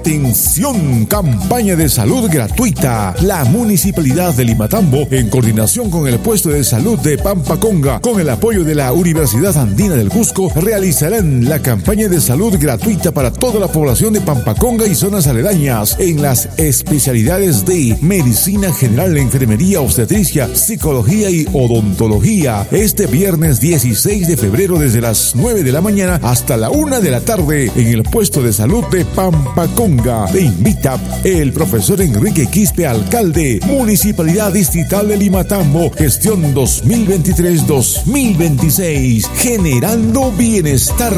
Atención, 0.00 1.06
campaña 1.06 1.74
de 1.74 1.88
salud 1.88 2.30
gratuita. 2.30 3.14
La 3.22 3.44
Municipalidad 3.44 4.32
de 4.32 4.44
Limatambo, 4.44 5.08
en 5.10 5.28
coordinación 5.28 5.90
con 5.90 6.06
el 6.06 6.20
puesto 6.20 6.50
de 6.50 6.62
salud 6.62 6.98
de 7.00 7.18
Pampaconga, 7.18 8.00
con 8.00 8.20
el 8.20 8.30
apoyo 8.30 8.62
de 8.62 8.76
la 8.76 8.92
Universidad 8.92 9.56
Andina 9.58 9.96
del 9.96 10.08
Cusco, 10.08 10.52
realizarán 10.54 11.46
la 11.46 11.60
campaña 11.60 12.08
de 12.08 12.20
salud 12.20 12.56
gratuita 12.58 13.10
para 13.10 13.32
toda 13.32 13.58
la 13.58 13.66
población 13.66 14.12
de 14.12 14.20
Pampaconga 14.20 14.86
y 14.86 14.94
zonas 14.94 15.26
aledañas 15.26 15.96
en 15.98 16.22
las 16.22 16.48
especialidades 16.58 17.66
de 17.66 17.98
medicina 18.00 18.72
general, 18.72 19.18
enfermería, 19.18 19.80
obstetricia, 19.80 20.48
psicología 20.54 21.28
y 21.28 21.44
odontología. 21.52 22.66
Este 22.70 23.08
viernes 23.08 23.60
16 23.60 24.28
de 24.28 24.36
febrero 24.36 24.78
desde 24.78 25.00
las 25.00 25.34
9 25.34 25.64
de 25.64 25.72
la 25.72 25.80
mañana 25.80 26.20
hasta 26.22 26.56
la 26.56 26.70
1 26.70 27.00
de 27.00 27.10
la 27.10 27.20
tarde 27.20 27.70
en 27.74 27.88
el 27.88 28.04
puesto 28.04 28.42
de 28.42 28.52
salud 28.52 28.84
de 28.92 29.04
Pampaconga. 29.04 29.87
Te 29.88 30.42
invita 30.42 31.00
el 31.24 31.50
profesor 31.50 32.02
Enrique 32.02 32.46
Quispe, 32.46 32.86
alcalde, 32.86 33.58
Municipalidad 33.64 34.52
Distrital 34.52 35.08
de 35.08 35.16
Limatambo, 35.16 35.90
gestión 35.90 36.54
2023-2026, 36.54 39.26
generando 39.36 40.30
bienestar. 40.32 41.14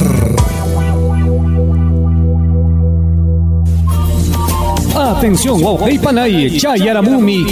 Atención, 5.00 5.60
Panay, 6.02 6.58
Chayaramumi, 6.58 7.46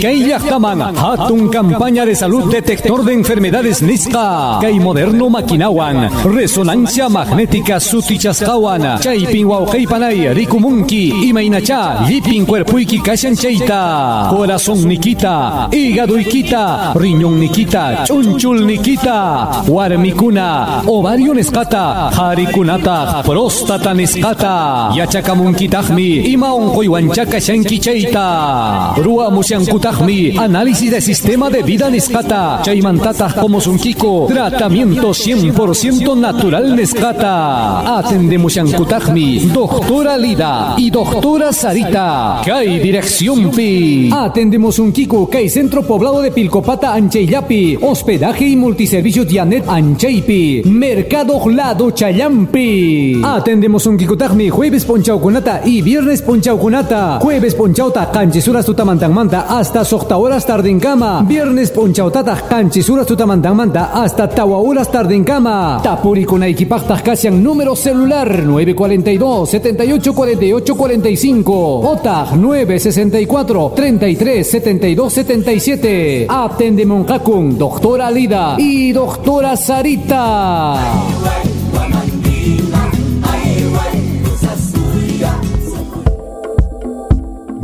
Kaman, 0.48 0.94
Hatun 0.96 1.48
campaña 1.48 2.04
de 2.04 2.14
salud 2.14 2.50
detector 2.50 3.04
de 3.04 3.14
enfermedades 3.14 3.80
Niska, 3.82 4.58
Kay 4.60 4.78
moderno 4.78 5.30
Makinawan, 5.30 6.10
resonancia 6.24 7.08
magnética 7.08 7.80
Sutichaskawan, 7.80 9.00
Chaypin 9.00 9.48
Panay, 9.88 10.34
Rikumunki, 10.34 11.28
Imainacha, 11.28 12.06
Lipin 12.06 12.44
Cuerpuiki 12.44 13.00
Kashan 13.00 13.34
Cheita, 13.34 14.28
Corazón 14.30 14.86
Nikita, 14.86 15.68
Hígado 15.72 16.18
Ikita, 16.18 16.92
Riñón 16.94 17.40
Nikita, 17.40 18.04
Chunchul 18.04 18.66
Nikita, 18.66 19.62
Warmikuna, 19.66 20.82
Ovario 20.86 21.32
Neskata, 21.32 22.10
Harikunata, 22.10 23.22
Próstata 23.24 23.94
Neskata, 23.94 24.90
Yachakamunkitahmi, 24.94 26.30
Imaon 26.30 26.74
Koiwanchaka 26.74 27.37
Shanki 27.40 27.78
Cheita, 27.78 28.94
Rua 28.96 29.30
Mushankutahmi, 29.30 30.36
análisis 30.36 30.90
de 30.90 31.00
sistema 31.00 31.48
de 31.48 31.62
vida 31.62 31.88
Neskata, 31.88 32.60
Chaimantata 32.62 33.32
como 33.40 33.60
Sunkiko, 33.60 34.26
tratamiento 34.28 35.10
100% 35.10 36.16
natural 36.16 36.74
Neskata, 36.74 37.98
Atende 37.98 38.38
Mushankutahmi, 38.38 39.50
Doctora 39.52 40.16
Lida 40.16 40.74
y 40.76 40.90
Doctora 40.90 41.52
Sarita, 41.52 42.42
Kai 42.44 42.78
Dirección 42.80 43.50
Pi, 43.50 44.10
Atendemos 44.12 44.78
un 44.78 44.92
Kiko, 44.92 45.28
Kai 45.28 45.48
Centro 45.48 45.82
Poblado 45.82 46.20
de 46.20 46.30
Pilcopata 46.30 46.94
Ancheillapi, 46.94 47.78
Hospedaje 47.80 48.46
y 48.46 48.56
Multiservicios 48.56 49.26
Janet 49.30 49.64
Ancheipi, 49.68 50.62
Mercado 50.64 51.40
Lado 51.48 51.90
Chayampi. 51.90 53.22
Atendemos 53.24 53.86
un 53.86 53.96
Kikutagmi, 53.96 54.48
jueves 54.48 54.84
Ponchaucunata 54.84 55.62
y 55.64 55.82
viernes 55.82 56.22
Ponchaucunata. 56.22 57.18
Jueves 57.28 57.54
Ponchauta, 57.54 58.10
Canchisuras 58.10 58.64
Tutamantangmanta 58.64 59.42
hasta 59.42 59.84
Soctahoras 59.84 60.46
Tardencama. 60.46 61.22
Viernes 61.28 61.70
Ponchautata, 61.70 62.34
Canchisuras 62.48 63.06
Tutamantangmanta 63.06 63.90
hasta 63.92 64.26
Tahuauras 64.26 64.90
Tardencama. 64.90 65.78
Tapuricuna 65.82 66.46
Equipactas 66.46 67.02
Casian 67.02 67.42
número 67.42 67.76
celular 67.76 68.42
942 68.46 69.46
78 69.46 70.14
48 70.14 70.74
45. 70.74 71.80
OTAG 71.90 72.36
964 72.38 73.72
33 73.76 74.50
72 74.50 75.12
77. 75.12 76.26
Atende 76.30 76.86
Moncacun, 76.86 77.58
Doctora 77.58 78.10
Lida 78.10 78.56
y 78.56 78.90
Doctora 78.92 79.54
Sarita. 79.54 80.78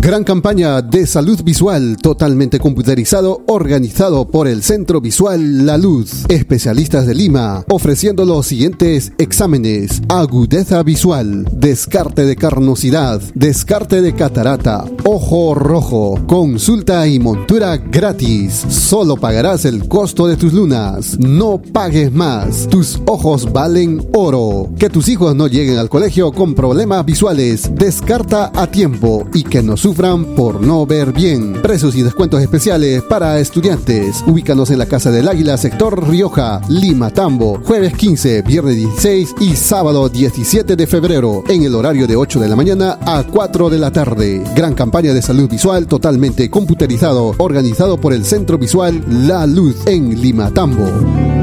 Gran 0.04 0.22
campaña 0.22 0.82
de 0.82 1.06
salud 1.06 1.42
visual 1.42 1.96
totalmente 1.96 2.60
computerizado 2.60 3.42
organizado 3.46 4.28
por 4.28 4.46
el 4.46 4.62
Centro 4.62 5.00
Visual 5.00 5.64
La 5.64 5.78
Luz. 5.78 6.26
Especialistas 6.28 7.06
de 7.06 7.14
Lima 7.14 7.64
ofreciendo 7.70 8.26
los 8.26 8.46
siguientes 8.46 9.12
exámenes. 9.16 10.02
Agudeza 10.10 10.82
visual, 10.82 11.48
descarte 11.54 12.26
de 12.26 12.36
carnosidad, 12.36 13.22
descarte 13.34 14.02
de 14.02 14.14
catarata, 14.14 14.84
ojo 15.06 15.54
rojo, 15.54 16.20
consulta 16.26 17.06
y 17.08 17.18
montura 17.18 17.78
gratis. 17.78 18.62
Solo 18.68 19.16
pagarás 19.16 19.64
el 19.64 19.88
costo 19.88 20.26
de 20.26 20.36
tus 20.36 20.52
lunas. 20.52 21.18
No 21.18 21.62
pagues 21.62 22.12
más. 22.12 22.68
Tus 22.68 23.00
ojos 23.06 23.50
valen 23.50 24.06
oro. 24.12 24.68
Que 24.78 24.90
tus 24.90 25.08
hijos 25.08 25.34
no 25.34 25.46
lleguen 25.46 25.78
al 25.78 25.88
colegio 25.88 26.30
con 26.30 26.54
problemas 26.54 27.06
visuales. 27.06 27.70
Descarta 27.74 28.52
a 28.54 28.66
tiempo 28.66 29.26
y 29.32 29.44
que 29.44 29.62
no 29.62 29.78
sufran 29.78 29.93
por 29.94 30.60
no 30.60 30.86
ver 30.86 31.12
bien. 31.12 31.62
Precios 31.62 31.94
y 31.94 32.02
descuentos 32.02 32.42
especiales 32.42 33.02
para 33.02 33.38
estudiantes. 33.38 34.24
Ubícanos 34.26 34.70
en 34.70 34.78
la 34.78 34.86
Casa 34.86 35.10
del 35.12 35.28
Águila, 35.28 35.56
sector 35.56 36.08
Rioja, 36.08 36.60
Lima, 36.68 37.10
Tambo. 37.10 37.60
Jueves 37.64 37.94
15, 37.94 38.42
viernes 38.42 38.76
16 38.76 39.36
y 39.40 39.54
sábado 39.54 40.08
17 40.08 40.74
de 40.74 40.86
febrero. 40.86 41.44
En 41.48 41.62
el 41.62 41.74
horario 41.74 42.08
de 42.08 42.16
8 42.16 42.40
de 42.40 42.48
la 42.48 42.56
mañana 42.56 42.98
a 43.06 43.22
4 43.22 43.70
de 43.70 43.78
la 43.78 43.92
tarde. 43.92 44.42
Gran 44.56 44.74
campaña 44.74 45.14
de 45.14 45.22
salud 45.22 45.48
visual 45.48 45.86
totalmente 45.86 46.50
computerizado. 46.50 47.34
Organizado 47.38 47.96
por 47.96 48.12
el 48.12 48.24
Centro 48.24 48.58
Visual 48.58 49.04
La 49.26 49.46
Luz 49.46 49.86
en 49.86 50.20
Lima, 50.20 50.50
Tambo. 50.50 51.33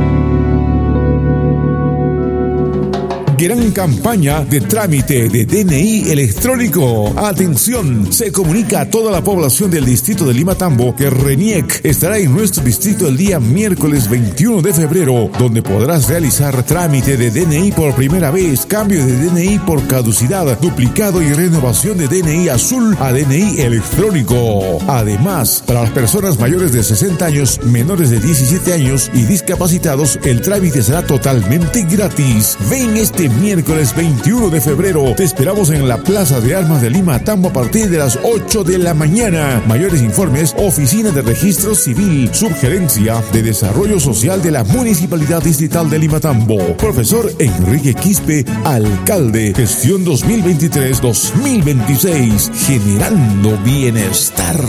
Gran 3.41 3.71
campaña 3.71 4.45
de 4.45 4.61
trámite 4.61 5.27
de 5.27 5.47
DNI 5.47 6.11
electrónico. 6.11 7.11
Atención, 7.17 8.13
se 8.13 8.31
comunica 8.31 8.81
a 8.81 8.85
toda 8.87 9.11
la 9.11 9.23
población 9.23 9.71
del 9.71 9.83
distrito 9.83 10.27
de 10.27 10.35
Lima 10.35 10.53
Tambo 10.53 10.95
que 10.95 11.09
RENIEC 11.09 11.83
estará 11.83 12.19
en 12.19 12.35
nuestro 12.35 12.63
distrito 12.63 13.07
el 13.07 13.17
día 13.17 13.39
miércoles 13.39 14.07
21 14.11 14.61
de 14.61 14.73
febrero, 14.73 15.31
donde 15.39 15.63
podrás 15.63 16.07
realizar 16.07 16.61
trámite 16.61 17.17
de 17.17 17.31
DNI 17.31 17.71
por 17.71 17.95
primera 17.95 18.29
vez, 18.29 18.67
cambio 18.67 19.03
de 19.03 19.17
DNI 19.17 19.57
por 19.65 19.87
caducidad, 19.87 20.59
duplicado 20.59 21.19
y 21.23 21.33
renovación 21.33 21.97
de 21.97 22.07
DNI 22.07 22.49
azul 22.49 22.95
a 22.99 23.11
DNI 23.11 23.59
electrónico. 23.59 24.77
Además, 24.87 25.63
para 25.65 25.81
las 25.81 25.89
personas 25.89 26.37
mayores 26.37 26.73
de 26.73 26.83
60 26.83 27.25
años, 27.25 27.59
menores 27.63 28.11
de 28.11 28.19
17 28.19 28.71
años 28.71 29.09
y 29.15 29.23
discapacitados, 29.23 30.19
el 30.25 30.41
trámite 30.41 30.83
será 30.83 31.01
totalmente 31.01 31.87
gratis. 31.89 32.55
Ven 32.69 32.97
este 32.97 33.30
miércoles 33.31 33.95
21 33.95 34.49
de 34.49 34.61
febrero. 34.61 35.13
Te 35.15 35.23
esperamos 35.23 35.69
en 35.69 35.87
la 35.87 35.97
Plaza 35.97 36.39
de 36.39 36.55
Armas 36.55 36.81
de 36.81 36.89
Lima, 36.89 37.19
Tambo, 37.19 37.49
a 37.49 37.53
partir 37.53 37.89
de 37.89 37.97
las 37.97 38.17
8 38.23 38.63
de 38.63 38.77
la 38.77 38.93
mañana. 38.93 39.61
Mayores 39.67 40.01
informes, 40.01 40.55
Oficina 40.57 41.11
de 41.11 41.21
Registro 41.21 41.75
Civil, 41.75 42.29
Subgerencia 42.33 43.21
de 43.31 43.43
Desarrollo 43.43 43.99
Social 43.99 44.41
de 44.41 44.51
la 44.51 44.63
Municipalidad 44.63 45.43
Distrital 45.43 45.89
de 45.89 45.99
Lima, 45.99 46.19
Tambo. 46.19 46.57
Profesor 46.77 47.31
Enrique 47.39 47.93
Quispe, 47.93 48.45
alcalde, 48.65 49.53
gestión 49.55 50.05
2023-2026, 50.05 52.51
generando 52.53 53.57
bienestar. 53.63 54.59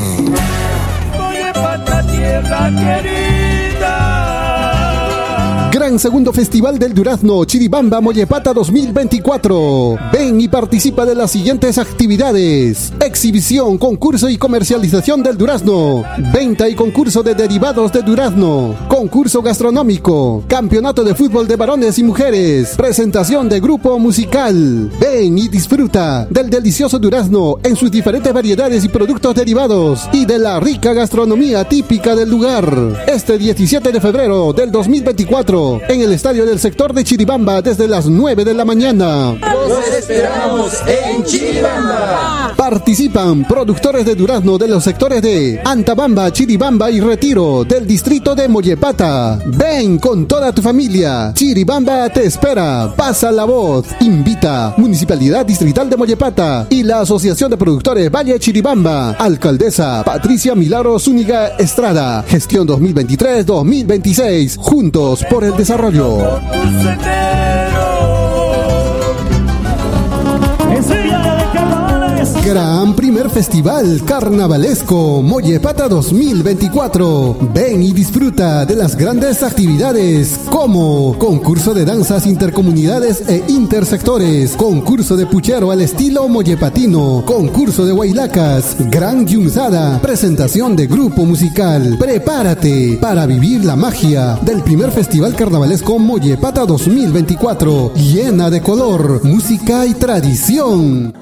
Pata 1.54 2.06
tierra 2.06 2.70
querida. 2.74 3.31
Segundo 5.98 6.32
Festival 6.32 6.78
del 6.78 6.94
Durazno 6.94 7.44
Chiribamba 7.44 8.00
Mollepata 8.00 8.52
2024. 8.52 9.98
Ven 10.12 10.40
y 10.40 10.48
participa 10.48 11.04
de 11.04 11.14
las 11.14 11.30
siguientes 11.30 11.78
actividades. 11.78 12.92
Exhibición, 13.00 13.78
concurso 13.78 14.28
y 14.28 14.38
comercialización 14.38 15.22
del 15.22 15.36
durazno. 15.36 16.04
Venta 16.32 16.68
y 16.68 16.74
concurso 16.74 17.22
de 17.22 17.34
derivados 17.34 17.92
de 17.92 18.02
durazno. 18.02 18.74
Concurso 18.88 19.42
gastronómico. 19.42 20.44
Campeonato 20.46 21.04
de 21.04 21.14
fútbol 21.14 21.46
de 21.46 21.56
varones 21.56 21.98
y 21.98 22.02
mujeres. 22.02 22.74
Presentación 22.76 23.48
de 23.48 23.60
grupo 23.60 23.98
musical. 23.98 24.90
Ven 24.98 25.38
y 25.38 25.48
disfruta 25.48 26.26
del 26.30 26.48
delicioso 26.48 26.98
durazno 26.98 27.56
en 27.62 27.76
sus 27.76 27.90
diferentes 27.90 28.32
variedades 28.32 28.84
y 28.84 28.88
productos 28.88 29.34
derivados 29.34 30.08
y 30.12 30.24
de 30.24 30.38
la 30.38 30.58
rica 30.60 30.92
gastronomía 30.92 31.68
típica 31.68 32.14
del 32.14 32.30
lugar. 32.30 33.04
Este 33.06 33.38
17 33.38 33.92
de 33.92 34.00
febrero 34.00 34.52
del 34.52 34.70
2024 34.70 35.81
en 35.88 36.00
el 36.00 36.12
estadio 36.12 36.46
del 36.46 36.58
sector 36.58 36.92
de 36.92 37.04
Chiribamba 37.04 37.62
desde 37.62 37.88
las 37.88 38.06
9 38.06 38.44
de 38.44 38.54
la 38.54 38.64
mañana. 38.64 39.34
Los 39.68 39.88
esperamos 39.88 40.72
en 40.86 41.24
Chiribamba. 41.24 42.54
Participan 42.56 43.44
productores 43.44 44.06
de 44.06 44.14
durazno 44.14 44.58
de 44.58 44.68
los 44.68 44.84
sectores 44.84 45.20
de 45.22 45.60
Antabamba, 45.64 46.32
Chiribamba 46.32 46.90
y 46.90 47.00
Retiro 47.00 47.64
del 47.64 47.86
distrito 47.86 48.34
de 48.34 48.48
Mollepata. 48.48 49.38
Ven 49.46 49.98
con 49.98 50.26
toda 50.26 50.52
tu 50.52 50.62
familia. 50.62 51.32
Chiribamba 51.34 52.08
te 52.10 52.24
espera. 52.24 52.92
Pasa 52.96 53.32
la 53.32 53.44
voz. 53.44 53.86
Invita 54.00 54.74
Municipalidad 54.76 55.44
Distrital 55.44 55.90
de 55.90 55.96
Mollepata 55.96 56.66
y 56.70 56.82
la 56.82 57.00
Asociación 57.00 57.50
de 57.50 57.56
Productores 57.56 58.10
Valle 58.10 58.38
Chiribamba. 58.38 59.12
Alcaldesa 59.12 60.02
Patricia 60.04 60.54
Milaro 60.54 60.98
Zúñiga 60.98 61.56
Estrada. 61.58 62.22
Gestión 62.26 62.68
2023-2026. 62.68 64.56
Juntos 64.56 65.24
por 65.28 65.44
el 65.44 65.56
desarrollo. 65.56 65.71
Tu 65.72 65.78
Gran 72.52 72.94
primer 72.94 73.30
festival 73.30 74.02
carnavalesco 74.04 75.22
Mollepata 75.22 75.88
2024. 75.88 77.38
Ven 77.54 77.82
y 77.82 77.92
disfruta 77.92 78.66
de 78.66 78.76
las 78.76 78.94
grandes 78.94 79.42
actividades 79.42 80.38
como 80.50 81.18
concurso 81.18 81.72
de 81.72 81.86
danzas 81.86 82.26
intercomunidades 82.26 83.26
e 83.26 83.42
intersectores, 83.48 84.54
concurso 84.54 85.16
de 85.16 85.24
puchero 85.24 85.70
al 85.70 85.80
estilo 85.80 86.28
mollepatino, 86.28 87.24
concurso 87.24 87.86
de 87.86 87.94
huaylacas, 87.94 88.76
gran 88.90 89.26
yunzada, 89.26 89.98
presentación 90.02 90.76
de 90.76 90.88
grupo 90.88 91.24
musical. 91.24 91.96
Prepárate 91.98 92.98
para 93.00 93.24
vivir 93.24 93.64
la 93.64 93.76
magia 93.76 94.38
del 94.42 94.62
primer 94.62 94.90
festival 94.90 95.34
carnavalesco 95.34 95.98
Mollepata 95.98 96.66
2024, 96.66 97.94
llena 97.94 98.50
de 98.50 98.60
color, 98.60 99.24
música 99.24 99.86
y 99.86 99.94
tradición. 99.94 101.14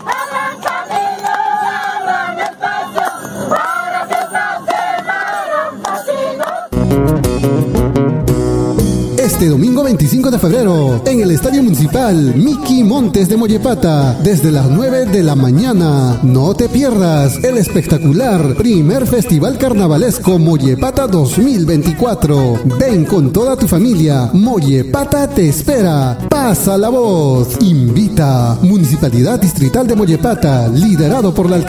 Este 9.40 9.52
domingo 9.52 9.82
25 9.82 10.30
de 10.30 10.38
febrero, 10.38 11.02
en 11.06 11.20
el 11.20 11.30
Estadio 11.30 11.62
Municipal 11.62 12.34
Miki 12.36 12.84
Montes 12.84 13.26
de 13.30 13.38
Mollepata, 13.38 14.12
desde 14.22 14.52
las 14.52 14.68
9 14.68 15.06
de 15.06 15.22
la 15.22 15.34
mañana. 15.34 16.20
No 16.22 16.52
te 16.52 16.68
pierdas 16.68 17.42
el 17.42 17.56
espectacular 17.56 18.54
primer 18.56 19.06
Festival 19.06 19.56
Carnavalesco 19.56 20.38
Mollepata 20.38 21.06
2024. 21.06 22.60
Ven 22.78 23.06
con 23.06 23.32
toda 23.32 23.56
tu 23.56 23.66
familia. 23.66 24.28
Mollepata 24.34 25.26
te 25.26 25.48
espera. 25.48 26.18
Pasa 26.28 26.76
la 26.76 26.90
voz. 26.90 27.56
Invita. 27.62 28.58
Municipalidad 28.60 29.40
Distrital 29.40 29.86
de 29.86 29.96
Mollepata, 29.96 30.68
liderado 30.68 31.32
por 31.32 31.48
la. 31.48 31.58